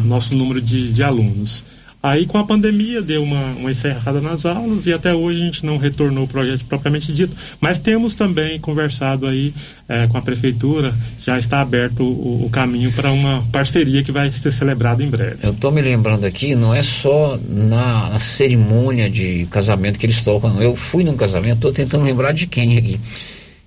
nosso 0.04 0.34
número 0.36 0.60
de, 0.60 0.92
de 0.92 1.02
alunos. 1.02 1.64
Aí, 2.00 2.26
com 2.26 2.38
a 2.38 2.44
pandemia, 2.44 3.02
deu 3.02 3.24
uma, 3.24 3.42
uma 3.54 3.72
encerrada 3.72 4.20
nas 4.20 4.46
aulas 4.46 4.86
e 4.86 4.92
até 4.92 5.12
hoje 5.12 5.42
a 5.42 5.44
gente 5.44 5.66
não 5.66 5.78
retornou 5.78 6.24
o 6.24 6.28
projeto 6.28 6.64
propriamente 6.64 7.12
dito. 7.12 7.36
Mas 7.60 7.78
temos 7.78 8.14
também 8.14 8.60
conversado 8.60 9.26
aí 9.26 9.52
eh, 9.88 10.06
com 10.06 10.16
a 10.16 10.22
prefeitura, 10.22 10.94
já 11.24 11.36
está 11.36 11.60
aberto 11.60 12.04
o, 12.04 12.46
o 12.46 12.50
caminho 12.50 12.92
para 12.92 13.10
uma 13.10 13.44
parceria 13.50 14.04
que 14.04 14.12
vai 14.12 14.30
ser 14.30 14.52
celebrada 14.52 15.02
em 15.02 15.08
breve. 15.08 15.38
Eu 15.42 15.50
estou 15.50 15.72
me 15.72 15.82
lembrando 15.82 16.24
aqui, 16.24 16.54
não 16.54 16.72
é 16.72 16.84
só 16.84 17.36
na, 17.48 18.10
na 18.10 18.18
cerimônia 18.20 19.10
de 19.10 19.46
casamento 19.46 19.98
que 19.98 20.06
eles 20.06 20.22
tocam. 20.22 20.62
Eu 20.62 20.76
fui 20.76 21.02
num 21.02 21.16
casamento, 21.16 21.56
estou 21.56 21.72
tentando 21.72 22.04
lembrar 22.04 22.30
de 22.30 22.46
quem 22.46 22.78
aqui. 22.78 23.00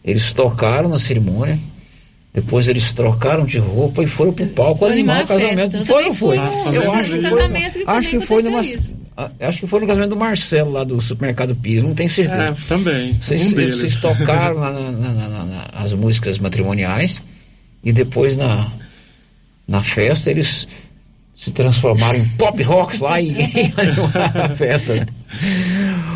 Eles 0.06 0.32
tocaram 0.32 0.88
na 0.88 0.98
cerimônia, 0.98 1.60
depois 2.34 2.68
eles 2.70 2.94
trocaram 2.94 3.46
de 3.46 3.58
roupa 3.58 4.04
e 4.04 4.08
foram 4.08 4.32
pro 4.32 4.48
palco 4.48 4.86
animar 4.86 5.28
o 5.28 5.34
Animar 5.34 5.40
casamento. 5.58 5.78
Eu 5.78 5.86
Foi 5.86 6.06
ou 6.06 6.14
foi? 6.14 6.38
fui 6.38 6.76
Eu 6.78 6.92
acho 6.94 7.12
que 7.12 7.22
foi. 7.22 7.30
casamento 7.30 7.80
que 7.80 7.84
Acho 7.88 8.10
que 8.10 8.20
foi 8.22 8.44
numa. 8.44 8.62
Acho 9.42 9.60
que 9.60 9.68
foi 9.68 9.80
no 9.82 9.88
casamento 9.88 10.10
do 10.12 10.16
Marcelo 10.16 10.72
lá 10.72 10.84
do 10.86 11.00
supermercado 11.02 11.54
Pires, 11.56 11.84
não 11.84 11.94
tenho 11.94 12.10
certeza. 12.10 12.44
É, 12.44 12.54
também. 12.68 13.14
Vocês, 13.20 14.00
tocaram 14.00 14.56
lá 14.58 14.72
na- 14.72 14.92
na- 14.92 15.10
na- 15.12 15.28
na- 15.30 15.46
na- 15.46 15.66
as 15.74 15.92
músicas 15.94 16.40
matrimoniais 16.40 17.22
e 17.84 17.92
depois 17.92 18.38
na, 18.38 18.66
na 19.68 19.84
festa 19.84 20.32
eles 20.32 20.66
se 21.36 21.52
transformaram 21.52 22.18
em 22.20 22.26
pop 22.30 22.64
rocks 22.64 23.00
lá 23.02 23.20
e, 23.20 23.32
e 23.36 23.74
animaram 23.78 24.46
a 24.46 24.50
festa. 24.50 24.96
né? 24.96 25.06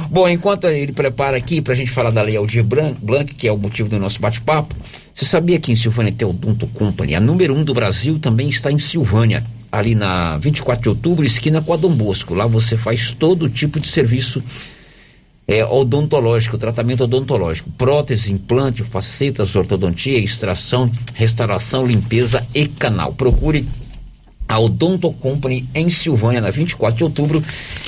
Bom, 0.09 0.29
enquanto 0.29 0.67
ele 0.67 0.93
prepara 0.93 1.35
aqui 1.35 1.61
para 1.61 1.73
a 1.73 1.75
gente 1.75 1.91
falar 1.91 2.11
da 2.11 2.21
Lei 2.21 2.37
Aldir 2.37 2.63
Blanc, 2.63 2.95
Blanc, 3.01 3.33
que 3.35 3.47
é 3.47 3.51
o 3.51 3.57
motivo 3.57 3.89
do 3.89 3.99
nosso 3.99 4.19
bate-papo, 4.21 4.73
você 5.15 5.23
sabia 5.23 5.57
que 5.57 5.71
em 5.71 5.77
Silvânia 5.77 6.11
tem 6.11 6.27
o 6.27 6.31
Odonto 6.31 6.67
Company, 6.67 7.15
a 7.15 7.21
número 7.21 7.55
um 7.55 7.63
do 7.63 7.73
Brasil, 7.73 8.19
também 8.19 8.49
está 8.49 8.69
em 8.69 8.77
Silvânia, 8.77 9.45
ali 9.71 9.95
na 9.95 10.37
24 10.37 10.83
de 10.83 10.89
outubro, 10.89 11.25
esquina 11.25 11.61
com 11.61 11.71
a 11.71 11.77
Dom 11.77 11.93
Bosco. 11.93 12.33
Lá 12.33 12.45
você 12.45 12.75
faz 12.75 13.13
todo 13.13 13.49
tipo 13.49 13.79
de 13.79 13.87
serviço 13.87 14.43
é, 15.47 15.63
odontológico, 15.63 16.57
tratamento 16.57 17.05
odontológico, 17.05 17.71
prótese, 17.77 18.33
implante, 18.33 18.83
facetas, 18.83 19.55
ortodontia, 19.55 20.19
extração, 20.19 20.91
restauração, 21.13 21.87
limpeza 21.87 22.45
e 22.53 22.67
canal. 22.67 23.13
Procure 23.13 23.65
a 24.49 24.59
Odonto 24.59 25.13
Company 25.13 25.65
em 25.73 25.89
Silvânia, 25.89 26.41
na 26.41 26.49
24 26.49 26.97
de 26.97 27.03
outubro, 27.05 27.41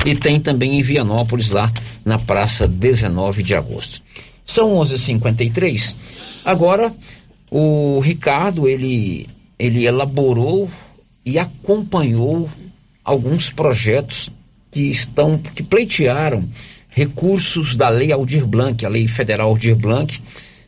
e 0.05 0.15
tem 0.15 0.39
também 0.39 0.79
em 0.79 0.81
Vianópolis, 0.81 1.49
lá 1.49 1.69
na 2.05 2.17
praça 2.17 2.65
19 2.65 3.43
de 3.43 3.53
agosto. 3.53 4.01
São 4.45 4.77
11h53. 4.77 5.93
Agora, 6.45 6.89
o 7.49 7.99
Ricardo, 7.99 8.67
ele, 8.67 9.27
ele 9.57 9.85
elaborou 9.85 10.69
e 11.25 11.39
acompanhou 11.39 12.49
alguns 13.03 13.49
projetos 13.49 14.29
que 14.71 14.81
estão, 14.81 15.37
que 15.37 15.63
pleitearam 15.63 16.43
recursos 16.89 17.75
da 17.75 17.89
Lei 17.89 18.11
Aldir 18.11 18.45
Blanc, 18.45 18.85
a 18.85 18.89
Lei 18.89 19.07
Federal 19.07 19.49
Aldir 19.49 19.75
Blanc. 19.75 20.19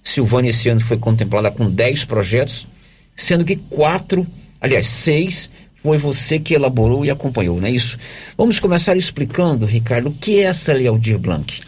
Silvânia 0.02 0.50
esse 0.50 0.70
ano 0.70 0.80
foi 0.80 0.98
contemplada 0.98 1.52
com 1.52 1.70
10 1.70 2.06
projetos, 2.06 2.68
sendo 3.16 3.44
que 3.44 3.56
quatro, 3.56 4.26
aliás, 4.62 4.88
seis, 4.88 5.50
foi 5.84 5.98
você 5.98 6.40
que 6.40 6.54
elaborou 6.54 7.06
e 7.06 7.10
acompanhou, 7.10 7.60
não 7.60 7.68
é 7.68 7.72
isso? 7.72 7.98
Vamos 8.38 8.60
começar 8.60 8.96
explicando, 8.96 9.66
Ricardo, 9.66 10.10
o 10.10 10.14
que 10.14 10.40
é 10.40 10.44
essa 10.44 10.74
Lei 10.74 10.88
Aldir 10.88 11.18
Blanc? 11.18 11.62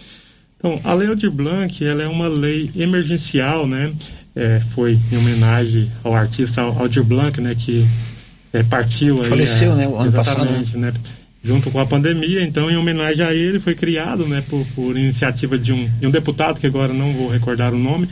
Então, 0.58 0.80
a 0.84 0.94
Lei 0.94 1.08
Aldir 1.08 1.32
Blanc, 1.32 1.84
ela 1.86 2.04
é 2.04 2.08
uma 2.08 2.28
lei 2.28 2.70
emergencial, 2.76 3.68
né? 3.68 3.92
É, 4.36 4.60
foi 4.60 4.98
em 5.12 5.18
homenagem 5.18 5.92
ao 6.04 6.16
artista 6.16 6.62
Aldir 6.62 7.04
Blanc, 7.04 7.40
né? 7.42 7.56
Que 7.56 7.86
é, 8.54 8.64
partiu 8.64 9.22
aí... 9.22 9.30
Faleceu, 9.30 9.76
né, 9.76 9.88
o 9.88 9.98
ano 9.98 10.12
passado, 10.12 10.42
Exatamente, 10.44 10.78
né? 10.78 10.94
Junto 11.44 11.72
com 11.72 11.80
a 11.80 11.86
pandemia, 11.86 12.44
então 12.44 12.70
em 12.70 12.78
homenagem 12.78 13.26
a 13.26 13.34
ele 13.34 13.58
foi 13.58 13.74
criado, 13.74 14.28
né, 14.28 14.44
por, 14.48 14.64
por 14.76 14.96
iniciativa 14.96 15.58
de 15.58 15.74
um, 15.74 15.90
de 16.00 16.06
um 16.06 16.12
deputado 16.12 16.60
que 16.60 16.68
agora 16.68 16.94
não 16.94 17.14
vou 17.14 17.30
recordar 17.30 17.74
o 17.74 17.80
nome, 17.80 18.08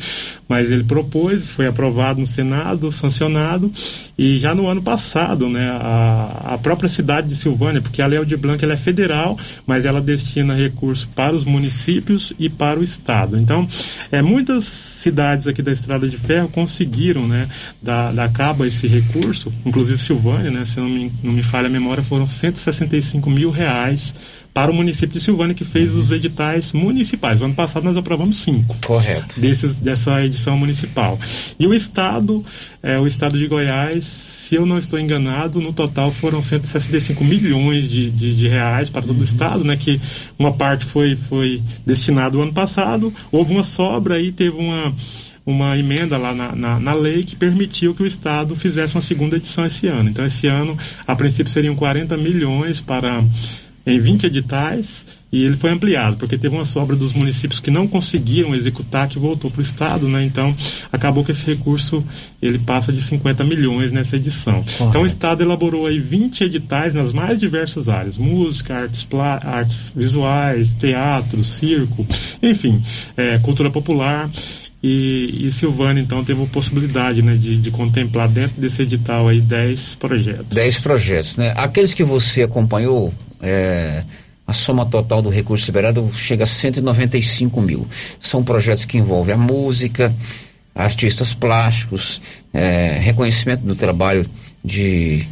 mas 0.48 0.72
ele 0.72 0.84
propôs, 0.84 1.48
foi 1.48 1.68
aprovado 1.68 2.20
no 2.20 2.26
Senado, 2.26 2.92
sancionado 2.92 3.72
e 4.18 4.40
já 4.40 4.56
no 4.56 4.68
ano 4.68 4.82
passado, 4.82 5.48
né, 5.48 5.70
a, 5.70 6.54
a 6.56 6.58
própria 6.58 6.90
cidade 6.90 7.28
de 7.28 7.36
Silvânia, 7.36 7.82
porque 7.82 8.02
a 8.02 8.08
Lei 8.08 8.24
de 8.26 8.36
Blanc 8.36 8.64
ela 8.64 8.74
é 8.74 8.78
federal, 8.78 9.38
mas 9.68 9.86
ela 9.86 10.02
destina 10.02 10.56
recursos 10.56 11.06
para 11.06 11.36
os 11.36 11.46
municípios 11.46 12.34
e 12.40 12.50
para 12.50 12.80
o 12.80 12.84
estado. 12.84 13.38
Então, 13.38 13.68
é 14.12 14.24
muitas 14.24 14.64
cidades 14.66 15.46
aqui 15.46 15.62
da 15.62 15.72
Estrada 15.72 16.10
de 16.10 16.18
Ferro 16.18 16.50
conseguiram, 16.50 17.28
né, 17.28 17.48
dar, 17.80 18.12
dar 18.12 18.32
cabo 18.34 18.64
a 18.64 18.68
esse 18.68 18.88
recurso, 18.88 19.54
inclusive 19.64 20.00
Silvânia, 20.00 20.50
né, 20.50 20.66
se 20.66 20.80
não 20.80 20.90
me, 20.90 21.12
não 21.24 21.32
me 21.32 21.44
falha 21.44 21.68
a 21.68 21.70
memória, 21.70 22.02
foram 22.02 22.26
165 22.26 23.19
mil 23.28 23.50
reais 23.50 24.14
para 24.54 24.72
o 24.72 24.74
município 24.74 25.14
de 25.14 25.20
Silvânia 25.22 25.56
que 25.56 25.64
fez 25.64 25.96
os 25.96 26.12
editais 26.12 26.74
municipais. 26.74 27.42
O 27.42 27.46
ano 27.46 27.54
passado 27.54 27.84
nós 27.84 27.96
aprovamos 27.96 28.38
cinco. 28.38 28.76
Correto. 28.86 29.40
Desses, 29.40 29.78
dessa 29.78 30.24
edição 30.24 30.58
municipal. 30.58 31.20
E 31.60 31.66
o 31.66 31.74
estado, 31.74 32.44
é, 32.84 32.98
o 33.00 33.08
estado 33.08 33.38
de 33.38 33.48
Goiás, 33.48 34.04
se 34.04 34.56
eu 34.56 34.66
não 34.66 34.78
estou 34.78 35.00
enganado, 35.00 35.62
no 35.62 35.72
total 35.72 36.12
foram 36.12 36.42
165 36.42 37.24
milhões 37.24 37.88
de, 37.90 38.10
de, 38.10 38.36
de 38.36 38.48
reais 38.48 38.90
para 38.90 39.02
todo 39.02 39.20
o 39.20 39.24
estado, 39.24 39.64
né? 39.64 39.78
Que 39.78 40.00
uma 40.38 40.52
parte 40.52 40.86
foi, 40.86 41.16
foi 41.16 41.62
destinada 41.86 42.38
o 42.38 42.42
ano 42.42 42.54
passado, 42.54 43.14
houve 43.32 43.54
uma 43.54 43.64
sobra 43.64 44.20
e 44.22 44.32
teve 44.32 44.58
uma 44.58 44.94
uma 45.50 45.78
emenda 45.78 46.18
lá 46.18 46.34
na, 46.34 46.56
na, 46.56 46.80
na, 46.80 46.94
lei 46.94 47.24
que 47.24 47.36
permitiu 47.36 47.96
que 47.96 48.04
o 48.04 48.06
Estado 48.06 48.56
fizesse 48.56 48.96
uma 48.96 49.02
segunda 49.02 49.36
edição 49.36 49.66
esse 49.66 49.88
ano. 49.88 50.10
Então, 50.10 50.26
esse 50.26 50.46
ano, 50.46 50.78
a 51.08 51.16
princípio, 51.16 51.52
seriam 51.52 51.76
40 51.76 52.16
milhões 52.18 52.80
para 52.80 53.24
em 53.86 54.00
20 54.00 54.26
editais 54.26 55.06
e 55.32 55.44
ele 55.44 55.56
foi 55.56 55.70
ampliado, 55.70 56.18
porque 56.18 56.38
teve 56.38 56.56
uma 56.56 56.66
sobra 56.66 56.96
dos 56.96 57.14
municípios 57.14 57.60
que 57.60 57.70
não 57.70 57.88
conseguiram 57.88 58.56
executar, 58.56 59.08
que 59.08 59.20
voltou 59.20 59.52
para 59.52 59.60
o 59.60 59.62
Estado, 59.62 60.08
né? 60.08 60.24
Então, 60.24 60.56
acabou 60.92 61.24
que 61.24 61.32
esse 61.32 61.46
recurso, 61.46 62.04
ele 62.42 62.58
passa 62.58 62.92
de 62.92 63.00
50 63.00 63.44
milhões 63.44 63.92
nessa 63.92 64.16
edição. 64.16 64.66
Então, 64.82 65.04
o 65.04 65.06
Estado 65.06 65.44
elaborou 65.44 65.86
aí 65.86 66.00
20 66.00 66.46
editais 66.46 66.96
nas 66.96 67.14
mais 67.14 67.40
diversas 67.40 67.88
áreas, 67.88 68.18
música, 68.18 68.76
artes, 68.76 69.08
artes 69.44 69.94
visuais, 69.96 70.72
teatro, 70.80 71.44
circo, 71.44 72.06
enfim, 72.42 72.82
é, 73.16 73.38
cultura 73.38 73.70
popular, 73.70 74.28
e, 74.82 75.46
e 75.46 75.52
Silvânia, 75.52 76.02
então, 76.02 76.24
teve 76.24 76.42
a 76.42 76.46
possibilidade 76.48 77.22
né, 77.22 77.36
de, 77.36 77.58
de, 77.58 77.70
contemplar 77.70 78.30
dentro 78.30 78.62
desse 78.62 78.82
edital 78.82 79.28
aí 79.28 79.42
10 79.42 79.96
projetos. 79.96 80.48
10 80.56 80.80
projetos, 80.80 81.38
né? 81.38 81.54
Aqueles 81.58 81.94
que 81.94 82.04
você 82.04 82.44
acompanhou, 82.44 83.14
é, 83.42 84.04
a 84.48 84.54
soma 84.54 84.86
total 84.86 85.22
do 85.22 85.30
recurso 85.30 85.66
liberado 85.66 86.10
chega 86.14 86.46
a 86.46 86.48
195 86.48 87.62
mil. 87.62 87.86
São 88.22 88.42
projetos 88.42 88.86
que 88.86 88.98
envolvem 88.98 89.36
a 89.36 89.38
música, 89.38 90.16
artistas 90.74 91.34
plásticos, 91.34 92.22
é, 92.54 92.98
reconhecimento 93.02 93.64
do 93.64 93.76
trabalho 93.76 94.26
de 94.64 95.28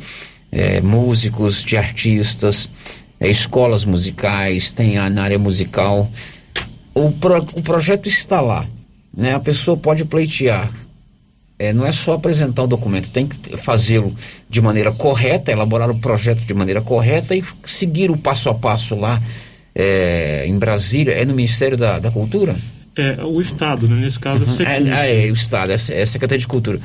é, 0.51 0.81
músicos, 0.81 1.63
de 1.63 1.77
artistas, 1.77 2.69
é, 3.17 3.29
escolas 3.29 3.85
musicais, 3.85 4.73
tem 4.73 4.97
a, 4.97 5.09
na 5.09 5.23
área 5.23 5.39
musical. 5.39 6.11
O, 6.93 7.11
pro, 7.13 7.37
o 7.53 7.61
projeto 7.61 8.07
está 8.09 8.41
lá 8.41 8.65
né, 9.17 9.33
a 9.33 9.39
pessoa 9.39 9.75
pode 9.75 10.05
pleitear. 10.05 10.69
É, 11.59 11.73
não 11.73 11.87
é 11.87 11.91
só 11.91 12.13
apresentar 12.13 12.63
o 12.63 12.67
documento, 12.67 13.09
tem 13.09 13.25
que 13.25 13.57
fazê-lo 13.57 14.15
de 14.47 14.61
maneira 14.61 14.91
correta, 14.91 15.51
elaborar 15.51 15.89
o 15.89 15.99
projeto 15.99 16.41
de 16.41 16.53
maneira 16.53 16.81
correta 16.81 17.35
e 17.35 17.43
seguir 17.65 18.11
o 18.11 18.17
passo 18.17 18.47
a 18.47 18.53
passo 18.53 18.95
lá 18.95 19.19
é, 19.73 20.45
em 20.45 20.55
Brasília. 20.59 21.13
É 21.13 21.25
no 21.25 21.33
Ministério 21.33 21.75
da, 21.75 21.97
da 21.97 22.11
Cultura? 22.11 22.55
É, 22.95 23.23
o 23.23 23.41
Estado, 23.41 23.87
né? 23.87 23.95
nesse 23.95 24.19
caso 24.19 24.45
uhum. 24.45 24.67
é, 24.67 25.07
é, 25.07 25.27
é, 25.27 25.31
o 25.31 25.33
Estado, 25.33 25.71
é, 25.71 25.75
é 25.89 26.01
a 26.03 26.07
Secretaria 26.07 26.39
de 26.39 26.47
Cultura. 26.47 26.79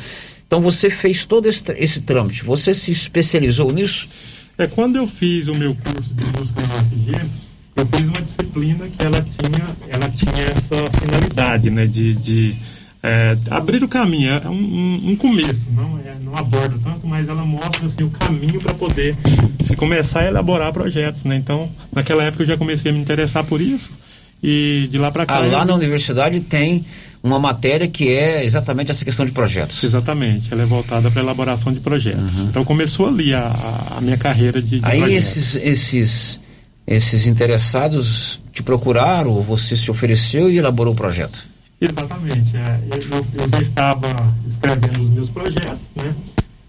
Então 0.46 0.60
você 0.62 0.88
fez 0.88 1.26
todo 1.26 1.48
esse, 1.48 1.64
esse 1.76 2.00
trâmite, 2.00 2.42
você 2.42 2.72
se 2.72 2.90
especializou 2.90 3.70
nisso? 3.72 4.08
É, 4.56 4.66
quando 4.66 4.96
eu 4.96 5.06
fiz 5.06 5.48
o 5.48 5.54
meu 5.54 5.74
curso 5.74 6.14
de 6.14 6.24
música 6.24 6.60
no 6.60 6.76
UFG, 6.76 7.30
eu 7.76 7.86
fiz 7.86 8.11
disciplina 8.52 8.86
que 8.86 9.04
ela 9.04 9.22
tinha, 9.22 9.66
ela 9.88 10.08
tinha 10.10 10.44
essa 10.44 11.00
finalidade, 11.00 11.70
né, 11.70 11.86
de, 11.86 12.14
de 12.14 12.54
é, 13.02 13.36
abrir 13.50 13.82
o 13.82 13.88
caminho, 13.88 14.30
é 14.30 14.48
um, 14.48 14.52
um, 14.52 15.10
um 15.10 15.16
começo, 15.16 15.66
não, 15.74 15.98
é, 15.98 16.14
não 16.22 16.36
aborda 16.36 16.76
tanto, 16.84 17.06
mas 17.06 17.28
ela 17.28 17.44
mostra 17.44 17.86
assim, 17.86 18.04
o 18.04 18.10
caminho 18.10 18.60
para 18.60 18.74
poder 18.74 19.16
se 19.62 19.74
começar 19.74 20.20
a 20.20 20.26
elaborar 20.26 20.72
projetos, 20.72 21.24
né? 21.24 21.36
Então, 21.36 21.68
naquela 21.92 22.22
época 22.24 22.42
eu 22.42 22.46
já 22.46 22.56
comecei 22.56 22.90
a 22.90 22.94
me 22.94 23.00
interessar 23.00 23.44
por 23.44 23.60
isso 23.60 23.98
e 24.42 24.86
de 24.90 24.98
lá 24.98 25.10
para 25.10 25.24
cá. 25.24 25.36
Ah, 25.36 25.46
lá 25.46 25.60
eu... 25.60 25.64
na 25.64 25.74
universidade 25.74 26.40
tem 26.40 26.84
uma 27.22 27.38
matéria 27.38 27.86
que 27.86 28.08
é 28.08 28.44
exatamente 28.44 28.90
essa 28.90 29.04
questão 29.04 29.24
de 29.24 29.32
projetos. 29.32 29.82
Exatamente, 29.82 30.52
ela 30.52 30.62
é 30.62 30.66
voltada 30.66 31.10
para 31.10 31.22
elaboração 31.22 31.72
de 31.72 31.80
projetos. 31.80 32.40
Uhum. 32.40 32.46
Então 32.46 32.64
começou 32.64 33.08
ali 33.08 33.32
a, 33.32 33.96
a 33.96 34.00
minha 34.00 34.16
carreira 34.16 34.60
de, 34.60 34.80
de 34.80 34.86
Aí 34.86 34.98
projetos. 34.98 35.36
esses 35.36 35.66
esses 35.66 36.41
esses 36.86 37.26
interessados 37.26 38.40
te 38.52 38.62
procuraram, 38.62 39.30
ou 39.30 39.42
você 39.42 39.76
se 39.76 39.90
ofereceu 39.90 40.50
e 40.50 40.58
elaborou 40.58 40.92
o 40.92 40.96
projeto? 40.96 41.48
Exatamente. 41.80 42.56
É, 42.56 42.78
eu, 42.90 43.42
eu, 43.42 43.48
já 43.50 43.60
estava 43.60 44.08
escrevendo 44.48 45.02
os 45.02 45.10
meus 45.10 45.30
projetos, 45.30 45.88
né? 45.96 46.14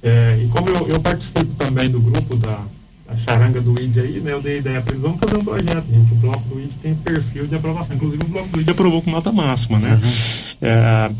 É, 0.01 0.39
e 0.43 0.47
como 0.47 0.70
eu, 0.70 0.88
eu, 0.88 0.99
participo 0.99 1.45
também 1.55 1.89
do 1.89 2.01
grupo 2.01 2.36
da, 2.36 2.59
da 3.07 3.16
charanga 3.18 3.61
do 3.61 3.80
ID 3.80 3.97
aí, 3.99 4.20
né? 4.22 4.34
Eu 4.34 4.41
dei 4.41 4.57
ideia 4.57 4.82
para 4.82 4.91
eles, 4.91 5.03
vamos 5.03 5.20
fazer 5.20 5.38
um 5.38 5.43
projeto, 5.43 5.86
gente. 5.88 6.11
O 6.14 6.16
bloco 6.16 6.49
do 6.49 6.59
ID 6.59 6.72
tem 6.82 6.95
perfil 6.95 7.45
de 7.45 7.55
aprovação. 7.55 7.95
Inclusive 7.95 8.24
o 8.24 8.28
bloco 8.28 8.49
do 8.49 8.61
ID 8.61 8.70
aprovou 8.70 9.01
com 9.01 9.11
nota 9.11 9.32
máxima, 9.32 9.78
né? 9.78 9.99
Uhum. 10.01 10.68
É, 10.68 11.11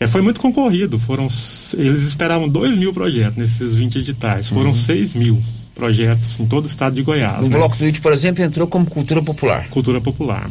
é, 0.00 0.06
foi 0.06 0.22
muito 0.22 0.40
concorrido. 0.40 0.98
Foram, 0.98 1.28
eles 1.74 2.02
esperavam 2.02 2.48
2 2.48 2.76
mil 2.76 2.92
projetos 2.92 3.36
nesses 3.36 3.76
20 3.76 3.98
editais. 3.98 4.48
Foram 4.48 4.68
uhum. 4.68 4.74
6 4.74 5.14
mil 5.14 5.40
projetos 5.76 6.40
em 6.40 6.46
todo 6.46 6.64
o 6.64 6.66
estado 6.66 6.96
de 6.96 7.02
Goiás. 7.02 7.38
O 7.38 7.42
né? 7.42 7.48
Bloco 7.50 7.76
do 7.76 7.86
Ite, 7.86 8.00
por 8.00 8.12
exemplo, 8.12 8.42
entrou 8.42 8.66
como 8.66 8.86
cultura 8.86 9.22
popular. 9.22 9.68
Cultura 9.68 10.00
popular. 10.00 10.50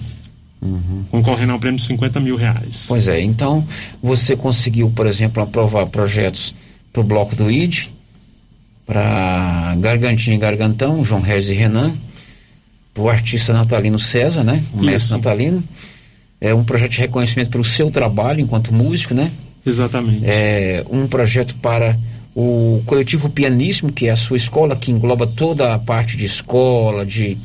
Uhum. 0.61 1.03
Concorrendo 1.11 1.53
um 1.53 1.59
prêmio 1.59 1.79
de 1.79 1.85
50 1.85 2.19
mil 2.19 2.35
reais. 2.37 2.85
Pois 2.87 3.07
é, 3.07 3.19
então 3.21 3.67
você 4.01 4.35
conseguiu, 4.35 4.89
por 4.91 5.07
exemplo, 5.07 5.43
aprovar 5.43 5.87
projetos 5.87 6.53
para 6.93 7.01
o 7.01 7.03
Bloco 7.03 7.35
do 7.35 7.51
ID, 7.51 7.87
para 8.85 9.75
Gargantinho 9.79 10.35
e 10.35 10.39
Gargantão, 10.39 11.03
João 11.03 11.21
Reis 11.21 11.49
e 11.49 11.53
Renan, 11.53 11.91
para 12.93 13.03
o 13.03 13.09
artista 13.09 13.51
Natalino 13.51 13.99
César, 13.99 14.43
né? 14.43 14.63
O 14.73 14.77
Isso. 14.77 14.85
mestre 14.85 15.17
Natalino. 15.17 15.63
É 16.39 16.53
um 16.53 16.63
projeto 16.63 16.91
de 16.91 16.99
reconhecimento 16.99 17.49
pelo 17.49 17.65
seu 17.65 17.89
trabalho 17.89 18.39
enquanto 18.39 18.73
músico, 18.73 19.13
né? 19.13 19.31
Exatamente. 19.65 20.21
É 20.23 20.85
um 20.89 21.07
projeto 21.07 21.55
para 21.55 21.97
o 22.35 22.83
coletivo 22.85 23.29
Pianíssimo, 23.29 23.93
que 23.93 24.07
é 24.07 24.11
a 24.11 24.15
sua 24.17 24.35
escola, 24.35 24.75
que 24.75 24.91
engloba 24.91 25.25
toda 25.25 25.73
a 25.73 25.79
parte 25.79 26.17
de 26.17 26.25
escola, 26.25 27.05
de 27.05 27.37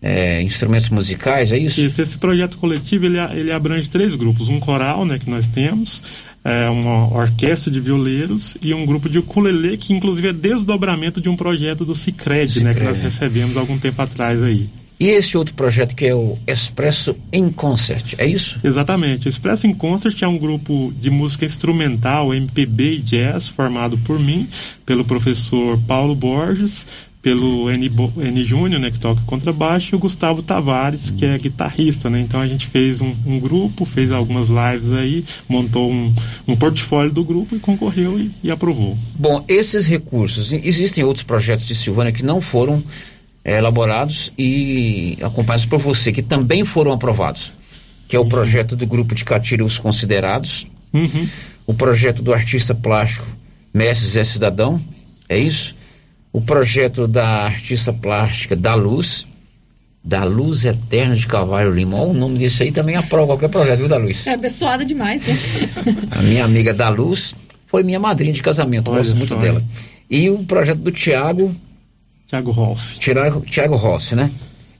é, 0.00 0.40
instrumentos 0.42 0.88
musicais, 0.90 1.52
é 1.52 1.58
isso? 1.58 1.80
Isso, 1.80 2.00
esse 2.00 2.16
projeto 2.16 2.56
coletivo 2.56 3.06
ele, 3.06 3.18
ele 3.18 3.50
abrange 3.50 3.88
três 3.88 4.14
grupos, 4.14 4.48
um 4.48 4.60
coral, 4.60 5.04
né, 5.04 5.18
que 5.18 5.28
nós 5.28 5.48
temos, 5.48 6.02
é, 6.44 6.68
uma 6.68 7.12
orquestra 7.12 7.70
de 7.70 7.80
violeiros 7.80 8.56
e 8.62 8.72
um 8.72 8.86
grupo 8.86 9.08
de 9.08 9.18
ukulele, 9.18 9.76
que 9.76 9.92
inclusive 9.92 10.28
é 10.28 10.32
desdobramento 10.32 11.20
de 11.20 11.28
um 11.28 11.34
projeto 11.34 11.84
do 11.84 11.94
Cicred, 11.94 12.62
né, 12.62 12.74
que 12.74 12.84
nós 12.84 13.00
recebemos 13.00 13.56
algum 13.56 13.76
tempo 13.76 14.00
atrás 14.00 14.40
aí. 14.40 14.68
E 15.00 15.08
esse 15.10 15.38
outro 15.38 15.54
projeto 15.54 15.94
que 15.94 16.06
é 16.06 16.14
o 16.14 16.36
Expresso 16.46 17.14
em 17.32 17.50
Concert, 17.50 18.14
é 18.18 18.26
isso? 18.26 18.58
Exatamente. 18.64 19.26
O 19.26 19.30
Expresso 19.30 19.66
em 19.66 19.72
Concert 19.72 20.20
é 20.22 20.26
um 20.26 20.36
grupo 20.36 20.92
de 20.98 21.08
música 21.08 21.44
instrumental, 21.44 22.34
MPB 22.34 22.94
e 22.94 22.98
jazz, 22.98 23.46
formado 23.48 23.96
por 23.98 24.18
mim, 24.18 24.48
pelo 24.84 25.04
professor 25.04 25.78
Paulo 25.86 26.16
Borges, 26.16 26.84
pelo 27.22 27.70
N, 27.70 27.90
N 28.16 28.42
Júnior, 28.44 28.80
né, 28.80 28.90
que 28.90 28.98
toca 28.98 29.20
contrabaixo, 29.26 29.94
e 29.94 29.96
o 29.96 29.98
Gustavo 29.98 30.42
Tavares, 30.42 31.10
que 31.10 31.26
é 31.26 31.36
guitarrista, 31.38 32.08
né? 32.08 32.20
Então 32.20 32.40
a 32.40 32.46
gente 32.46 32.66
fez 32.66 33.00
um, 33.00 33.12
um 33.26 33.38
grupo, 33.38 33.84
fez 33.84 34.10
algumas 34.10 34.48
lives 34.48 34.92
aí, 34.92 35.24
montou 35.48 35.90
um, 35.90 36.12
um 36.46 36.56
portfólio 36.56 37.12
do 37.12 37.22
grupo 37.22 37.54
e 37.54 37.58
concorreu 37.58 38.18
e, 38.18 38.30
e 38.42 38.50
aprovou. 38.50 38.96
Bom, 39.14 39.44
esses 39.46 39.86
recursos, 39.86 40.52
existem 40.52 41.04
outros 41.04 41.24
projetos 41.24 41.66
de 41.66 41.74
Silvânia 41.74 42.12
que 42.12 42.24
não 42.24 42.40
foram 42.40 42.82
é, 43.48 43.56
elaborados 43.56 44.30
e 44.36 45.16
acompanhados 45.22 45.64
por 45.64 45.78
você, 45.78 46.12
que 46.12 46.22
também 46.22 46.66
foram 46.66 46.92
aprovados, 46.92 47.50
que 48.06 48.14
é 48.14 48.20
o 48.20 48.26
projeto 48.26 48.76
do 48.76 48.86
grupo 48.86 49.14
de 49.14 49.24
Catiros 49.24 49.78
Considerados, 49.78 50.66
uhum. 50.92 51.26
o 51.66 51.72
projeto 51.72 52.22
do 52.22 52.34
artista 52.34 52.74
plástico 52.74 53.26
Mestres 53.72 54.16
é 54.16 54.24
Cidadão, 54.24 54.78
é 55.30 55.38
isso? 55.38 55.74
O 56.30 56.42
projeto 56.42 57.08
da 57.08 57.46
artista 57.46 57.90
plástica 57.90 58.54
da 58.54 58.74
Luz, 58.74 59.26
da 60.04 60.24
Luz 60.24 60.66
Eterna 60.66 61.16
de 61.16 61.26
Cavalho 61.26 61.72
Limão, 61.72 62.10
o 62.10 62.14
nome 62.14 62.36
disso 62.36 62.62
aí 62.62 62.70
também 62.70 62.96
aprova 62.96 63.28
qualquer 63.28 63.48
projeto, 63.48 63.78
viu, 63.78 63.88
da 63.88 63.96
Luz? 63.96 64.26
É 64.26 64.34
abençoada 64.34 64.84
demais, 64.84 65.26
né? 65.26 65.34
A 66.12 66.20
minha 66.20 66.44
amiga 66.44 66.74
da 66.74 66.90
Luz 66.90 67.34
foi 67.66 67.82
minha 67.82 67.98
madrinha 67.98 68.34
de 68.34 68.42
casamento, 68.42 68.90
Olha 68.90 68.98
gosto 68.98 69.16
muito 69.16 69.34
dela. 69.36 69.62
E 70.10 70.28
o 70.28 70.44
projeto 70.44 70.80
do 70.80 70.92
Tiago 70.92 71.54
Tiago 72.28 72.50
Rossi. 72.50 72.98
Tiago, 72.98 73.40
Tiago 73.40 73.76
Rossi, 73.76 74.14
né? 74.14 74.30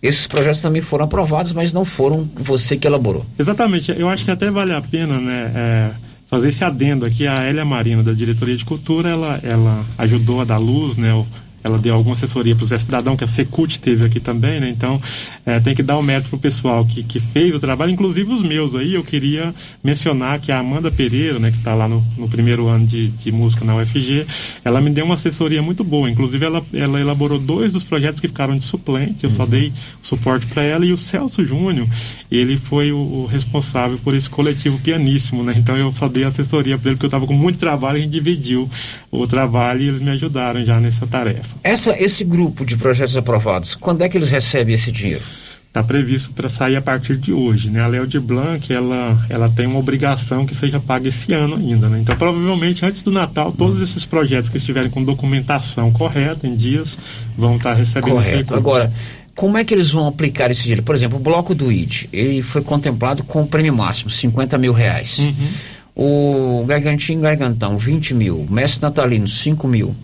Esses 0.03 0.27
projetos 0.27 0.61
também 0.61 0.83
foram 0.83 1.07
aprovados, 1.07 1.53
mas 1.53 1.73
não 1.73 1.85
foram 1.85 2.29
você 2.35 2.77
que 2.77 2.87
elaborou. 2.87 3.25
Exatamente. 3.39 3.91
Eu 3.91 4.09
acho 4.09 4.25
que 4.25 4.31
até 4.31 4.51
vale 4.51 4.73
a 4.73 4.83
pena, 4.83 5.19
né? 5.19 5.53
É, 5.55 5.91
fazer 6.27 6.51
esse 6.51 6.63
adendo 6.63 7.07
aqui. 7.07 7.27
A 7.27 7.49
Elia 7.49 7.65
Marino, 7.65 8.03
da 8.03 8.13
Diretoria 8.13 8.57
de 8.57 8.65
Cultura, 8.65 9.09
ela, 9.09 9.41
ela 9.43 9.85
ajudou 9.97 10.41
a 10.41 10.45
dar 10.45 10.59
luz, 10.59 10.99
né? 10.99 11.13
O, 11.15 11.27
ela 11.63 11.79
deu 11.79 11.95
alguma 11.95 12.15
assessoria 12.15 12.55
para 12.55 12.65
o 12.65 12.67
Zé 12.67 12.79
Cidadão, 12.79 13.17
que 13.17 13.25
a 13.25 13.27
Secult 13.27 13.79
teve 13.81 14.05
aqui 14.05 14.21
também, 14.21 14.61
né? 14.61 14.69
Então, 14.69 15.01
é, 15.45 15.59
tem 15.59 15.75
que 15.75 15.83
dar 15.83 15.99
o 15.99 16.03
mérito 16.03 16.29
pro 16.31 16.39
pessoal 16.39 16.85
que, 16.85 17.03
que 17.03 17.19
fez 17.19 17.55
o 17.55 17.59
trabalho, 17.59 17.91
inclusive 17.91 18.33
os 18.33 18.43
meus 18.43 18.75
aí. 18.75 18.95
Eu 18.95 19.03
queria 19.03 19.55
mencionar 19.83 20.41
que 20.41 20.53
a 20.53 20.61
Amanda 20.61 20.91
Pereira, 20.91 21.39
né, 21.39 21.51
que 21.51 21.59
está 21.59 21.75
lá 21.75 21.89
no, 21.89 22.05
no, 22.17 22.29
primeiro 22.29 22.69
ano 22.69 22.87
de, 22.87 23.09
de, 23.09 23.33
música 23.33 23.65
na 23.65 23.77
UFG, 23.77 24.27
ela 24.65 24.81
me 24.81 24.91
deu 24.91 25.05
uma 25.05 25.15
assessoria 25.15 25.61
muito 25.61 25.83
boa. 25.83 26.09
Inclusive, 26.09 26.45
ela, 26.45 26.65
ela 26.73 27.01
elaborou 27.01 27.39
dois 27.39 27.73
dos 27.73 27.85
projetos 27.85 28.21
que 28.21 28.29
ficaram 28.29 28.57
de 28.57 28.65
suplente, 28.65 29.25
eu 29.25 29.31
uhum. 29.31 29.37
só 29.37 29.47
dei 29.47 29.73
suporte 30.01 30.47
para 30.47 30.63
ela. 30.63 30.87
E 30.87 30.93
o 30.93 30.97
Celso 30.97 31.45
Júnior, 31.45 31.89
ele 32.31 32.57
foi 32.57 32.93
o, 32.93 32.99
o, 32.99 33.27
responsável 33.27 33.99
por 33.99 34.15
esse 34.15 34.31
coletivo 34.31 34.79
pianíssimo, 34.79 35.43
né? 35.43 35.55
Então, 35.57 35.77
eu 35.77 35.93
só 35.93 36.09
dei 36.09 36.25
assessoria 36.25 36.79
para 36.79 36.91
ele, 36.91 36.97
porque 36.97 37.07
eu 37.07 37.09
estava 37.09 37.27
com 37.27 37.35
muito 37.35 37.59
trabalho, 37.59 37.99
a 37.99 38.01
gente 38.01 38.13
dividiu 38.13 38.69
o 39.11 39.27
trabalho 39.27 39.81
e 39.83 39.89
eles 39.89 40.03
me 40.03 40.11
ajudaram 40.11 40.65
já 40.65 40.79
nessa 40.79 41.07
tarefa. 41.07 41.48
Essa, 41.63 41.97
esse 41.99 42.25
grupo 42.25 42.65
de 42.65 42.77
projetos 42.77 43.17
aprovados, 43.17 43.75
quando 43.75 44.03
é 44.03 44.09
que 44.09 44.17
eles 44.17 44.31
recebem 44.31 44.75
esse 44.75 44.91
dinheiro? 44.93 45.23
Está 45.69 45.83
previsto 45.83 46.33
para 46.33 46.49
sair 46.49 46.77
a 46.77 46.83
partir 46.83 47.17
de 47.19 47.33
hoje, 47.33 47.71
né? 47.71 47.83
A 47.83 47.87
Léo 47.87 48.07
de 48.07 48.19
Blanc, 48.19 48.73
ela, 48.73 49.17
ela 49.29 49.51
tem 49.51 49.67
uma 49.67 49.79
obrigação 49.79 50.47
que 50.47 50.55
seja 50.55 50.81
paga 50.81 51.09
esse 51.09 51.33
ano 51.35 51.57
ainda, 51.57 51.89
né? 51.91 52.01
Então, 52.01 52.17
provavelmente, 52.17 52.87
antes 52.87 53.03
do 53.03 53.11
Natal, 53.11 53.53
todos 53.53 53.81
esses 53.81 54.05
projetos 54.07 54.49
que 54.49 54.57
estiverem 54.57 54.91
com 54.91 55.05
documentação 55.05 55.93
correta, 55.93 56.47
em 56.47 56.57
dias, 56.57 56.97
vão 57.37 57.57
estar 57.57 57.73
tá 57.73 57.77
recebendo 57.77 58.13
Correto. 58.13 58.41
esse 58.41 58.55
Agora, 58.55 58.91
como 59.39 59.57
é 59.57 59.65
que 59.65 59.73
eles 59.73 59.91
vão 59.91 60.09
aplicar 60.09 60.51
esse 60.51 60.63
dinheiro? 60.63 60.83
Por 60.83 60.95
exemplo, 60.95 61.19
o 61.19 61.21
bloco 61.21 61.55
do 61.55 61.71
ID, 61.71 62.07
ele 62.13 62.43
foi 62.43 62.63
contemplado 62.63 63.23
com 63.23 63.43
o 63.43 63.47
prêmio 63.47 63.73
máximo, 63.73 64.11
50 64.11 64.57
mil 64.59 64.73
reais. 64.73 65.19
Uhum. 65.19 65.49
O 65.95 66.65
Gargantinho 66.67 67.21
Gargantão, 67.21 67.77
20 67.77 68.15
mil. 68.15 68.47
Mestre 68.51 68.83
Natalino, 68.83 69.29
5 69.29 69.69
mil. 69.69 69.95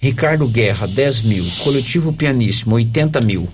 Ricardo 0.00 0.48
Guerra, 0.48 0.86
10 0.86 1.22
mil. 1.22 1.44
Coletivo 1.62 2.12
Pianíssimo, 2.12 2.74
80 2.76 3.20
mil. 3.20 3.48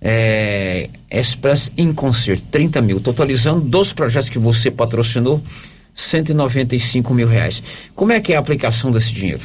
É, 0.00 0.88
Express 1.10 1.72
in 1.76 1.92
Concert, 1.92 2.40
30 2.50 2.80
mil. 2.80 3.00
Totalizando 3.00 3.68
dos 3.68 3.92
projetos 3.92 4.28
que 4.28 4.38
você 4.38 4.70
patrocinou, 4.70 5.42
195 5.96 7.12
mil 7.14 7.26
reais. 7.26 7.62
Como 7.94 8.12
é 8.12 8.20
que 8.20 8.32
é 8.32 8.36
a 8.36 8.38
aplicação 8.38 8.92
desse 8.92 9.12
dinheiro? 9.12 9.40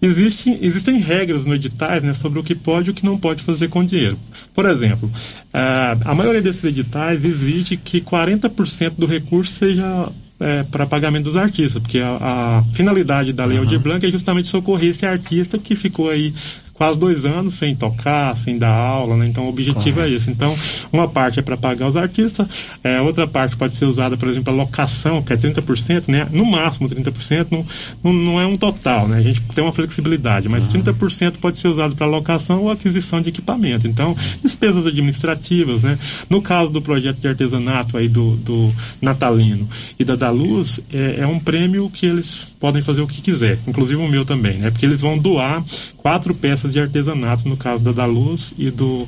Existe, 0.00 0.56
existem 0.62 0.98
regras 0.98 1.44
no 1.44 1.54
editais 1.54 2.02
né, 2.02 2.14
sobre 2.14 2.38
o 2.38 2.44
que 2.44 2.54
pode 2.54 2.88
e 2.88 2.90
o 2.92 2.94
que 2.94 3.04
não 3.04 3.18
pode 3.18 3.42
fazer 3.42 3.68
com 3.68 3.80
o 3.80 3.84
dinheiro. 3.84 4.16
Por 4.54 4.64
exemplo, 4.66 5.10
a 5.52 6.14
maioria 6.14 6.40
desses 6.40 6.64
editais 6.64 7.24
exige 7.24 7.76
que 7.76 8.00
40% 8.00 8.92
do 8.96 9.04
recurso 9.04 9.52
seja 9.52 10.08
é, 10.38 10.62
para 10.64 10.86
pagamento 10.86 11.24
dos 11.24 11.36
artistas, 11.36 11.80
porque 11.80 11.98
a, 11.98 12.18
a 12.20 12.64
finalidade 12.74 13.32
da 13.32 13.44
Lei 13.44 13.56
uhum. 13.56 13.64
Aldir 13.64 13.80
Blanc 13.80 14.06
é 14.06 14.10
justamente 14.10 14.48
socorrer 14.48 14.90
esse 14.90 15.06
artista 15.06 15.58
que 15.58 15.74
ficou 15.74 16.10
aí 16.10 16.32
quase 16.76 16.98
dois 16.98 17.24
anos 17.24 17.54
sem 17.54 17.74
tocar, 17.74 18.36
sem 18.36 18.58
dar 18.58 18.72
aula, 18.72 19.16
né? 19.16 19.26
Então 19.26 19.44
o 19.44 19.48
objetivo 19.48 20.00
é 20.00 20.10
esse. 20.10 20.30
Então, 20.30 20.54
uma 20.92 21.08
parte 21.08 21.38
é 21.38 21.42
para 21.42 21.56
pagar 21.56 21.88
os 21.88 21.96
artistas, 21.96 22.46
é, 22.84 23.00
outra 23.00 23.26
parte 23.26 23.56
pode 23.56 23.74
ser 23.74 23.86
usada, 23.86 24.16
por 24.16 24.28
exemplo, 24.28 24.52
a 24.52 24.56
locação, 24.56 25.22
que 25.22 25.32
é 25.32 25.36
30%, 25.36 26.08
né? 26.08 26.28
No 26.30 26.44
máximo 26.44 26.88
30%, 26.88 27.46
não, 27.50 27.66
não, 28.02 28.12
não 28.12 28.40
é 28.40 28.46
um 28.46 28.56
total, 28.56 29.08
né? 29.08 29.18
A 29.18 29.22
gente 29.22 29.40
tem 29.54 29.64
uma 29.64 29.72
flexibilidade, 29.72 30.48
mas 30.48 30.72
uhum. 30.72 30.82
30% 30.82 31.34
pode 31.40 31.58
ser 31.58 31.68
usado 31.68 31.96
para 31.96 32.06
locação 32.06 32.62
ou 32.62 32.70
aquisição 32.70 33.20
de 33.20 33.30
equipamento. 33.30 33.86
Então, 33.86 34.14
despesas 34.42 34.86
administrativas, 34.86 35.82
né? 35.82 35.98
No 36.28 36.42
caso 36.42 36.70
do 36.70 36.82
projeto 36.82 37.18
de 37.18 37.28
artesanato 37.28 37.96
aí 37.96 38.08
do, 38.08 38.36
do 38.36 38.72
Natalino 39.00 39.68
e 39.98 40.04
da 40.04 40.16
da 40.16 40.30
Luz, 40.30 40.80
é, 40.92 41.20
é 41.20 41.26
um 41.26 41.38
prêmio 41.38 41.90
que 41.90 42.06
eles 42.06 42.46
podem 42.58 42.82
fazer 42.82 43.02
o 43.02 43.06
que 43.06 43.20
quiser, 43.20 43.58
inclusive 43.66 44.00
o 44.00 44.08
meu 44.08 44.24
também, 44.24 44.58
né? 44.58 44.70
Porque 44.70 44.86
eles 44.86 45.00
vão 45.00 45.18
doar 45.18 45.62
quatro 45.98 46.34
peças 46.34 46.65
de 46.72 46.80
artesanato, 46.80 47.48
no 47.48 47.56
caso 47.56 47.82
da 47.82 47.92
da 47.92 48.04
Luz 48.04 48.54
e 48.58 48.70
do 48.70 49.06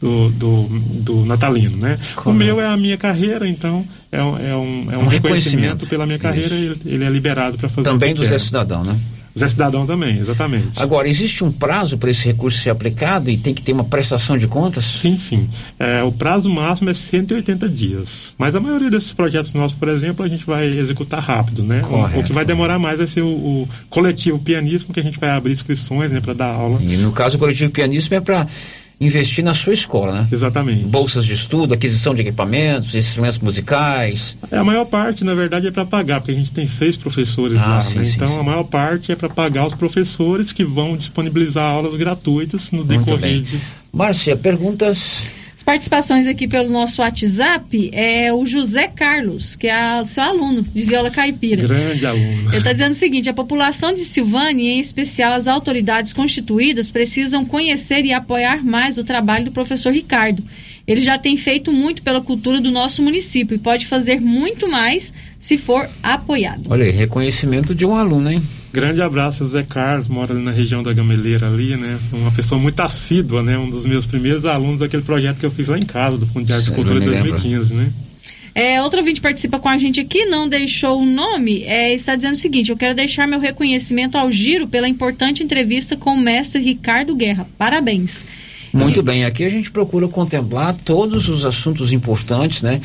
do, 0.00 0.28
do, 0.30 0.68
do, 1.02 1.24
natalino, 1.24 1.76
né? 1.78 1.98
O 2.24 2.32
meu 2.32 2.60
é 2.60 2.66
a 2.66 2.76
minha 2.76 2.98
carreira, 2.98 3.48
então 3.48 3.82
é, 4.12 4.18
é 4.18 4.22
um, 4.22 4.36
é 4.36 4.56
um, 4.56 4.60
um 4.60 5.06
reconhecimento, 5.06 5.06
reconhecimento, 5.08 5.86
pela 5.86 6.04
minha 6.04 6.18
carreira 6.18 6.54
e 6.54 6.66
ele, 6.66 6.80
ele, 6.84 7.04
é 7.04 7.08
liberado 7.08 7.56
para 7.56 7.68
fazer 7.68 7.88
Também 7.88 8.14
do 8.14 8.24
Zé 8.24 8.38
Cidadão, 8.38 8.84
né? 8.84 8.98
Zé 9.38 9.48
Cidadão 9.48 9.86
também, 9.86 10.18
exatamente. 10.18 10.80
Agora, 10.82 11.06
existe 11.08 11.44
um 11.44 11.52
prazo 11.52 11.98
para 11.98 12.10
esse 12.10 12.24
recurso 12.24 12.58
ser 12.58 12.70
aplicado 12.70 13.30
e 13.30 13.36
tem 13.36 13.52
que 13.52 13.60
ter 13.60 13.72
uma 13.72 13.84
prestação 13.84 14.38
de 14.38 14.48
contas? 14.48 14.84
Sim, 14.84 15.16
sim. 15.18 15.48
É, 15.78 16.02
o 16.02 16.10
prazo 16.10 16.48
máximo 16.48 16.88
é 16.88 16.94
180 16.94 17.68
dias. 17.68 18.32
Mas 18.38 18.54
a 18.54 18.60
maioria 18.60 18.88
desses 18.88 19.12
projetos 19.12 19.52
nossos, 19.52 19.76
por 19.76 19.88
exemplo, 19.88 20.24
a 20.24 20.28
gente 20.28 20.46
vai 20.46 20.66
executar 20.68 21.20
rápido, 21.20 21.62
né? 21.62 21.80
Correto, 21.80 22.20
o, 22.20 22.24
que 22.24 22.32
vai 22.32 22.46
demorar 22.46 22.78
mais 22.78 22.96
vai 22.96 23.06
ser 23.06 23.20
o, 23.20 23.28
o, 23.28 23.68
coletivo 23.90 24.38
pianismo, 24.38 24.94
que 24.94 25.00
a 25.00 25.02
gente 25.02 25.18
vai 25.18 25.30
abrir 25.30 25.52
inscrições 25.52 26.10
né, 26.10 26.20
para 26.20 26.32
dar 26.32 26.46
aula. 26.46 26.80
E 26.80 26.96
no 26.96 27.12
caso, 27.12 27.36
o 27.36 27.38
coletivo 27.38 27.70
pianismo 27.70 28.14
é 28.14 28.20
para 28.20 28.46
investir 29.00 29.44
na 29.44 29.52
sua 29.52 29.74
escola, 29.74 30.12
né? 30.12 30.28
Exatamente. 30.32 30.84
Bolsas 30.84 31.24
de 31.26 31.34
estudo, 31.34 31.74
aquisição 31.74 32.14
de 32.14 32.22
equipamentos, 32.22 32.94
instrumentos 32.94 33.38
musicais. 33.38 34.36
É, 34.50 34.56
a 34.56 34.64
maior 34.64 34.86
parte, 34.86 35.22
na 35.22 35.34
verdade, 35.34 35.66
é 35.66 35.70
para 35.70 35.84
pagar, 35.84 36.20
porque 36.20 36.32
a 36.32 36.34
gente 36.34 36.50
tem 36.50 36.66
seis 36.66 36.96
professores 36.96 37.60
ah, 37.60 37.68
lá, 37.68 37.80
sim, 37.80 37.98
né? 37.98 38.04
sim, 38.04 38.14
então 38.16 38.28
sim. 38.28 38.38
a 38.38 38.42
maior 38.42 38.64
parte 38.64 39.12
é 39.12 39.16
para 39.16 39.28
pagar 39.28 39.66
os 39.66 39.74
professores 39.74 40.50
que 40.50 40.64
vão 40.64 40.96
disponibilizar 40.96 41.66
aulas 41.66 41.94
gratuitas 41.94 42.70
no 42.70 42.84
decorrer 42.84 43.42
de. 43.42 43.60
Márcia, 43.92 44.36
perguntas 44.36 45.18
participações 45.66 46.28
aqui 46.28 46.46
pelo 46.46 46.70
nosso 46.70 47.02
WhatsApp 47.02 47.90
é 47.92 48.32
o 48.32 48.46
José 48.46 48.86
Carlos, 48.86 49.56
que 49.56 49.66
é 49.66 50.04
seu 50.04 50.22
aluno 50.22 50.62
de 50.62 50.82
viola 50.84 51.10
caipira. 51.10 51.66
Grande 51.66 52.06
aluno. 52.06 52.48
Ele 52.50 52.56
está 52.56 52.72
dizendo 52.72 52.92
o 52.92 52.94
seguinte: 52.94 53.28
a 53.28 53.34
população 53.34 53.92
de 53.92 54.00
Silvânia, 54.00 54.70
em 54.70 54.78
especial 54.78 55.32
as 55.32 55.48
autoridades 55.48 56.12
constituídas, 56.12 56.92
precisam 56.92 57.44
conhecer 57.44 58.04
e 58.04 58.12
apoiar 58.12 58.64
mais 58.64 58.96
o 58.96 59.02
trabalho 59.02 59.46
do 59.46 59.50
professor 59.50 59.92
Ricardo. 59.92 60.42
Ele 60.86 61.00
já 61.00 61.18
tem 61.18 61.36
feito 61.36 61.72
muito 61.72 62.00
pela 62.00 62.20
cultura 62.20 62.60
do 62.60 62.70
nosso 62.70 63.02
município 63.02 63.56
e 63.56 63.58
pode 63.58 63.86
fazer 63.86 64.20
muito 64.20 64.68
mais 64.68 65.12
se 65.38 65.56
for 65.56 65.88
apoiado. 66.00 66.62
Olha 66.70 66.84
aí, 66.84 66.92
reconhecimento 66.92 67.74
de 67.74 67.84
um 67.84 67.96
aluno, 67.96 68.30
hein? 68.30 68.40
Grande 68.72 69.02
abraço, 69.02 69.44
Zé 69.46 69.64
Carlos, 69.64 70.06
mora 70.06 70.32
ali 70.32 70.42
na 70.42 70.52
região 70.52 70.82
da 70.82 70.92
Gameleira 70.92 71.48
ali, 71.48 71.76
né? 71.76 71.98
Uma 72.12 72.30
pessoa 72.30 72.60
muito 72.60 72.78
assídua, 72.80 73.42
né? 73.42 73.58
Um 73.58 73.68
dos 73.68 73.84
meus 73.84 74.06
primeiros 74.06 74.44
alunos 74.44 74.80
daquele 74.80 75.02
projeto 75.02 75.38
que 75.38 75.46
eu 75.46 75.50
fiz 75.50 75.66
lá 75.66 75.78
em 75.78 75.84
casa, 75.84 76.18
do 76.18 76.26
Fundo 76.26 76.46
de 76.46 76.52
Arte 76.52 76.70
e 76.70 76.74
Cultura 76.74 77.00
de 77.00 77.06
2015, 77.06 77.74
lembro. 77.74 77.86
né? 77.86 77.92
É, 78.54 78.80
outro 78.80 79.00
ouvinte 79.00 79.20
participa 79.20 79.58
com 79.58 79.68
a 79.68 79.76
gente 79.76 80.00
aqui, 80.00 80.24
não 80.24 80.48
deixou 80.48 81.02
o 81.02 81.04
nome, 81.04 81.64
é, 81.64 81.92
está 81.92 82.14
dizendo 82.16 82.32
o 82.32 82.38
seguinte: 82.38 82.70
eu 82.70 82.76
quero 82.76 82.94
deixar 82.94 83.26
meu 83.26 83.38
reconhecimento 83.38 84.16
ao 84.16 84.32
Giro 84.32 84.66
pela 84.66 84.88
importante 84.88 85.42
entrevista 85.42 85.96
com 85.96 86.14
o 86.14 86.18
mestre 86.18 86.62
Ricardo 86.62 87.14
Guerra. 87.14 87.46
Parabéns. 87.58 88.24
Muito 88.76 89.02
bem, 89.02 89.24
aqui 89.24 89.44
a 89.44 89.48
gente 89.48 89.70
procura 89.70 90.06
contemplar 90.08 90.76
todos 90.76 91.28
os 91.28 91.44
assuntos 91.44 91.92
importantes, 91.92 92.62
né? 92.62 92.80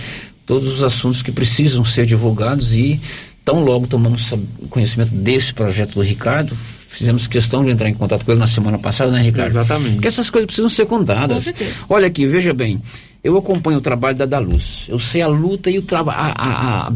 Todos 0.45 0.67
os 0.67 0.83
assuntos 0.83 1.21
que 1.21 1.31
precisam 1.31 1.85
ser 1.85 2.05
divulgados 2.05 2.73
e 2.75 2.99
tão 3.43 3.63
logo 3.63 3.87
tomamos 3.87 4.33
conhecimento 4.69 5.13
desse 5.13 5.53
projeto 5.53 5.95
do 5.95 6.01
Ricardo, 6.01 6.55
fizemos 6.55 7.27
questão 7.27 7.63
de 7.63 7.71
entrar 7.71 7.89
em 7.89 7.93
contato 7.93 8.25
com 8.25 8.31
ele 8.31 8.39
na 8.39 8.47
semana 8.47 8.77
passada, 8.77 9.11
né, 9.11 9.21
Ricardo? 9.21 9.51
Exatamente. 9.51 9.93
Porque 9.93 10.07
essas 10.07 10.29
coisas 10.29 10.45
precisam 10.45 10.69
ser 10.69 10.85
contadas. 10.85 11.51
Olha 11.89 12.07
aqui, 12.07 12.27
veja 12.27 12.53
bem, 12.53 12.81
eu 13.23 13.37
acompanho 13.37 13.77
o 13.77 13.81
trabalho 13.81 14.17
da 14.17 14.25
Daluz, 14.25 14.85
eu 14.89 14.99
sei 14.99 15.21
a 15.21 15.27
luta 15.27 15.69
e 15.69 15.77
o 15.77 15.81
trabalho, 15.81 16.19
a, 16.19 16.31
a, 16.31 16.87
a, 16.87 16.91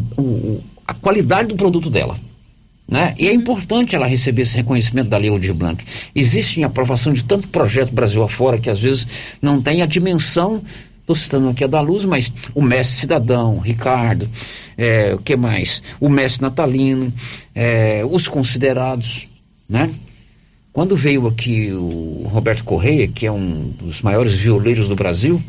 a 0.88 0.94
qualidade 0.94 1.48
do 1.48 1.56
produto 1.56 1.88
dela. 1.88 2.16
Né? 2.88 3.14
E 3.18 3.26
é 3.26 3.34
importante 3.34 3.96
ela 3.96 4.06
receber 4.06 4.42
esse 4.42 4.56
reconhecimento 4.56 5.08
da 5.08 5.18
Lei 5.18 5.30
Aldir 5.30 5.54
Blanc. 5.54 5.84
Existe 6.14 6.62
aprovação 6.62 7.12
de 7.12 7.24
tanto 7.24 7.48
projeto 7.48 7.92
Brasil 7.92 8.22
afora 8.22 8.58
que 8.58 8.70
às 8.70 8.78
vezes 8.78 9.06
não 9.42 9.60
tem 9.60 9.82
a 9.82 9.86
dimensão, 9.86 10.62
estou 11.00 11.16
citando 11.16 11.48
aqui 11.48 11.64
a 11.64 11.66
da 11.66 11.80
luz, 11.80 12.04
mas 12.04 12.32
o 12.54 12.62
mestre 12.62 13.00
cidadão, 13.00 13.58
Ricardo, 13.58 14.28
é, 14.78 15.14
o 15.14 15.18
que 15.18 15.34
mais? 15.34 15.82
O 16.00 16.08
mestre 16.08 16.42
natalino, 16.42 17.12
é, 17.54 18.02
os 18.08 18.28
considerados, 18.28 19.26
né? 19.68 19.90
Quando 20.72 20.94
veio 20.94 21.26
aqui 21.26 21.72
o 21.72 22.28
Roberto 22.30 22.62
Correia, 22.62 23.08
que 23.08 23.24
é 23.24 23.32
um 23.32 23.72
dos 23.78 24.02
maiores 24.02 24.34
violeiros 24.34 24.88
do 24.88 24.94
Brasil, 24.94 25.42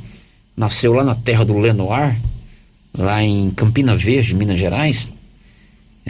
nasceu 0.55 0.93
lá 0.93 1.03
na 1.03 1.15
terra 1.15 1.43
do 1.43 1.57
Lenoir, 1.57 2.17
lá 2.97 3.21
em 3.21 3.51
Campina 3.51 3.95
Verde, 3.95 4.33
Minas 4.33 4.57
Gerais, 4.57 5.07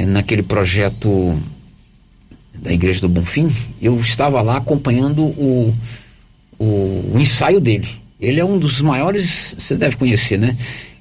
naquele 0.06 0.44
projeto 0.44 1.38
da 2.54 2.72
Igreja 2.72 3.02
do 3.02 3.10
Bonfim, 3.10 3.54
eu 3.82 4.00
estava 4.00 4.42
lá 4.42 4.58
acompanhando 4.58 5.24
o, 5.24 5.74
o, 6.58 6.66
o, 7.14 7.20
ensaio 7.20 7.60
dele. 7.60 7.88
Ele 8.20 8.40
é 8.40 8.46
um 8.46 8.58
dos 8.58 8.82
maiores, 8.82 9.56
você 9.58 9.76
deve 9.76 9.96
conhecer, 9.96 10.38
né? 10.38 10.56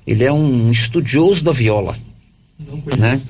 Ele 0.06 0.22
é 0.22 0.32
um 0.32 0.70
estudioso 0.70 1.44
da 1.44 1.52
viola, 1.52 1.94
né? 2.98 3.20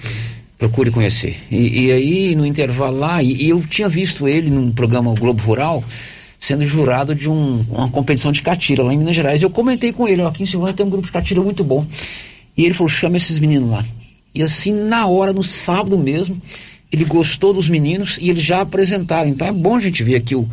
Procure 0.58 0.90
conhecer. 0.90 1.36
E, 1.50 1.86
e, 1.86 1.92
aí, 1.92 2.36
no 2.36 2.46
intervalo 2.46 2.98
lá, 2.98 3.22
e, 3.22 3.44
e, 3.44 3.48
eu 3.48 3.62
tinha 3.62 3.88
visto 3.88 4.26
ele 4.26 4.50
num 4.50 4.72
programa 4.72 5.14
Globo 5.14 5.42
Rural, 5.42 5.84
sendo 6.38 6.66
jurado 6.66 7.14
de 7.14 7.28
um, 7.28 7.64
uma 7.68 7.88
competição 7.88 8.32
de 8.32 8.42
catira 8.42 8.82
lá 8.82 8.92
em 8.92 8.98
Minas 8.98 9.14
Gerais. 9.14 9.42
Eu 9.42 9.50
comentei 9.50 9.92
com 9.92 10.08
ele, 10.08 10.22
ó, 10.22 10.28
aqui 10.28 10.42
em 10.42 10.46
Silvânia 10.46 10.74
tem 10.74 10.84
um 10.84 10.90
grupo 10.90 11.06
de 11.06 11.12
catira 11.12 11.40
muito 11.40 11.62
bom. 11.62 11.86
E 12.56 12.64
ele 12.64 12.74
falou, 12.74 12.88
chama 12.88 13.16
esses 13.16 13.38
meninos 13.38 13.70
lá. 13.70 13.84
E 14.37 14.43
assim, 14.43 14.72
na 14.72 15.07
hora, 15.07 15.32
no 15.32 15.43
sábado 15.43 15.97
mesmo, 15.99 16.41
ele 16.93 17.05
gostou 17.05 17.53
dos 17.53 17.68
meninos 17.68 18.18
e 18.20 18.30
eles 18.30 18.43
já 18.43 18.61
apresentaram. 18.61 19.28
Então 19.28 19.49
é 19.49 19.53
bom 19.53 19.76
a 19.76 19.80
gente 19.80 20.03
ver 20.03 20.16
aqui 20.16 20.34
o, 20.34 20.49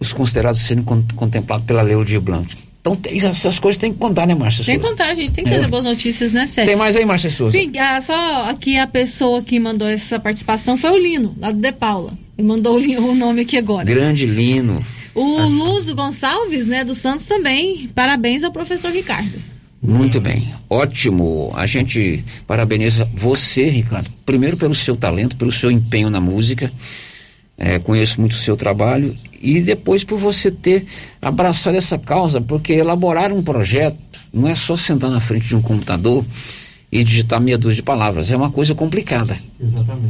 os 0.00 0.12
considerados 0.12 0.60
sendo 0.60 0.82
con- 0.82 1.02
contemplados 1.14 1.64
pela 1.66 1.82
Lei 1.82 1.94
Aldir 1.94 2.20
Blanc. 2.20 2.46
Então 2.80 2.94
tem, 2.94 3.18
essas 3.26 3.58
coisas 3.58 3.76
tem 3.78 3.92
que 3.92 3.98
contar, 3.98 4.26
né, 4.26 4.34
Márcia 4.34 4.64
Tem 4.64 4.78
que 4.78 4.86
contar, 4.86 5.12
gente. 5.14 5.32
Tem 5.32 5.44
que 5.44 5.50
trazer 5.50 5.66
É. 5.66 5.68
boas 5.68 5.84
notícias, 5.84 6.32
né, 6.32 6.46
Sérgio? 6.46 6.70
Tem 6.70 6.76
mais 6.78 6.94
aí, 6.96 7.04
Márcia 7.04 7.28
Souza? 7.28 7.52
Sim, 7.52 7.70
ah, 7.78 8.00
só 8.00 8.48
aqui 8.50 8.78
a 8.78 8.86
pessoa 8.86 9.42
que 9.42 9.58
mandou 9.58 9.86
essa 9.88 10.18
participação 10.18 10.76
foi 10.76 10.90
o 10.92 10.96
Lino, 10.96 11.34
lá 11.38 11.50
do 11.50 11.58
De 11.58 11.72
Paula. 11.72 12.12
Ele 12.38 12.46
mandou 12.46 12.76
o, 12.76 12.78
li- 12.78 12.96
o 12.96 13.14
nome 13.14 13.42
aqui 13.42 13.56
agora. 13.56 13.84
Grande 13.84 14.24
Lino. 14.26 14.84
O 15.14 15.42
Luzo 15.42 15.94
Gonçalves, 15.96 16.68
né, 16.68 16.84
do 16.84 16.94
Santos 16.94 17.26
também. 17.26 17.88
Parabéns 17.94 18.44
ao 18.44 18.52
professor 18.52 18.92
Ricardo. 18.92 19.32
Muito 19.80 20.20
bem, 20.20 20.52
ótimo. 20.68 21.52
A 21.54 21.64
gente 21.64 22.24
parabeniza 22.46 23.08
você, 23.14 23.68
Ricardo, 23.68 24.10
primeiro 24.26 24.56
pelo 24.56 24.74
seu 24.74 24.96
talento, 24.96 25.36
pelo 25.36 25.52
seu 25.52 25.70
empenho 25.70 26.10
na 26.10 26.20
música. 26.20 26.70
É, 27.56 27.78
conheço 27.78 28.20
muito 28.20 28.32
o 28.32 28.38
seu 28.38 28.56
trabalho 28.56 29.14
e 29.40 29.60
depois 29.60 30.04
por 30.04 30.16
você 30.16 30.48
ter 30.48 30.86
abraçado 31.20 31.76
essa 31.76 31.98
causa, 31.98 32.40
porque 32.40 32.72
elaborar 32.72 33.32
um 33.32 33.42
projeto 33.42 33.98
não 34.32 34.48
é 34.48 34.54
só 34.54 34.76
sentar 34.76 35.10
na 35.10 35.20
frente 35.20 35.48
de 35.48 35.56
um 35.56 35.62
computador 35.62 36.24
e 36.90 37.04
digitar 37.04 37.40
meia 37.40 37.58
dúzia 37.58 37.76
de 37.76 37.82
palavras, 37.82 38.30
é 38.30 38.36
uma 38.36 38.50
coisa 38.50 38.74
complicada. 38.74 39.36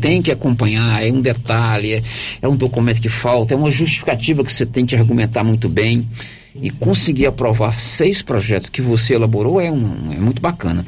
Tem 0.00 0.22
que 0.22 0.30
acompanhar, 0.30 1.04
é 1.04 1.10
um 1.10 1.20
detalhe, 1.20 1.94
é, 1.94 2.02
é 2.42 2.48
um 2.48 2.56
documento 2.56 3.00
que 3.00 3.08
falta, 3.08 3.54
é 3.54 3.56
uma 3.56 3.70
justificativa 3.70 4.44
que 4.44 4.52
você 4.52 4.64
tem 4.64 4.86
que 4.86 4.94
argumentar 4.94 5.42
muito 5.42 5.68
bem. 5.68 6.06
E 6.54 6.70
conseguir 6.70 7.26
aprovar 7.26 7.78
seis 7.80 8.22
projetos 8.22 8.68
que 8.70 8.80
você 8.82 9.14
elaborou 9.14 9.60
é, 9.60 9.70
um, 9.70 10.12
é 10.12 10.18
muito 10.18 10.40
bacana. 10.42 10.84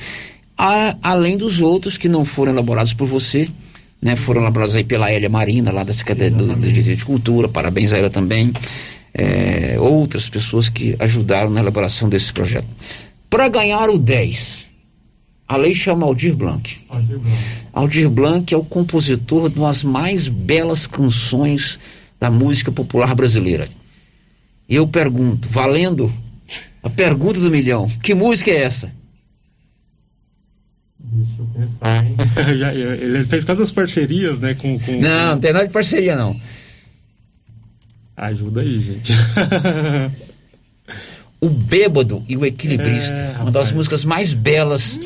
A- 0.57 0.97
além 1.03 1.37
dos 1.37 1.61
outros 1.61 1.97
que 1.97 2.09
não 2.09 2.25
foram 2.25 2.53
elaborados 2.53 2.93
por 2.95 3.07
você, 3.07 3.49
né, 4.03 4.17
foram 4.17 4.41
elaborados 4.43 4.75
aí 4.75 4.85
pela 4.85 5.11
Hélia 5.11 5.29
Marina, 5.29 5.71
lá 5.71 5.83
da 5.85 5.93
Secretaria 5.93 6.31
do, 6.37 6.47
do 6.55 6.73
Distrito 6.73 6.99
de 6.99 7.05
Cultura, 7.05 7.49
parabéns 7.49 7.93
a 7.93 7.99
ela 7.99 8.11
também. 8.11 8.53
É, 9.13 9.77
outras 9.79 10.29
pessoas 10.29 10.69
que 10.69 10.95
ajudaram 10.99 11.51
na 11.51 11.61
elaboração 11.61 12.09
desse 12.09 12.33
projeto. 12.33 12.67
Para 13.29 13.49
ganhar 13.49 13.91
o 13.91 13.99
10, 13.99 14.67
a 15.49 15.57
lei 15.57 15.75
chama 15.75 16.07
Aldir 16.07 16.35
Blanc. 16.37 16.79
Aldir 17.73 18.09
Blanc 18.09 18.53
é 18.55 18.57
o 18.57 18.65
compositor 18.65 19.49
de 19.51 19.59
umas 19.59 19.83
mais 19.83 20.29
belas 20.29 20.87
canções 20.87 21.79
da 22.21 22.31
música 22.31 22.71
popular 22.71 23.15
brasileira. 23.15 23.67
E 24.71 24.77
eu 24.77 24.87
pergunto, 24.87 25.49
valendo 25.49 26.11
a 26.81 26.89
pergunta 26.89 27.41
do 27.41 27.51
milhão, 27.51 27.89
que 28.03 28.15
música 28.15 28.51
é 28.53 28.63
essa? 28.63 28.93
Já- 32.57 32.73
ele 32.73 33.25
fez 33.25 33.45
tantas 33.45 33.73
parcerias, 33.73 34.39
né, 34.39 34.55
com... 34.55 34.79
com 34.79 34.93
Não, 34.93 35.33
não 35.35 35.41
tem 35.41 35.53
nada 35.53 35.67
de 35.67 35.73
parceria 35.73 36.15
não. 36.15 36.41
Ajuda 38.17 38.61
aí, 38.63 38.81
gente. 38.81 39.13
O 41.43 41.49
Bêbado 41.49 42.23
e 42.29 42.37
o 42.37 42.45
Equilibrista, 42.45 43.15
É, 43.15 43.39
uma 43.41 43.51
das 43.51 43.73
músicas 43.73 44.05
mais 44.05 44.35
belas 44.35 45.01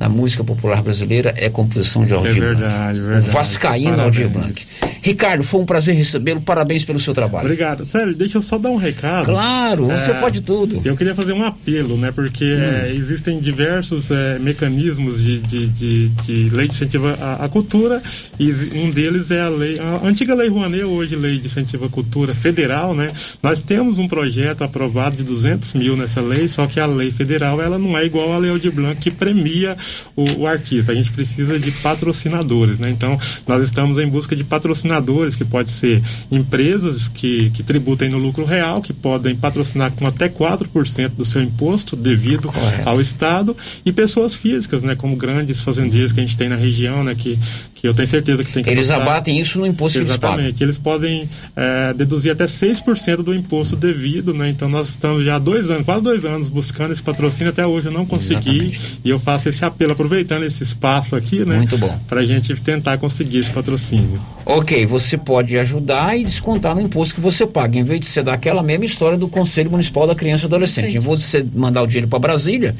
da 0.00 0.08
música 0.08 0.42
popular 0.42 0.82
brasileira 0.82 1.34
é 1.36 1.50
composição 1.50 2.06
de 2.06 2.14
Aldir 2.14 2.38
É 2.38 2.40
verdade, 2.40 3.00
Blanc. 3.00 3.06
verdade. 3.06 3.28
O 3.28 3.32
Vascaíno. 3.32 4.00
Aldir 4.00 4.30
Blanc. 4.30 4.66
Ricardo, 5.02 5.44
foi 5.44 5.60
um 5.60 5.66
prazer 5.66 5.94
recebê-lo, 5.94 6.40
parabéns 6.40 6.84
pelo 6.84 6.98
seu 6.98 7.12
trabalho. 7.12 7.44
Obrigado. 7.44 7.84
Sério, 7.84 8.14
deixa 8.14 8.38
eu 8.38 8.42
só 8.42 8.56
dar 8.56 8.70
um 8.70 8.76
recado. 8.76 9.26
Claro, 9.26 9.88
você 9.88 10.14
pode 10.14 10.40
tudo. 10.40 10.80
Eu 10.86 10.96
queria 10.96 11.14
fazer 11.14 11.34
um 11.34 11.42
apelo, 11.44 11.98
né? 11.98 12.10
Porque 12.12 12.44
é, 12.44 12.90
existem 12.94 13.40
diversos 13.40 14.10
é, 14.10 14.38
mecanismos 14.38 15.22
de, 15.22 15.38
de, 15.38 15.66
de, 15.66 16.08
de 16.08 16.48
lei 16.50 16.66
de 16.66 16.74
incentivo 16.74 17.08
à, 17.08 17.44
à 17.44 17.48
cultura 17.50 18.02
e 18.38 18.50
um 18.76 18.90
deles 18.90 19.30
é 19.30 19.40
a 19.40 19.48
lei, 19.50 19.78
a 19.78 20.06
antiga 20.06 20.34
lei 20.34 20.48
Rouanet, 20.48 20.84
hoje 20.84 21.14
lei 21.14 21.38
de 21.38 21.44
incentivo 21.44 21.84
à 21.84 21.88
cultura 21.90 22.34
federal, 22.34 22.94
né? 22.94 23.12
Nós 23.42 23.60
temos 23.60 23.98
um 23.98 24.08
projeto 24.08 24.64
aprovado 24.64 25.16
de 25.16 25.24
200 25.24 25.74
mil 25.74 25.94
nessa 25.94 26.22
lei, 26.22 26.48
só 26.48 26.66
que 26.66 26.80
a 26.80 26.86
lei 26.86 27.10
federal 27.10 27.60
ela 27.60 27.78
não 27.78 27.98
é 27.98 28.06
igual 28.06 28.32
à 28.32 28.38
lei 28.38 28.50
Aldir 28.50 28.72
Blanc 28.72 28.98
que 28.98 29.10
premia 29.10 29.76
o, 30.16 30.40
o 30.40 30.46
artista. 30.46 30.92
A 30.92 30.94
gente 30.94 31.10
precisa 31.12 31.58
de 31.58 31.70
patrocinadores, 31.70 32.78
né? 32.78 32.90
Então 32.90 33.18
nós 33.46 33.62
estamos 33.62 33.98
em 33.98 34.08
busca 34.08 34.34
de 34.34 34.44
patrocinadores 34.44 35.36
que 35.36 35.44
pode 35.44 35.70
ser 35.70 36.02
empresas 36.30 37.08
que, 37.08 37.50
que 37.50 37.62
tributem 37.62 38.08
no 38.08 38.18
lucro 38.18 38.44
real, 38.44 38.80
que 38.82 38.92
podem 38.92 39.36
patrocinar 39.36 39.92
com 39.92 40.06
até 40.06 40.28
4% 40.28 41.10
do 41.16 41.24
seu 41.24 41.42
imposto 41.42 41.96
devido 41.96 42.52
ao 42.84 43.00
Estado, 43.00 43.56
e 43.84 43.92
pessoas 43.92 44.34
físicas, 44.34 44.82
né? 44.82 44.94
Como 44.94 45.16
grandes 45.16 45.62
fazendeiros 45.62 46.12
que 46.12 46.20
a 46.20 46.22
gente 46.22 46.36
tem 46.36 46.48
na 46.48 46.56
região, 46.56 47.04
né? 47.04 47.14
Que, 47.14 47.38
que 47.74 47.86
eu 47.86 47.94
tenho 47.94 48.08
certeza 48.08 48.44
que 48.44 48.52
tem 48.52 48.62
que 48.62 48.70
Eles 48.70 48.90
abatem 48.90 49.38
isso 49.38 49.58
no 49.58 49.66
imposto 49.66 49.98
que 49.98 50.04
eles 50.04 50.16
pagam. 50.16 50.38
Exatamente. 50.38 50.62
Eles 50.62 50.78
podem 50.78 51.28
eh, 51.56 51.94
deduzir 51.94 52.32
até 52.32 52.46
6% 52.46 53.22
do 53.22 53.34
imposto 53.34 53.76
devido, 53.76 54.34
né? 54.34 54.48
Então 54.48 54.68
nós 54.68 54.88
estamos 54.88 55.24
já 55.24 55.36
há 55.36 55.38
dois 55.38 55.70
anos, 55.70 55.84
quase 55.84 56.02
dois 56.02 56.24
anos, 56.24 56.48
buscando 56.48 56.92
esse 56.92 57.02
patrocínio. 57.02 57.50
Até 57.50 57.66
hoje 57.66 57.86
eu 57.86 57.92
não 57.92 58.06
consegui. 58.06 58.78
E 59.04 59.10
eu 59.10 59.18
faço 59.18 59.48
esse 59.48 59.64
apelo, 59.80 59.92
aproveitando 59.92 60.44
esse 60.44 60.62
espaço 60.62 61.16
aqui, 61.16 61.44
né? 61.44 61.56
Muito 61.56 61.78
bom. 61.78 61.98
Pra 62.06 62.22
gente 62.22 62.54
tentar 62.56 62.98
conseguir 62.98 63.38
esse 63.38 63.50
patrocínio. 63.50 64.20
Ok, 64.44 64.84
você 64.84 65.16
pode 65.16 65.58
ajudar 65.58 66.18
e 66.18 66.24
descontar 66.24 66.74
no 66.74 66.82
imposto 66.82 67.14
que 67.14 67.20
você 67.20 67.46
paga, 67.46 67.78
em 67.78 67.84
vez 67.84 68.00
de 68.00 68.06
você 68.06 68.22
dar 68.22 68.34
aquela 68.34 68.62
mesma 68.62 68.84
história 68.84 69.16
do 69.16 69.26
Conselho 69.26 69.70
Municipal 69.70 70.06
da 70.06 70.14
Criança 70.14 70.44
e 70.44 70.46
Adolescente. 70.46 70.96
Em 70.96 71.00
vez 71.00 71.20
de 71.20 71.26
você 71.26 71.46
mandar 71.54 71.82
o 71.82 71.86
dinheiro 71.86 72.08
para 72.08 72.18
Brasília, 72.18 72.76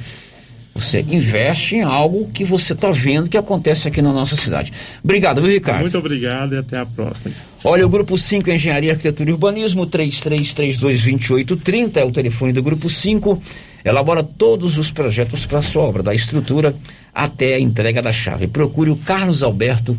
você 0.75 1.01
investe 1.01 1.77
em 1.77 1.83
algo 1.83 2.31
que 2.33 2.45
você 2.45 2.75
está 2.75 2.91
vendo 2.91 3.29
que 3.29 3.39
acontece 3.39 3.89
aqui 3.89 4.03
na 4.03 4.13
nossa 4.13 4.37
cidade. 4.37 4.73
Obrigado, 5.03 5.41
viu, 5.41 5.51
Ricardo? 5.51 5.81
Muito 5.81 5.99
obrigado 5.99 6.55
e 6.55 6.59
até 6.59 6.79
a 6.79 6.87
próxima. 6.87 7.33
Olha, 7.65 7.87
o 7.87 7.89
Grupo 7.89 8.17
5 8.17 8.49
Engenharia, 8.51 8.93
Arquitetura 8.93 9.31
e 9.31 9.33
Urbanismo, 9.33 9.87
33322830 9.87 11.97
é 11.97 12.05
o 12.05 12.13
telefone 12.13 12.53
do 12.53 12.63
Grupo 12.63 12.89
5. 12.89 13.43
Elabora 13.85 14.23
todos 14.23 14.79
os 14.79 14.91
projetos 14.91 15.47
para 15.47 15.63
sua 15.63 15.83
obra, 15.83 16.03
da 16.03 16.15
estrutura 16.15 16.75
até 17.15 17.55
a 17.55 17.61
entrega 17.61 18.03
da 18.03 18.13
chave. 18.13 18.47
Procure 18.47 18.91
o 18.91 18.97
Carlos 18.97 19.43
Alberto 19.43 19.97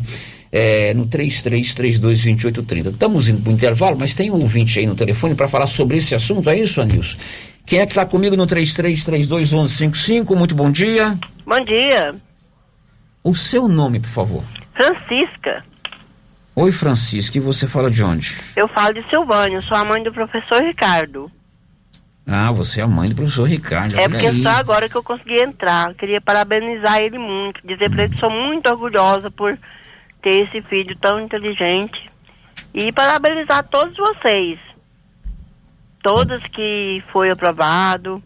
eh, 0.52 0.92
no 0.94 1.06
33322830. 1.06 2.90
Estamos 2.90 3.28
indo 3.28 3.42
para 3.42 3.50
o 3.50 3.54
intervalo, 3.54 3.96
mas 3.98 4.14
tem 4.14 4.30
um 4.30 4.40
ouvinte 4.40 4.78
aí 4.78 4.86
no 4.86 4.94
telefone 4.94 5.34
para 5.34 5.48
falar 5.48 5.66
sobre 5.66 5.96
esse 5.96 6.14
assunto, 6.14 6.48
é 6.50 6.58
isso, 6.58 6.80
Anilson? 6.80 7.16
Quem 7.64 7.80
é 7.80 7.86
que 7.86 7.92
está 7.92 8.04
comigo 8.04 8.36
no 8.36 8.46
33321155? 8.46 10.36
Muito 10.36 10.54
bom 10.54 10.70
dia. 10.70 11.16
Bom 11.46 11.64
dia, 11.64 12.14
O 13.24 13.34
seu 13.34 13.68
nome, 13.68 14.00
por 14.00 14.08
favor. 14.08 14.44
Francisca. 14.74 15.64
Oi, 16.54 16.70
Francisco, 16.70 17.36
e 17.36 17.40
você 17.40 17.66
fala 17.66 17.90
de 17.90 18.02
onde? 18.04 18.36
Eu 18.54 18.68
falo 18.68 18.92
de 18.92 19.08
Silvânia, 19.08 19.62
sou 19.62 19.76
a 19.76 19.84
mãe 19.84 20.02
do 20.02 20.12
professor 20.12 20.62
Ricardo. 20.62 21.30
Ah, 22.26 22.52
você 22.52 22.80
é 22.80 22.84
a 22.84 22.88
mãe 22.88 23.08
do 23.08 23.16
professor 23.16 23.44
Ricardo. 23.44 23.98
é 23.98 24.08
porque 24.08 24.26
aí. 24.26 24.42
só 24.42 24.50
agora 24.50 24.88
que 24.88 24.96
eu 24.96 25.02
consegui 25.02 25.42
entrar. 25.42 25.92
Queria 25.94 26.20
parabenizar 26.20 26.98
ele 27.00 27.18
muito, 27.18 27.60
dizer 27.66 27.90
pra 27.90 28.04
ele 28.04 28.14
que 28.14 28.20
sou 28.20 28.30
muito 28.30 28.68
orgulhosa 28.70 29.30
por 29.30 29.58
ter 30.22 30.46
esse 30.46 30.62
filho 30.62 30.96
tão 30.96 31.20
inteligente. 31.20 32.10
E 32.72 32.92
parabenizar 32.92 33.64
todos 33.64 33.96
vocês. 33.96 34.58
Todas 36.02 36.42
que 36.44 37.02
foi 37.12 37.30
aprovado. 37.30 38.22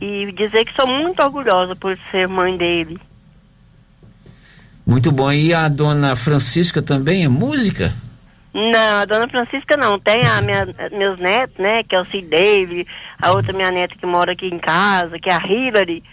E 0.00 0.30
dizer 0.32 0.64
que 0.66 0.74
sou 0.74 0.86
muito 0.86 1.22
orgulhosa 1.22 1.74
por 1.74 1.98
ser 2.10 2.28
mãe 2.28 2.56
dele. 2.56 3.00
Muito 4.86 5.10
bom. 5.10 5.32
E 5.32 5.54
a 5.54 5.66
dona 5.68 6.14
Francisca 6.14 6.82
também 6.82 7.24
é 7.24 7.28
música? 7.28 7.92
Não, 8.54 9.00
a 9.00 9.04
dona 9.04 9.28
Francisca 9.28 9.76
não. 9.76 9.98
Tem 9.98 10.24
a 10.24 10.40
minha, 10.40 10.66
meus 10.92 11.18
netos, 11.18 11.56
né? 11.58 11.82
Que 11.82 11.96
é 11.96 12.00
o 12.00 12.06
Cid 12.06 12.28
David, 12.28 12.86
a 13.20 13.32
outra 13.32 13.52
minha 13.52 13.70
neta 13.72 13.96
que 13.96 14.06
mora 14.06 14.32
aqui 14.32 14.46
em 14.46 14.58
casa, 14.58 15.18
que 15.18 15.28
é 15.28 15.34
a 15.34 15.44
Hillary. 15.44 16.04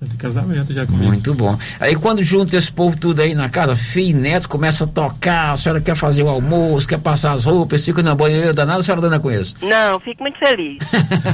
De 0.00 0.16
casamento 0.16 0.72
já 0.72 0.84
comigo. 0.84 1.06
Muito 1.06 1.34
bom. 1.34 1.56
Aí 1.78 1.94
quando 1.94 2.22
junta 2.24 2.56
esse 2.56 2.72
povo 2.72 2.96
tudo 2.96 3.22
aí 3.22 3.34
na 3.34 3.48
casa, 3.48 3.76
filho 3.76 4.18
e 4.18 4.20
neto 4.20 4.48
começa 4.48 4.84
a 4.84 4.86
tocar, 4.86 5.52
a 5.52 5.56
senhora 5.56 5.80
quer 5.80 5.94
fazer 5.94 6.24
o 6.24 6.28
almoço, 6.28 6.88
quer 6.88 6.98
passar 6.98 7.32
as 7.32 7.44
roupas, 7.44 7.84
fica 7.84 8.02
na 8.02 8.14
banheira 8.14 8.52
danada, 8.52 8.80
a 8.80 8.82
senhora 8.82 9.00
dona 9.00 9.20
com 9.20 9.30
isso. 9.30 9.54
Não, 9.62 10.00
fico 10.00 10.22
muito 10.22 10.38
feliz. 10.38 10.78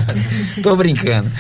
Tô 0.63 0.77
brincando. 0.77 1.31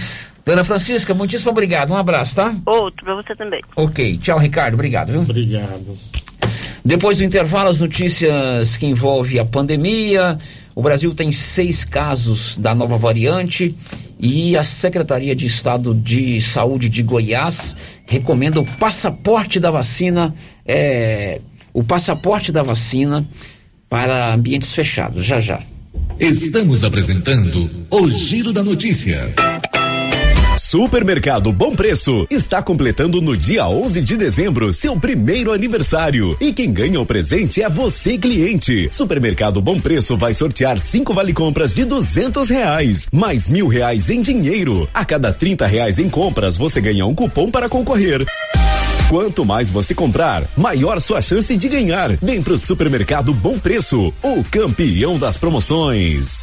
Dona 0.44 0.64
Francisca, 0.64 1.12
muitíssimo 1.12 1.50
obrigado. 1.50 1.90
Um 1.90 1.96
abraço, 1.96 2.36
tá? 2.36 2.54
Outro 2.64 3.04
pra 3.04 3.14
você 3.14 3.36
também. 3.36 3.62
Ok. 3.76 4.16
Tchau, 4.16 4.38
Ricardo. 4.38 4.74
Obrigado, 4.74 5.12
viu? 5.12 5.20
Obrigado. 5.20 5.98
Depois 6.88 7.18
do 7.18 7.24
intervalo, 7.24 7.68
as 7.68 7.82
notícias 7.82 8.78
que 8.78 8.86
envolvem 8.86 9.38
a 9.38 9.44
pandemia. 9.44 10.38
O 10.74 10.80
Brasil 10.80 11.14
tem 11.14 11.30
seis 11.30 11.84
casos 11.84 12.56
da 12.56 12.74
nova 12.74 12.96
variante 12.96 13.74
e 14.18 14.56
a 14.56 14.64
Secretaria 14.64 15.36
de 15.36 15.44
Estado 15.44 15.94
de 15.94 16.40
Saúde 16.40 16.88
de 16.88 17.02
Goiás 17.02 17.76
recomenda 18.06 18.58
o 18.58 18.64
passaporte 18.64 19.60
da 19.60 19.70
vacina, 19.70 20.34
é, 20.64 21.42
o 21.74 21.84
passaporte 21.84 22.50
da 22.50 22.62
vacina 22.62 23.28
para 23.86 24.32
ambientes 24.32 24.72
fechados. 24.72 25.26
Já 25.26 25.40
já. 25.40 25.60
Estamos 26.18 26.84
apresentando 26.84 27.70
o 27.90 28.08
Giro 28.08 28.50
da 28.50 28.64
Notícia. 28.64 29.34
Supermercado 30.70 31.50
Bom 31.50 31.74
Preço 31.74 32.26
está 32.30 32.62
completando 32.62 33.22
no 33.22 33.34
dia 33.34 33.66
11 33.66 34.02
de 34.02 34.18
dezembro 34.18 34.70
seu 34.70 35.00
primeiro 35.00 35.50
aniversário. 35.50 36.36
E 36.38 36.52
quem 36.52 36.70
ganha 36.70 37.00
o 37.00 37.06
presente 37.06 37.62
é 37.62 37.70
você, 37.70 38.18
cliente. 38.18 38.86
Supermercado 38.92 39.62
Bom 39.62 39.80
Preço 39.80 40.14
vai 40.14 40.34
sortear 40.34 40.78
cinco 40.78 41.14
vale 41.14 41.32
compras 41.32 41.72
de 41.72 41.86
duzentos 41.86 42.50
reais, 42.50 43.08
mais 43.10 43.48
mil 43.48 43.66
reais 43.66 44.10
em 44.10 44.20
dinheiro. 44.20 44.86
A 44.92 45.06
cada 45.06 45.32
trinta 45.32 45.66
reais 45.66 45.98
em 45.98 46.10
compras, 46.10 46.58
você 46.58 46.82
ganha 46.82 47.06
um 47.06 47.14
cupom 47.14 47.50
para 47.50 47.66
concorrer. 47.66 48.26
Quanto 49.08 49.46
mais 49.46 49.70
você 49.70 49.94
comprar, 49.94 50.44
maior 50.54 51.00
sua 51.00 51.22
chance 51.22 51.56
de 51.56 51.66
ganhar. 51.66 52.10
Vem 52.18 52.42
pro 52.42 52.58
Supermercado 52.58 53.32
Bom 53.32 53.58
Preço, 53.58 54.12
o 54.22 54.44
campeão 54.44 55.18
das 55.18 55.38
promoções. 55.38 56.42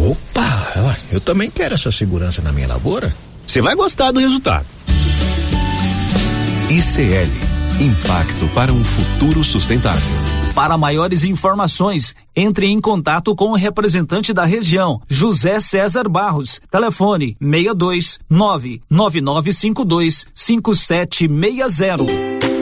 Opa, 0.00 0.96
eu 1.12 1.20
também 1.20 1.50
quero 1.50 1.74
essa 1.74 1.90
segurança 1.90 2.40
na 2.40 2.52
minha 2.52 2.66
lavoura. 2.66 3.14
Você 3.46 3.60
vai 3.60 3.74
gostar 3.74 4.12
do 4.12 4.18
resultado. 4.18 4.64
ICL 6.70 7.60
Impacto 7.80 8.46
para 8.54 8.70
um 8.70 8.84
futuro 8.84 9.42
sustentável. 9.42 10.06
Para 10.54 10.76
maiores 10.76 11.24
informações, 11.24 12.14
entre 12.36 12.66
em 12.66 12.78
contato 12.78 13.34
com 13.34 13.52
o 13.52 13.56
representante 13.56 14.34
da 14.34 14.44
região, 14.44 15.00
José 15.08 15.58
César 15.58 16.06
Barros. 16.06 16.60
Telefone 16.70 17.38
62 17.40 18.20
99952 18.28 20.26
5760. 20.34 22.39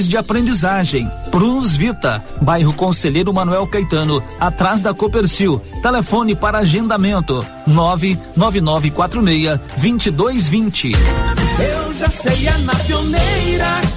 de 0.00 0.16
aprendizagem. 0.16 1.10
Prunus 1.30 1.76
Vita, 1.76 2.24
bairro 2.40 2.72
Conselheiro 2.72 3.32
Manuel 3.32 3.66
Caetano, 3.66 4.22
atrás 4.40 4.82
da 4.82 4.94
Copercil. 4.94 5.60
Telefone 5.82 6.34
para 6.34 6.58
agendamento: 6.58 7.44
99946 7.66 9.60
2220. 9.76 10.92
Eu 10.92 11.94
já 11.94 12.08
sei, 12.08 12.46
é 12.46 12.58
na 12.58 12.74
pioneira. 12.74 13.41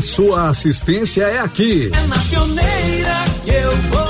sua 0.00 0.48
assistência 0.48 1.24
é 1.24 1.38
aqui. 1.38 1.90
É 1.92 2.06
na 2.06 2.18
pioneira 2.18 3.24
que 3.44 3.54
eu 3.54 3.76
vou. 3.76 4.09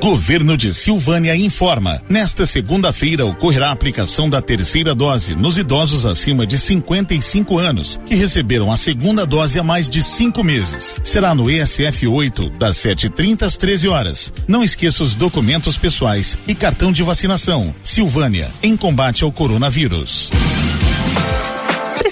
Governo 0.00 0.56
de 0.56 0.72
Silvânia 0.72 1.34
informa. 1.34 2.00
Nesta 2.08 2.46
segunda-feira 2.46 3.26
ocorrerá 3.26 3.68
a 3.68 3.72
aplicação 3.72 4.30
da 4.30 4.40
terceira 4.40 4.94
dose 4.94 5.34
nos 5.34 5.58
idosos 5.58 6.06
acima 6.06 6.46
de 6.46 6.56
55 6.56 7.58
anos 7.58 7.98
que 8.06 8.14
receberam 8.14 8.70
a 8.70 8.76
segunda 8.76 9.26
dose 9.26 9.58
há 9.58 9.64
mais 9.64 9.90
de 9.90 10.02
cinco 10.02 10.44
meses. 10.44 11.00
Será 11.02 11.34
no 11.34 11.50
ESF 11.50 12.06
8 12.06 12.50
das 12.50 12.76
7:30 12.76 13.46
às 13.46 13.56
13 13.56 13.88
horas. 13.88 14.32
Não 14.46 14.62
esqueça 14.62 15.02
os 15.02 15.14
documentos 15.14 15.76
pessoais 15.76 16.38
e 16.46 16.54
cartão 16.54 16.92
de 16.92 17.02
vacinação. 17.02 17.74
Silvânia 17.82 18.48
em 18.62 18.76
combate 18.76 19.24
ao 19.24 19.32
coronavírus. 19.32 20.30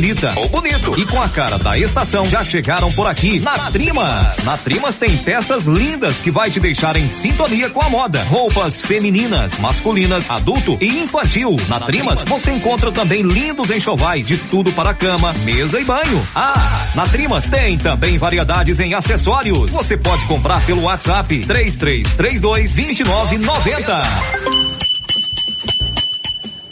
bonita 0.00 0.32
ou 0.36 0.48
bonito. 0.48 0.98
E 0.98 1.04
com 1.04 1.20
a 1.20 1.28
cara 1.28 1.58
da 1.58 1.76
estação 1.76 2.24
já 2.24 2.42
chegaram 2.42 2.90
por 2.90 3.06
aqui 3.06 3.38
na 3.38 3.70
Trimas. 3.70 4.38
Na 4.44 4.56
Trimas 4.56 4.96
tem 4.96 5.14
peças 5.14 5.66
lindas 5.66 6.20
que 6.20 6.30
vai 6.30 6.50
te 6.50 6.58
deixar 6.58 6.96
em 6.96 7.10
sintonia 7.10 7.68
com 7.68 7.82
a 7.82 7.90
moda. 7.90 8.22
Roupas 8.24 8.80
femininas, 8.80 9.60
masculinas, 9.60 10.30
adulto 10.30 10.78
e 10.80 11.02
infantil. 11.02 11.54
Na 11.68 11.80
Trimas 11.80 12.24
você 12.24 12.50
encontra 12.50 12.90
também 12.90 13.20
lindos 13.20 13.70
enxovais 13.70 14.26
de 14.26 14.38
tudo 14.38 14.72
para 14.72 14.94
cama, 14.94 15.34
mesa 15.44 15.78
e 15.78 15.84
banho. 15.84 16.26
Ah, 16.34 16.92
na 16.94 17.06
Trimas 17.06 17.50
tem 17.50 17.76
também 17.76 18.16
variedades 18.16 18.80
em 18.80 18.94
acessórios. 18.94 19.74
Você 19.74 19.98
pode 19.98 20.24
comprar 20.24 20.64
pelo 20.64 20.84
WhatsApp 20.84 21.44
3332 21.44 22.74
2990. 22.74 24.59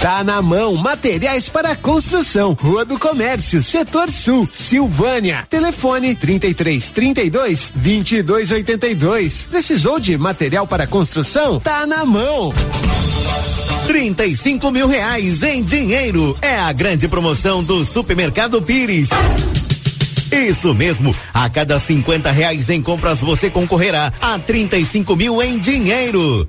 Tá 0.00 0.24
na 0.24 0.40
mão, 0.40 0.76
materiais 0.76 1.50
para 1.50 1.76
construção, 1.76 2.56
Rua 2.58 2.86
do 2.86 2.98
Comércio, 2.98 3.62
Setor 3.62 4.10
Sul, 4.10 4.48
Silvânia. 4.50 5.46
Telefone 5.50 6.14
33 6.14 6.88
32 6.88 7.70
22 7.74 8.50
82. 8.50 9.48
Precisou 9.50 10.00
de 10.00 10.16
material 10.16 10.66
para 10.66 10.86
construção? 10.86 11.60
Tá 11.60 11.84
na 11.84 12.06
mão. 12.06 12.50
35 13.86 14.70
mil 14.70 14.86
reais 14.86 15.42
em 15.42 15.62
dinheiro. 15.62 16.34
É 16.40 16.56
a 16.56 16.72
grande 16.72 17.06
promoção 17.06 17.62
do 17.62 17.84
Supermercado 17.84 18.62
Pires. 18.62 19.10
Isso 20.32 20.72
mesmo, 20.72 21.14
a 21.34 21.50
cada 21.50 21.78
50 21.78 22.30
reais 22.30 22.70
em 22.70 22.80
compras 22.80 23.20
você 23.20 23.50
concorrerá 23.50 24.12
a 24.18 24.38
35 24.38 25.14
mil 25.14 25.42
em 25.42 25.58
dinheiro. 25.58 26.48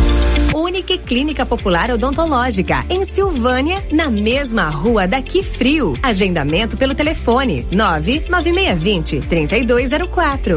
Unique 0.71 0.97
Clínica 0.99 1.45
Popular 1.45 1.91
Odontológica, 1.91 2.85
em 2.89 3.03
Silvânia, 3.03 3.83
na 3.91 4.09
mesma 4.09 4.69
rua 4.69 5.05
daqui 5.05 5.43
frio. 5.43 5.91
Agendamento 6.01 6.77
pelo 6.77 6.95
telefone 6.95 7.67
99620 7.69 9.19
3204. 9.19 10.55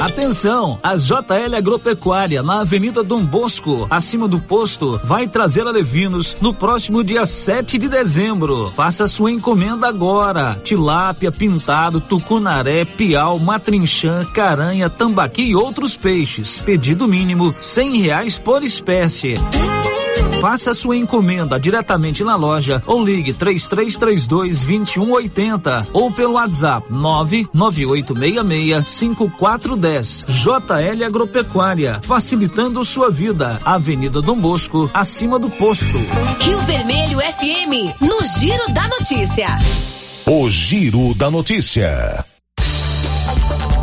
Atenção, 0.00 0.78
a 0.82 0.94
JL 0.96 1.54
Agropecuária 1.54 2.42
na 2.42 2.60
Avenida 2.60 3.04
Dom 3.04 3.22
Bosco, 3.24 3.86
acima 3.90 4.26
do 4.26 4.38
posto, 4.38 4.98
vai 5.04 5.28
trazer 5.28 5.66
a 5.66 5.70
Levinos 5.70 6.38
no 6.40 6.54
próximo 6.54 7.04
dia 7.04 7.26
7 7.26 7.76
de 7.76 7.90
dezembro. 7.90 8.72
Faça 8.74 9.06
sua 9.06 9.30
encomenda 9.30 9.86
agora. 9.86 10.58
Tilápia, 10.64 11.30
pintado, 11.30 12.00
tucunaré, 12.00 12.86
piau, 12.86 13.38
matrinchã, 13.38 14.24
caranha, 14.32 14.88
tambaqui 14.88 15.42
e 15.42 15.56
outros 15.56 15.94
peixes. 15.94 16.62
Pedido 16.62 17.06
mínimo 17.06 17.54
cem 17.60 18.00
reais 18.00 18.38
por 18.38 18.62
espécie. 18.62 19.25
Faça 20.40 20.72
sua 20.74 20.96
encomenda 20.96 21.58
diretamente 21.58 22.22
na 22.22 22.36
loja 22.36 22.82
ou 22.86 23.04
ligue 23.04 23.32
3332 23.32 24.64
2180 24.64 25.88
ou 25.92 26.10
pelo 26.10 26.34
WhatsApp 26.34 26.86
99866 26.92 28.88
5410. 28.88 30.26
JL 30.28 31.04
Agropecuária, 31.04 32.00
facilitando 32.02 32.84
sua 32.84 33.10
vida. 33.10 33.58
Avenida 33.64 34.20
Dom 34.20 34.38
Bosco, 34.38 34.90
acima 34.92 35.38
do 35.38 35.48
posto. 35.50 35.98
Rio 36.40 36.60
Vermelho 36.62 37.18
FM, 37.18 37.94
no 38.00 38.24
Giro 38.38 38.72
da 38.72 38.86
Notícia. 38.88 39.58
O 40.26 40.50
Giro 40.50 41.14
da 41.14 41.30
Notícia. 41.30 42.24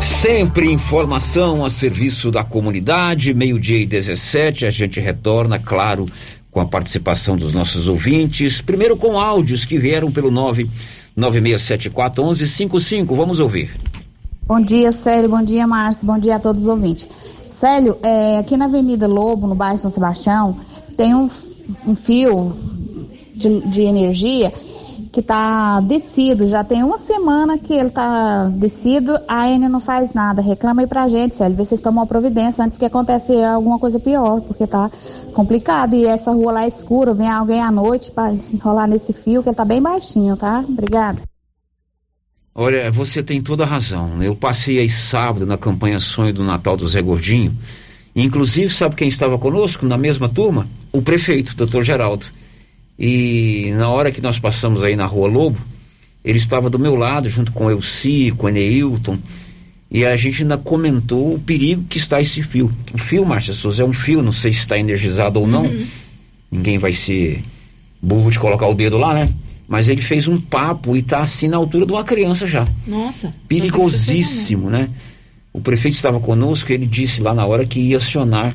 Sempre 0.04 0.70
informação 0.70 1.64
a 1.64 1.70
serviço 1.70 2.30
da 2.30 2.44
comunidade, 2.44 3.32
meio-dia 3.32 3.78
e 3.78 3.86
17, 3.86 4.66
a 4.66 4.70
gente 4.70 5.00
retorna, 5.00 5.58
claro, 5.58 6.04
com 6.50 6.60
a 6.60 6.66
participação 6.66 7.38
dos 7.38 7.54
nossos 7.54 7.88
ouvintes. 7.88 8.60
Primeiro 8.60 8.98
com 8.98 9.18
áudios 9.18 9.64
que 9.64 9.78
vieram 9.78 10.12
pelo 10.12 10.30
99674 10.30 12.22
1155. 12.22 13.16
Vamos 13.16 13.40
ouvir. 13.40 13.74
Bom 14.46 14.60
dia, 14.60 14.92
Célio. 14.92 15.30
Bom 15.30 15.42
dia, 15.42 15.66
Márcio. 15.66 16.06
Bom 16.06 16.18
dia 16.18 16.36
a 16.36 16.38
todos 16.38 16.64
os 16.64 16.68
ouvintes. 16.68 17.08
Célio, 17.48 17.96
é, 18.02 18.36
aqui 18.36 18.58
na 18.58 18.66
Avenida 18.66 19.06
Lobo, 19.06 19.46
no 19.46 19.54
bairro 19.54 19.78
São 19.78 19.90
Sebastião, 19.90 20.60
tem 20.98 21.14
um, 21.14 21.30
um 21.86 21.94
fio 21.94 22.54
de, 23.34 23.60
de 23.70 23.80
energia 23.80 24.52
que 25.14 25.22
tá 25.22 25.78
descido, 25.78 26.44
já 26.44 26.64
tem 26.64 26.82
uma 26.82 26.98
semana 26.98 27.56
que 27.56 27.72
ele 27.72 27.88
tá 27.88 28.48
descido, 28.48 29.16
a 29.28 29.48
N 29.48 29.68
não 29.68 29.78
faz 29.78 30.12
nada. 30.12 30.42
Reclama 30.42 30.82
aí 30.82 30.88
pra 30.88 31.06
gente, 31.06 31.36
Célio, 31.36 31.56
vê 31.56 31.62
se 31.62 31.68
vocês 31.68 31.80
tomam 31.80 32.04
providência 32.04 32.64
antes 32.64 32.76
que 32.76 32.84
aconteça 32.84 33.32
alguma 33.48 33.78
coisa 33.78 34.00
pior, 34.00 34.40
porque 34.40 34.66
tá 34.66 34.90
complicado. 35.32 35.94
E 35.94 36.04
essa 36.04 36.32
rua 36.32 36.50
lá 36.50 36.64
é 36.64 36.68
escura, 36.68 37.14
vem 37.14 37.30
alguém 37.30 37.62
à 37.62 37.70
noite 37.70 38.10
para 38.10 38.32
enrolar 38.52 38.88
nesse 38.88 39.12
fio, 39.12 39.40
que 39.40 39.50
ele 39.50 39.54
tá 39.54 39.64
bem 39.64 39.80
baixinho, 39.80 40.36
tá? 40.36 40.64
Obrigado. 40.68 41.22
Olha, 42.52 42.90
você 42.90 43.22
tem 43.22 43.40
toda 43.40 43.62
a 43.62 43.66
razão. 43.68 44.20
Eu 44.20 44.34
passei 44.34 44.80
aí 44.80 44.90
sábado 44.90 45.46
na 45.46 45.56
campanha 45.56 46.00
Sonho 46.00 46.34
do 46.34 46.42
Natal 46.42 46.76
do 46.76 46.88
Zé 46.88 47.00
Gordinho. 47.00 47.56
Inclusive, 48.16 48.68
sabe 48.74 48.96
quem 48.96 49.06
estava 49.06 49.38
conosco 49.38 49.86
na 49.86 49.96
mesma 49.96 50.28
turma? 50.28 50.66
O 50.92 51.00
prefeito, 51.00 51.54
doutor 51.54 51.84
Geraldo. 51.84 52.26
E 52.98 53.72
na 53.76 53.88
hora 53.88 54.12
que 54.12 54.20
nós 54.20 54.38
passamos 54.38 54.82
aí 54.82 54.94
na 54.94 55.06
Rua 55.06 55.28
Lobo, 55.28 55.58
ele 56.24 56.38
estava 56.38 56.70
do 56.70 56.78
meu 56.78 56.96
lado, 56.96 57.28
junto 57.28 57.52
com 57.52 57.66
o 57.66 57.70
Elci, 57.70 58.32
com 58.36 58.46
o 58.46 58.50
Neilton, 58.50 59.18
e 59.90 60.04
a 60.04 60.16
gente 60.16 60.42
ainda 60.42 60.56
comentou 60.56 61.34
o 61.34 61.38
perigo 61.38 61.84
que 61.88 61.98
está 61.98 62.20
esse 62.20 62.42
fio. 62.42 62.72
O 62.92 62.98
fio, 62.98 63.24
Márcia 63.24 63.54
Souza, 63.54 63.82
é 63.82 63.86
um 63.86 63.92
fio, 63.92 64.22
não 64.22 64.32
sei 64.32 64.52
se 64.52 64.60
está 64.60 64.78
energizado 64.78 65.38
ou 65.38 65.46
não. 65.46 65.66
Uhum. 65.66 65.86
Ninguém 66.50 66.78
vai 66.78 66.92
ser 66.92 67.42
burro 68.00 68.30
de 68.30 68.38
colocar 68.38 68.66
o 68.66 68.74
dedo 68.74 68.98
lá, 68.98 69.14
né? 69.14 69.30
Mas 69.68 69.88
ele 69.88 70.02
fez 70.02 70.26
um 70.26 70.40
papo 70.40 70.96
e 70.96 71.00
está 71.00 71.22
assim 71.22 71.48
na 71.48 71.56
altura 71.56 71.86
de 71.86 71.92
uma 71.92 72.04
criança 72.04 72.46
já. 72.46 72.66
Nossa. 72.86 73.32
Perigosíssimo, 73.46 74.68
né? 74.68 74.88
O 75.52 75.60
prefeito 75.60 75.94
estava 75.94 76.18
conosco, 76.18 76.72
ele 76.72 76.86
disse 76.86 77.22
lá 77.22 77.32
na 77.32 77.46
hora 77.46 77.64
que 77.64 77.78
ia 77.78 77.98
acionar 77.98 78.54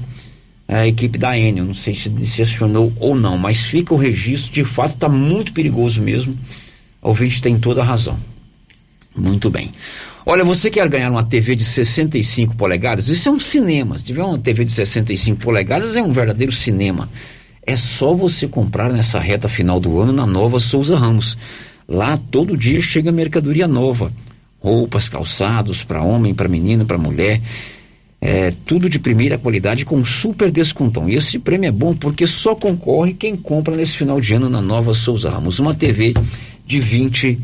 a 0.75 0.87
equipe 0.87 1.17
da 1.17 1.37
Enel. 1.37 1.65
Não 1.65 1.73
sei 1.73 1.95
se, 1.95 2.41
acionou 2.41 2.93
ou 2.97 3.15
não, 3.15 3.37
mas 3.37 3.61
fica 3.61 3.93
o 3.93 3.97
registro, 3.97 4.53
de 4.53 4.63
fato 4.63 4.93
está 4.93 5.09
muito 5.09 5.51
perigoso 5.51 6.01
mesmo. 6.01 6.37
O 7.01 7.09
ouvinte 7.09 7.41
tem 7.41 7.57
toda 7.57 7.81
a 7.81 7.83
razão. 7.83 8.17
Muito 9.15 9.49
bem. 9.49 9.71
Olha, 10.25 10.45
você 10.45 10.69
quer 10.69 10.87
ganhar 10.87 11.09
uma 11.09 11.23
TV 11.23 11.55
de 11.55 11.63
65 11.63 12.55
polegadas? 12.55 13.07
Isso 13.07 13.27
é 13.27 13.31
um 13.31 13.39
cinema. 13.39 13.97
Se 13.97 14.05
tiver 14.05 14.23
uma 14.23 14.37
TV 14.37 14.63
de 14.63 14.71
65 14.71 15.41
polegadas, 15.41 15.95
é 15.95 16.03
um 16.03 16.11
verdadeiro 16.11 16.51
cinema. 16.51 17.09
É 17.65 17.75
só 17.75 18.13
você 18.13 18.47
comprar 18.47 18.91
nessa 18.91 19.19
reta 19.19 19.49
final 19.49 19.79
do 19.79 19.99
ano 19.99 20.13
na 20.13 20.27
nova 20.27 20.59
Souza 20.59 20.95
Ramos. 20.97 21.37
Lá 21.87 22.17
todo 22.29 22.55
dia 22.55 22.79
chega 22.79 23.11
mercadoria 23.11 23.67
nova. 23.67 24.11
Roupas, 24.59 25.09
calçados 25.09 25.83
para 25.83 26.03
homem, 26.03 26.35
para 26.35 26.47
menino, 26.47 26.85
para 26.85 26.97
mulher. 26.97 27.41
É, 28.21 28.51
tudo 28.65 28.89
de 28.89 28.99
primeira 28.99 29.37
qualidade 29.37 29.85
com 29.85 30.03
super 30.03 30.51
descontão. 30.51 31.09
E 31.09 31.15
esse 31.15 31.39
prêmio 31.39 31.69
é 31.69 31.71
bom 31.71 31.95
porque 31.95 32.27
só 32.27 32.53
concorre 32.53 33.13
quem 33.13 33.35
compra 33.35 33.75
nesse 33.75 33.95
final 33.95 34.19
de 34.19 34.33
ano 34.33 34.49
na 34.49 34.61
nova 34.61 34.93
Souza 34.93 35.29
Ramos. 35.29 35.57
Uma 35.59 35.73
TV 35.73 36.13
de 36.65 36.79
20 36.79 37.39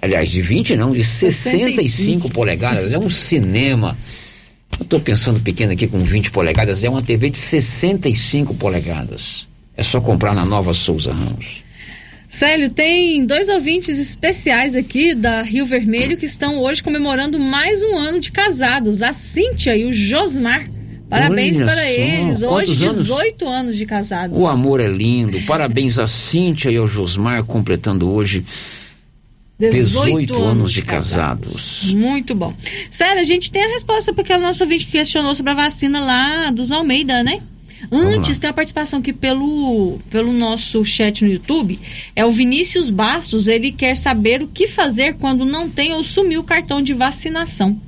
aliás, 0.00 0.30
de 0.30 0.40
20 0.40 0.76
não, 0.76 0.92
de 0.92 1.04
65, 1.04 1.76
65 1.76 2.30
polegadas, 2.30 2.92
é 2.92 2.98
um 2.98 3.10
cinema. 3.10 3.96
Eu 4.78 4.84
estou 4.84 5.00
pensando 5.00 5.40
pequeno 5.40 5.72
aqui 5.72 5.86
com 5.86 5.98
20 5.98 6.30
polegadas, 6.30 6.82
é 6.84 6.88
uma 6.88 7.02
TV 7.02 7.30
de 7.30 7.38
65 7.38 8.54
polegadas. 8.54 9.48
É 9.76 9.82
só 9.82 10.00
comprar 10.00 10.34
na 10.34 10.44
nova 10.44 10.72
Souza 10.72 11.12
Ramos. 11.12 11.62
Célio, 12.30 12.70
tem 12.70 13.26
dois 13.26 13.48
ouvintes 13.48 13.98
especiais 13.98 14.76
aqui 14.76 15.16
da 15.16 15.42
Rio 15.42 15.66
Vermelho 15.66 16.16
que 16.16 16.24
estão 16.24 16.60
hoje 16.60 16.80
comemorando 16.80 17.40
mais 17.40 17.82
um 17.82 17.98
ano 17.98 18.20
de 18.20 18.30
casados, 18.30 19.02
a 19.02 19.12
Cíntia 19.12 19.76
e 19.76 19.84
o 19.84 19.92
Josmar. 19.92 20.64
Parabéns 21.08 21.56
Olha 21.56 21.66
para 21.66 21.82
só. 21.82 21.88
eles. 21.88 22.42
Hoje, 22.44 22.76
18 22.76 23.44
anos? 23.44 23.58
anos 23.58 23.76
de 23.76 23.84
casados. 23.84 24.38
O 24.38 24.46
amor 24.46 24.78
é 24.78 24.86
lindo. 24.86 25.40
Parabéns 25.40 25.98
a 25.98 26.06
Cíntia 26.06 26.70
e 26.70 26.76
ao 26.76 26.86
Josmar, 26.86 27.42
completando 27.42 28.08
hoje 28.08 28.44
18, 29.58 29.74
18 29.74 30.34
anos, 30.36 30.46
anos 30.46 30.72
de 30.72 30.82
casados. 30.82 31.52
casados. 31.52 31.94
Muito 31.94 32.32
bom. 32.32 32.54
Sério, 32.92 33.20
a 33.20 33.24
gente 33.24 33.50
tem 33.50 33.64
a 33.64 33.72
resposta 33.72 34.12
para 34.12 34.22
aquela 34.22 34.46
nossa 34.46 34.62
ouvinte 34.62 34.86
que 34.86 34.92
questionou 34.92 35.34
sobre 35.34 35.50
a 35.50 35.56
vacina 35.56 35.98
lá 35.98 36.52
dos 36.52 36.70
Almeida, 36.70 37.24
né? 37.24 37.42
Antes, 37.90 38.38
tem 38.38 38.50
a 38.50 38.52
participação 38.52 39.00
aqui 39.00 39.12
pelo, 39.12 39.98
pelo 40.10 40.32
nosso 40.32 40.84
chat 40.84 41.24
no 41.24 41.30
YouTube. 41.30 41.78
É 42.14 42.24
o 42.24 42.30
Vinícius 42.30 42.90
Bastos. 42.90 43.48
Ele 43.48 43.72
quer 43.72 43.96
saber 43.96 44.42
o 44.42 44.48
que 44.48 44.66
fazer 44.66 45.16
quando 45.18 45.44
não 45.44 45.68
tem 45.68 45.92
ou 45.92 46.04
sumiu 46.04 46.40
o 46.40 46.44
cartão 46.44 46.82
de 46.82 46.92
vacinação 46.92 47.80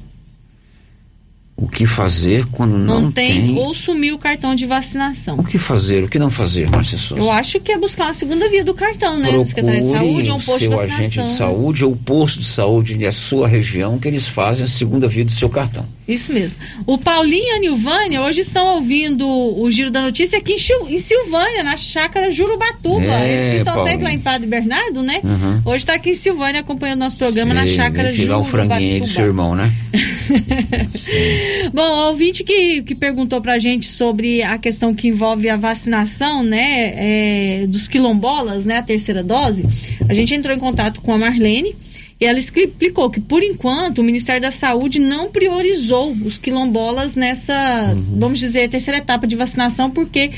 o 1.63 1.69
que 1.69 1.87
fazer 1.87 2.45
quando 2.51 2.77
não, 2.77 3.03
não 3.03 3.13
tem, 3.13 3.41
tem, 3.41 3.57
ou 3.57 3.73
sumiu 3.73 4.17
o 4.17 4.19
cartão 4.19 4.53
de 4.53 4.67
vacinação. 4.67 5.37
O 5.39 5.45
que 5.45 5.59
fazer, 5.59 6.03
o 6.03 6.09
que 6.09 6.19
não 6.19 6.29
fazer, 6.29 6.69
Márcia 6.69 6.99
Souza? 6.99 7.23
Eu 7.23 7.31
acho 7.31 7.61
que 7.61 7.71
é 7.71 7.79
buscar 7.79 8.07
uma 8.07 8.15
segunda 8.15 8.49
via 8.49 8.65
do 8.65 8.75
cartão, 8.75 9.17
né? 9.17 9.29
Procure 9.29 9.47
Secretaria 9.47 9.81
de 9.81 9.89
Saúde 9.89 10.31
ou 10.31 10.37
um 10.37 10.41
posto 10.41 10.59
seu 10.59 10.71
de 10.71 10.75
vacinação. 10.75 10.99
agente 10.99 11.23
de 11.23 11.29
saúde 11.29 11.85
ou 11.85 11.95
posto 11.95 12.41
de 12.41 12.47
saúde 12.47 12.97
da 12.97 13.13
sua 13.13 13.47
região 13.47 13.97
que 13.97 14.09
eles 14.09 14.27
fazem 14.27 14.65
a 14.65 14.67
segunda 14.67 15.07
via 15.07 15.25
do 15.25 15.31
seu 15.31 15.49
cartão. 15.49 15.87
Isso 16.07 16.33
mesmo. 16.33 16.57
O 16.85 16.99
Paulinho 16.99 17.45
e 17.45 17.51
a 17.51 17.61
Nilvânia 17.61 18.23
hoje 18.23 18.41
estão 18.41 18.75
ouvindo 18.75 19.25
o 19.25 19.71
Giro 19.71 19.93
da 19.93 20.03
Notícia 20.03 20.39
aqui 20.39 20.57
em, 20.89 20.99
Silvânia, 20.99 21.63
na 21.63 21.77
chácara 21.77 22.29
Jurubatuba. 22.29 23.05
É, 23.05 23.33
eles 23.33 23.51
que 23.51 23.57
estão 23.59 23.75
Paulinho. 23.75 23.93
sempre 23.93 24.05
lá 24.05 24.13
em 24.13 24.19
Padre 24.19 24.49
Bernardo, 24.49 25.01
né? 25.01 25.21
Uhum. 25.23 25.63
Hoje 25.65 25.77
está 25.77 25.95
aqui 25.95 26.11
em 26.11 26.15
Silvânia 26.15 26.61
acompanhando 26.61 26.99
nosso 26.99 27.19
programa 27.19 27.55
Sei, 27.55 27.61
na 27.61 27.67
chácara 27.69 28.11
Jurubatuba. 28.11 28.49
o 28.49 28.51
franguinho 28.51 28.95
aí 28.95 29.01
do 29.01 29.07
seu 29.07 29.27
irmão, 29.27 29.55
né? 29.55 29.73
Bom, 31.73 31.83
o 31.83 32.09
ouvinte 32.09 32.45
que, 32.45 32.83
que 32.83 32.95
perguntou 32.95 33.41
pra 33.41 33.59
gente 33.59 33.91
sobre 33.91 34.43
a 34.43 34.59
questão 34.59 34.95
que 34.95 35.09
envolve 35.09 35.49
a 35.49 35.57
vacinação, 35.57 36.43
né, 36.43 36.95
é, 36.97 37.67
dos 37.67 37.89
quilombolas, 37.89 38.67
né, 38.67 38.79
a 38.79 38.83
terceira 38.83 39.23
dose, 39.23 39.67
a 40.09 40.15
gente 40.15 40.35
entrou 40.35 40.55
em 40.55 40.59
contato 40.59 41.01
com 41.01 41.13
a 41.13 41.19
Marlene 41.19 41.75
e 42.21 42.25
ela 42.25 42.39
explicou 42.39 43.11
que, 43.11 43.21
por 43.21 43.43
enquanto, 43.43 43.99
o 43.99 44.05
Ministério 44.05 44.41
da 44.41 44.53
Saúde 44.53 45.01
não 45.01 45.31
priorizou 45.33 46.13
os 46.25 46.39
quilombolas 46.39 47.17
nessa, 47.17 47.93
uhum. 47.93 48.21
vamos 48.21 48.39
dizer, 48.39 48.69
terceira 48.71 48.99
etapa 48.99 49.27
de 49.27 49.35
vacinação, 49.35 49.91
porque 49.91 50.31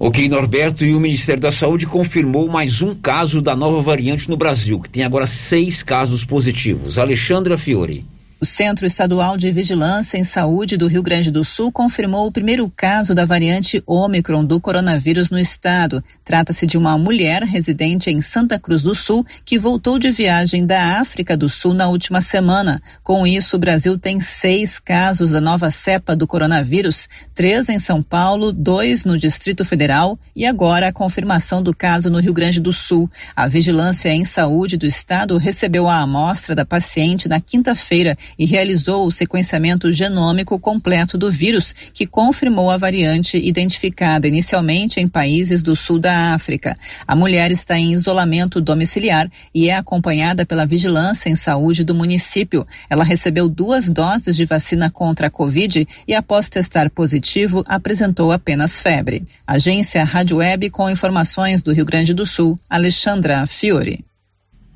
Ok, 0.00 0.28
Norberto, 0.28 0.84
e 0.84 0.94
o 0.94 1.00
Ministério 1.00 1.42
da 1.42 1.50
Saúde 1.50 1.84
confirmou 1.84 2.48
mais 2.48 2.82
um 2.82 2.94
caso 2.94 3.42
da 3.42 3.56
nova 3.56 3.82
variante 3.82 4.30
no 4.30 4.36
Brasil, 4.36 4.80
que 4.80 4.88
tem 4.88 5.02
agora 5.02 5.26
seis 5.26 5.82
casos 5.82 6.24
positivos. 6.24 6.98
Alexandra 6.98 7.58
Fiore. 7.58 8.04
O 8.40 8.46
Centro 8.46 8.86
Estadual 8.86 9.36
de 9.36 9.50
Vigilância 9.50 10.16
em 10.16 10.22
Saúde 10.22 10.76
do 10.76 10.86
Rio 10.86 11.02
Grande 11.02 11.28
do 11.28 11.42
Sul 11.42 11.72
confirmou 11.72 12.24
o 12.24 12.30
primeiro 12.30 12.70
caso 12.70 13.12
da 13.12 13.24
variante 13.24 13.82
Ômicron 13.84 14.44
do 14.44 14.60
coronavírus 14.60 15.28
no 15.28 15.40
estado. 15.40 16.04
Trata-se 16.24 16.64
de 16.64 16.78
uma 16.78 16.96
mulher 16.96 17.42
residente 17.42 18.10
em 18.10 18.20
Santa 18.20 18.56
Cruz 18.56 18.80
do 18.80 18.94
Sul 18.94 19.26
que 19.44 19.58
voltou 19.58 19.98
de 19.98 20.12
viagem 20.12 20.64
da 20.64 21.00
África 21.00 21.36
do 21.36 21.48
Sul 21.48 21.74
na 21.74 21.88
última 21.88 22.20
semana. 22.20 22.80
Com 23.02 23.26
isso, 23.26 23.56
o 23.56 23.58
Brasil 23.58 23.98
tem 23.98 24.20
seis 24.20 24.78
casos 24.78 25.32
da 25.32 25.40
nova 25.40 25.72
cepa 25.72 26.14
do 26.14 26.24
coronavírus: 26.24 27.08
três 27.34 27.68
em 27.68 27.80
São 27.80 28.00
Paulo, 28.00 28.52
dois 28.52 29.04
no 29.04 29.18
Distrito 29.18 29.64
Federal 29.64 30.16
e 30.36 30.46
agora 30.46 30.86
a 30.86 30.92
confirmação 30.92 31.60
do 31.60 31.74
caso 31.74 32.08
no 32.08 32.20
Rio 32.20 32.32
Grande 32.32 32.60
do 32.60 32.72
Sul. 32.72 33.10
A 33.34 33.48
Vigilância 33.48 34.10
em 34.10 34.24
Saúde 34.24 34.76
do 34.76 34.86
estado 34.86 35.36
recebeu 35.38 35.88
a 35.88 35.98
amostra 35.98 36.54
da 36.54 36.64
paciente 36.64 37.28
na 37.28 37.40
quinta-feira 37.40 38.16
e 38.38 38.44
realizou 38.44 39.06
o 39.06 39.12
sequenciamento 39.12 39.92
genômico 39.92 40.58
completo 40.58 41.16
do 41.16 41.30
vírus, 41.30 41.74
que 41.92 42.06
confirmou 42.06 42.70
a 42.70 42.76
variante 42.76 43.36
identificada 43.36 44.26
inicialmente 44.26 45.00
em 45.00 45.08
países 45.08 45.62
do 45.62 45.76
sul 45.76 45.98
da 45.98 46.34
África. 46.34 46.74
A 47.06 47.14
mulher 47.14 47.50
está 47.50 47.78
em 47.78 47.92
isolamento 47.92 48.60
domiciliar 48.60 49.30
e 49.54 49.68
é 49.68 49.76
acompanhada 49.76 50.44
pela 50.44 50.66
vigilância 50.66 51.28
em 51.28 51.36
saúde 51.36 51.84
do 51.84 51.94
município. 51.94 52.66
Ela 52.90 53.04
recebeu 53.04 53.48
duas 53.48 53.88
doses 53.88 54.36
de 54.36 54.44
vacina 54.44 54.90
contra 54.90 55.28
a 55.28 55.30
Covid 55.30 55.86
e, 56.06 56.14
após 56.14 56.48
testar 56.48 56.90
positivo, 56.90 57.64
apresentou 57.66 58.32
apenas 58.32 58.80
febre. 58.80 59.26
Agência 59.46 60.04
Rádio 60.04 60.38
Web 60.38 60.70
com 60.70 60.90
informações 60.90 61.62
do 61.62 61.72
Rio 61.72 61.84
Grande 61.84 62.14
do 62.14 62.26
Sul, 62.26 62.56
Alexandra 62.68 63.46
Fiore. 63.46 64.04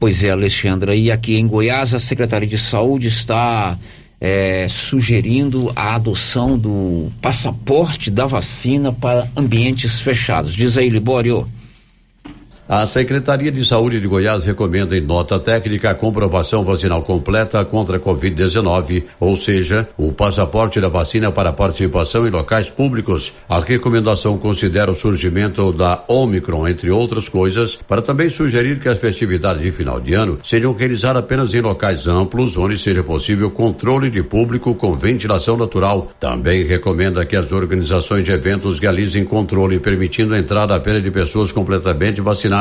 Pois 0.03 0.25
é, 0.25 0.31
Alexandra, 0.31 0.97
e 0.97 1.13
aqui 1.13 1.37
em 1.37 1.47
Goiás 1.47 1.95
a 1.95 2.01
Secretaria 2.01 2.49
de 2.49 2.59
Saúde 2.59 3.07
está 3.07 3.79
é, 4.21 4.67
sugerindo 4.69 5.71
a 5.77 5.95
adoção 5.95 6.59
do 6.59 7.09
passaporte 7.23 8.11
da 8.11 8.27
vacina 8.27 8.93
para 8.93 9.29
ambientes 9.37 10.01
fechados. 10.01 10.57
Diz 10.57 10.77
aí, 10.77 10.89
Libório. 10.89 11.47
A 12.69 12.87
Secretaria 12.87 13.51
de 13.51 13.67
Saúde 13.67 14.01
de 14.01 14.07
Goiás 14.07 14.45
recomenda 14.45 14.97
em 14.97 15.01
nota 15.01 15.39
técnica 15.41 15.91
a 15.91 15.95
comprovação 15.97 16.65
vacinal 16.65 17.03
completa 17.03 17.63
contra 17.65 17.97
a 17.97 18.01
Covid-19, 18.01 19.03
ou 19.19 19.37
seja, 19.37 19.89
o 19.99 20.13
passaporte 20.13 20.81
da 20.81 20.89
vacina 20.89 21.33
para 21.33 21.53
participação 21.53 22.25
em 22.25 22.31
locais 22.31 22.71
públicos. 22.71 23.33
A 23.49 23.59
recomendação 23.59 24.39
considera 24.39 24.93
o 24.93 24.95
surgimento 24.95 25.73
da 25.73 26.05
Omicron, 26.07 26.69
entre 26.69 26.89
outras 26.89 27.29
coisas, 27.29 27.77
para 27.77 28.01
também 28.01 28.31
sugerir 28.31 28.79
que 28.79 28.89
as 28.89 28.99
festividades 28.99 29.61
de 29.61 29.73
final 29.73 30.01
de 30.01 30.15
ano 30.15 30.39
sejam 30.45 30.73
realizadas 30.73 31.21
apenas 31.21 31.53
em 31.55 31.61
locais 31.61 32.07
amplos, 32.07 32.57
onde 32.57 32.79
seja 32.79 33.03
possível 33.03 33.51
controle 33.51 34.09
de 34.09 34.23
público 34.23 34.73
com 34.77 34.97
ventilação 34.97 35.57
natural. 35.57 36.13
Também 36.19 36.65
recomenda 36.65 37.27
que 37.27 37.37
as 37.37 37.51
organizações 37.51 38.23
de 38.23 38.31
eventos 38.31 38.79
realizem 38.79 39.25
controle, 39.25 39.81
permitindo 39.81 40.33
a 40.33 40.39
entrada 40.39 40.77
apenas 40.77 41.03
de 41.03 41.11
pessoas 41.11 41.51
completamente 41.51 42.21
vacinadas 42.21 42.52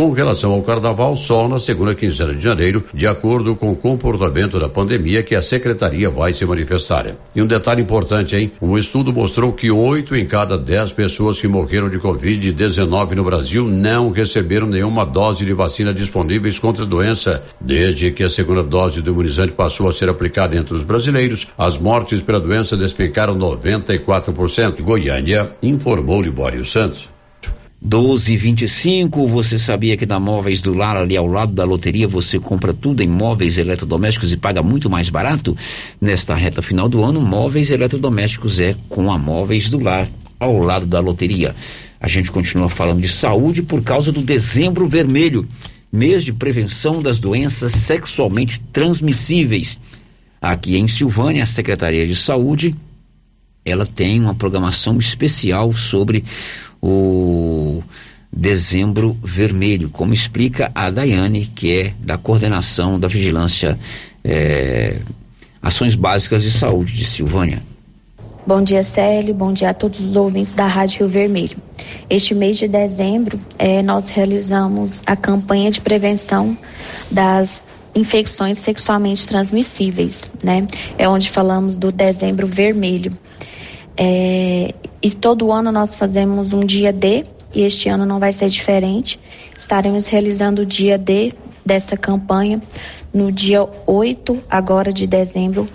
com 0.00 0.12
relação 0.12 0.52
ao 0.52 0.62
carnaval, 0.62 1.14
só 1.14 1.46
na 1.46 1.60
segunda 1.60 1.94
quinzena 1.94 2.34
de 2.34 2.42
janeiro, 2.42 2.82
de 2.94 3.06
acordo 3.06 3.54
com 3.54 3.70
o 3.70 3.76
comportamento 3.76 4.58
da 4.58 4.68
pandemia 4.68 5.22
que 5.22 5.34
a 5.34 5.42
secretaria 5.42 6.08
vai 6.08 6.32
se 6.32 6.46
manifestar. 6.46 7.14
E 7.34 7.42
um 7.42 7.46
detalhe 7.46 7.82
importante, 7.82 8.34
hein? 8.34 8.50
Um 8.62 8.78
estudo 8.78 9.12
mostrou 9.12 9.52
que 9.52 9.70
oito 9.70 10.16
em 10.16 10.24
cada 10.24 10.56
dez 10.56 10.90
pessoas 10.90 11.38
que 11.38 11.46
morreram 11.46 11.90
de 11.90 11.98
Covid-19 11.98 13.14
no 13.14 13.24
Brasil 13.24 13.66
não 13.66 14.10
receberam 14.10 14.66
nenhuma 14.66 15.04
dose 15.04 15.44
de 15.44 15.52
vacina 15.52 15.92
disponíveis 15.92 16.58
contra 16.58 16.84
a 16.84 16.88
doença. 16.88 17.42
Desde 17.60 18.10
que 18.10 18.22
a 18.22 18.30
segunda 18.30 18.62
dose 18.62 19.02
do 19.02 19.10
imunizante 19.10 19.52
passou 19.52 19.88
a 19.88 19.92
ser 19.92 20.08
aplicada 20.08 20.56
entre 20.56 20.74
os 20.74 20.82
brasileiros, 20.82 21.48
as 21.58 21.76
mortes 21.76 22.22
pela 22.22 22.40
doença 22.40 22.74
despencaram 22.76 23.36
94%. 23.36 24.80
Goiânia, 24.80 25.52
informou 25.62 26.22
Libório 26.22 26.64
Santos. 26.64 27.19
1225, 27.82 29.26
você 29.26 29.58
sabia 29.58 29.96
que 29.96 30.04
na 30.04 30.20
Móveis 30.20 30.60
do 30.60 30.76
Lar, 30.76 30.98
ali 30.98 31.16
ao 31.16 31.26
lado 31.26 31.52
da 31.52 31.64
loteria, 31.64 32.06
você 32.06 32.38
compra 32.38 32.74
tudo 32.74 33.02
em 33.02 33.08
móveis 33.08 33.56
eletrodomésticos 33.56 34.34
e 34.34 34.36
paga 34.36 34.62
muito 34.62 34.90
mais 34.90 35.08
barato? 35.08 35.56
Nesta 35.98 36.34
reta 36.34 36.60
final 36.60 36.90
do 36.90 37.02
ano, 37.02 37.22
móveis 37.22 37.70
eletrodomésticos 37.70 38.60
é 38.60 38.76
com 38.86 39.10
a 39.10 39.16
Móveis 39.16 39.70
do 39.70 39.78
Lar, 39.78 40.06
ao 40.38 40.58
lado 40.58 40.84
da 40.84 41.00
loteria. 41.00 41.54
A 41.98 42.06
gente 42.06 42.30
continua 42.30 42.68
falando 42.68 43.00
de 43.00 43.08
saúde 43.08 43.62
por 43.62 43.82
causa 43.82 44.12
do 44.12 44.22
dezembro 44.22 44.86
vermelho, 44.86 45.48
mês 45.90 46.22
de 46.22 46.34
prevenção 46.34 47.00
das 47.00 47.18
doenças 47.18 47.72
sexualmente 47.72 48.60
transmissíveis. 48.60 49.78
Aqui 50.38 50.76
em 50.76 50.86
Silvânia, 50.86 51.44
a 51.44 51.46
Secretaria 51.46 52.06
de 52.06 52.14
Saúde, 52.14 52.76
ela 53.64 53.86
tem 53.86 54.20
uma 54.20 54.34
programação 54.34 54.98
especial 54.98 55.72
sobre 55.72 56.24
o 56.82 57.82
dezembro 58.32 59.16
vermelho, 59.22 59.90
como 59.90 60.14
explica 60.14 60.70
a 60.74 60.90
Daiane, 60.90 61.46
que 61.46 61.76
é 61.76 61.94
da 61.98 62.16
coordenação 62.16 62.98
da 62.98 63.08
vigilância 63.08 63.78
é, 64.24 64.98
ações 65.60 65.94
básicas 65.94 66.42
de 66.42 66.50
saúde 66.50 66.94
de 66.94 67.04
Silvânia. 67.04 67.62
Bom 68.46 68.62
dia, 68.62 68.82
Célio. 68.82 69.34
Bom 69.34 69.52
dia 69.52 69.70
a 69.70 69.74
todos 69.74 70.00
os 70.00 70.16
ouvintes 70.16 70.54
da 70.54 70.66
Rádio 70.66 71.00
Rio 71.00 71.08
Vermelho. 71.08 71.58
Este 72.08 72.34
mês 72.34 72.56
de 72.56 72.66
dezembro, 72.66 73.38
é, 73.58 73.82
nós 73.82 74.08
realizamos 74.08 75.02
a 75.06 75.14
campanha 75.14 75.70
de 75.70 75.80
prevenção 75.80 76.56
das 77.10 77.62
infecções 77.94 78.58
sexualmente 78.58 79.26
transmissíveis, 79.26 80.22
né? 80.42 80.66
É 80.96 81.08
onde 81.08 81.28
falamos 81.28 81.76
do 81.76 81.92
dezembro 81.92 82.46
vermelho. 82.46 83.12
É, 83.96 84.74
e 85.02 85.10
todo 85.10 85.52
ano 85.52 85.70
nós 85.72 85.94
fazemos 85.94 86.52
um 86.52 86.60
dia 86.60 86.92
D, 86.92 87.24
e 87.54 87.62
este 87.62 87.88
ano 87.88 88.06
não 88.06 88.18
vai 88.18 88.32
ser 88.32 88.48
diferente. 88.48 89.18
Estaremos 89.56 90.08
realizando 90.08 90.62
o 90.62 90.66
dia 90.66 90.96
D 90.96 91.32
dessa 91.64 91.96
campanha 91.96 92.62
no 93.12 93.30
dia 93.32 93.68
8 93.86 94.42
agora 94.48 94.92
de 94.92 95.06
dezembro, 95.06 95.68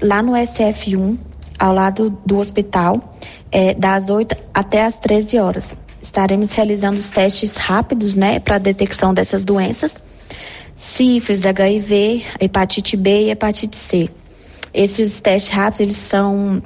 lá 0.00 0.22
no 0.22 0.32
SF1, 0.32 1.16
ao 1.58 1.72
lado 1.72 2.18
do 2.26 2.38
hospital, 2.38 3.16
é, 3.50 3.74
das 3.74 4.10
8 4.10 4.36
até 4.52 4.84
as 4.84 4.98
13 4.98 5.38
horas. 5.38 5.76
Estaremos 6.02 6.52
realizando 6.52 6.98
os 6.98 7.10
testes 7.10 7.56
rápidos, 7.56 8.14
né, 8.14 8.38
para 8.38 8.58
detecção 8.58 9.14
dessas 9.14 9.44
doenças, 9.44 9.98
sífilis, 10.76 11.46
HIV, 11.46 12.24
hepatite 12.40 12.96
B 12.96 13.26
e 13.26 13.30
hepatite 13.30 13.76
C. 13.76 14.10
Esses 14.74 15.20
testes 15.20 15.52
rápidos, 15.52 15.80
eles 15.80 15.96
são 15.96 16.62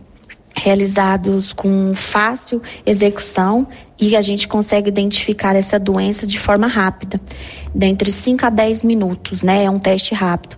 realizados 0.55 1.52
com 1.52 1.94
fácil 1.94 2.62
execução 2.85 3.66
e 3.98 4.16
a 4.16 4.20
gente 4.20 4.48
consegue 4.48 4.89
identificar 4.89 5.55
essa 5.55 5.78
doença 5.78 6.27
de 6.27 6.39
forma 6.39 6.66
rápida, 6.66 7.20
dentre 7.74 8.10
5 8.10 8.47
a 8.47 8.51
10 8.51 8.85
minutos, 8.85 9.43
né? 9.43 9.64
É 9.64 9.70
um 9.70 9.78
teste 9.78 10.14
rápido. 10.14 10.56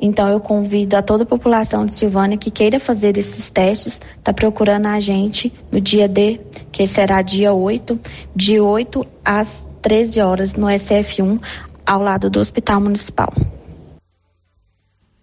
Então 0.00 0.28
eu 0.28 0.38
convido 0.38 0.96
a 0.96 1.02
toda 1.02 1.24
a 1.24 1.26
população 1.26 1.84
de 1.84 1.92
Silvânia 1.92 2.38
que 2.38 2.50
queira 2.50 2.78
fazer 2.78 3.18
esses 3.18 3.50
testes, 3.50 4.00
tá 4.22 4.32
procurando 4.32 4.86
a 4.86 5.00
gente 5.00 5.52
no 5.72 5.80
dia 5.80 6.06
D, 6.06 6.40
que 6.70 6.86
será 6.86 7.20
dia 7.20 7.52
8, 7.52 7.98
de 8.34 8.60
8 8.60 9.04
às 9.24 9.66
13 9.82 10.20
horas 10.20 10.54
no 10.54 10.66
SF1, 10.66 11.40
ao 11.84 12.00
lado 12.00 12.30
do 12.30 12.38
Hospital 12.38 12.80
Municipal. 12.80 13.32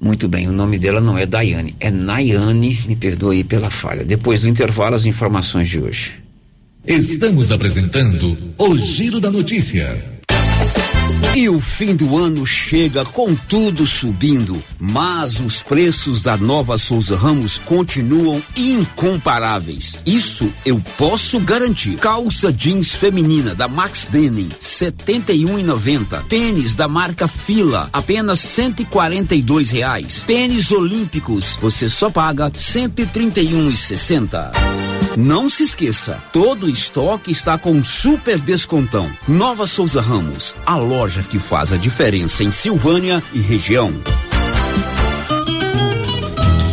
Muito 0.05 0.27
bem, 0.27 0.47
o 0.47 0.51
nome 0.51 0.77
dela 0.77 1.01
não 1.01 1.17
é 1.17 1.25
Daiane, 1.25 1.73
é 1.79 1.89
Nayane, 1.89 2.77
me 2.85 2.95
perdoe 2.95 3.43
pela 3.43 3.71
falha. 3.71 4.05
Depois 4.05 4.43
do 4.43 4.47
intervalo, 4.47 4.93
as 4.93 5.03
informações 5.07 5.67
de 5.67 5.79
hoje. 5.79 6.13
Estamos 6.85 7.51
apresentando 7.51 8.37
o 8.55 8.77
Giro 8.77 9.19
da 9.19 9.31
Notícia. 9.31 9.97
E 11.35 11.49
o 11.49 11.59
fim 11.59 11.93
do 11.93 12.17
ano 12.17 12.45
chega 12.45 13.03
com 13.03 13.35
tudo 13.35 13.85
subindo, 13.85 14.63
mas 14.79 15.37
os 15.37 15.61
preços 15.61 16.21
da 16.21 16.37
nova 16.37 16.77
Souza 16.77 17.17
Ramos 17.17 17.57
continuam 17.57 18.41
incomparáveis. 18.55 19.99
Isso 20.05 20.49
eu 20.65 20.81
posso 20.97 21.37
garantir. 21.41 21.97
Calça 21.97 22.53
jeans 22.53 22.95
feminina 22.95 23.53
da 23.53 23.67
Max 23.67 24.07
Denim, 24.09 24.47
71,90. 24.61 26.23
Tênis 26.29 26.73
da 26.73 26.87
marca 26.87 27.27
Fila, 27.27 27.89
apenas 27.91 28.39
142 28.39 29.71
reais. 29.71 30.23
Tênis 30.23 30.71
olímpicos, 30.71 31.57
você 31.61 31.89
só 31.89 32.09
paga 32.09 32.49
131,60. 32.49 34.51
Não 35.17 35.49
se 35.49 35.63
esqueça, 35.63 36.21
todo 36.33 36.69
estoque 36.69 37.31
está 37.31 37.57
com 37.57 37.81
super 37.83 38.39
descontão. 38.39 39.09
Nova 39.27 39.65
Souza 39.65 40.01
Ramos, 40.01 40.53
a 40.65 40.75
loja 40.75 41.24
que 41.25 41.39
faz 41.39 41.73
a 41.73 41.77
diferença 41.77 42.43
em 42.43 42.51
Silvânia 42.51 43.23
e 43.33 43.39
região. 43.39 43.91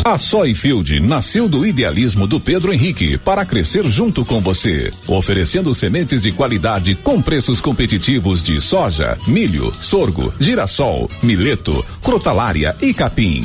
A 0.04 0.18
Soyfield 0.18 0.98
nasceu 0.98 1.48
do 1.48 1.64
idealismo 1.64 2.26
do 2.26 2.40
Pedro 2.40 2.72
Henrique 2.72 3.16
para 3.16 3.44
crescer 3.44 3.84
junto 3.84 4.24
com 4.24 4.40
você, 4.40 4.92
oferecendo 5.06 5.72
sementes 5.72 6.22
de 6.22 6.32
qualidade 6.32 6.96
com 6.96 7.22
preços 7.22 7.60
competitivos 7.60 8.42
de 8.42 8.60
soja, 8.60 9.16
milho, 9.28 9.72
sorgo, 9.80 10.34
girassol, 10.40 11.08
mileto, 11.22 11.86
crotalária 12.02 12.74
e 12.82 12.92
capim. 12.92 13.44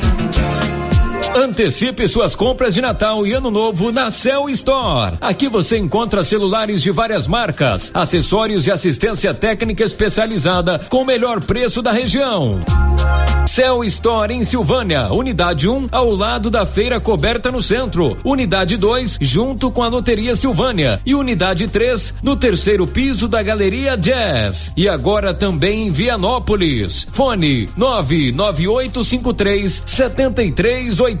Antecipe 1.35 2.07
suas 2.09 2.35
compras 2.35 2.73
de 2.73 2.81
Natal 2.81 3.25
e 3.25 3.31
Ano 3.31 3.49
Novo 3.49 3.89
na 3.89 4.11
Cell 4.11 4.49
Store. 4.49 5.15
Aqui 5.21 5.47
você 5.47 5.77
encontra 5.77 6.25
celulares 6.25 6.81
de 6.81 6.91
várias 6.91 7.25
marcas, 7.25 7.89
acessórios 7.93 8.67
e 8.67 8.71
assistência 8.71 9.33
técnica 9.33 9.83
especializada 9.83 10.79
com 10.89 10.97
o 10.97 11.05
melhor 11.05 11.41
preço 11.41 11.81
da 11.81 11.91
região. 11.91 12.59
Cell 13.47 13.83
Store 13.85 14.33
em 14.33 14.43
Silvânia, 14.43 15.11
unidade 15.11 15.67
1, 15.67 15.75
um, 15.75 15.89
ao 15.91 16.13
lado 16.13 16.49
da 16.49 16.65
feira 16.65 16.99
coberta 16.99 17.51
no 17.51 17.61
centro. 17.61 18.17
Unidade 18.23 18.77
2, 18.77 19.17
junto 19.19 19.71
com 19.71 19.83
a 19.83 19.87
Loteria 19.87 20.35
Silvânia. 20.35 21.01
E 21.05 21.15
unidade 21.15 21.67
3, 21.67 22.13
no 22.21 22.35
terceiro 22.35 22.85
piso 22.85 23.27
da 23.27 23.41
Galeria 23.41 23.97
Jazz. 23.97 24.71
E 24.77 24.87
agora 24.87 25.33
também 25.33 25.87
em 25.87 25.91
Vianópolis. 25.91 27.07
Fone 27.11 27.67
99853 27.75 29.83
7380 29.85 31.20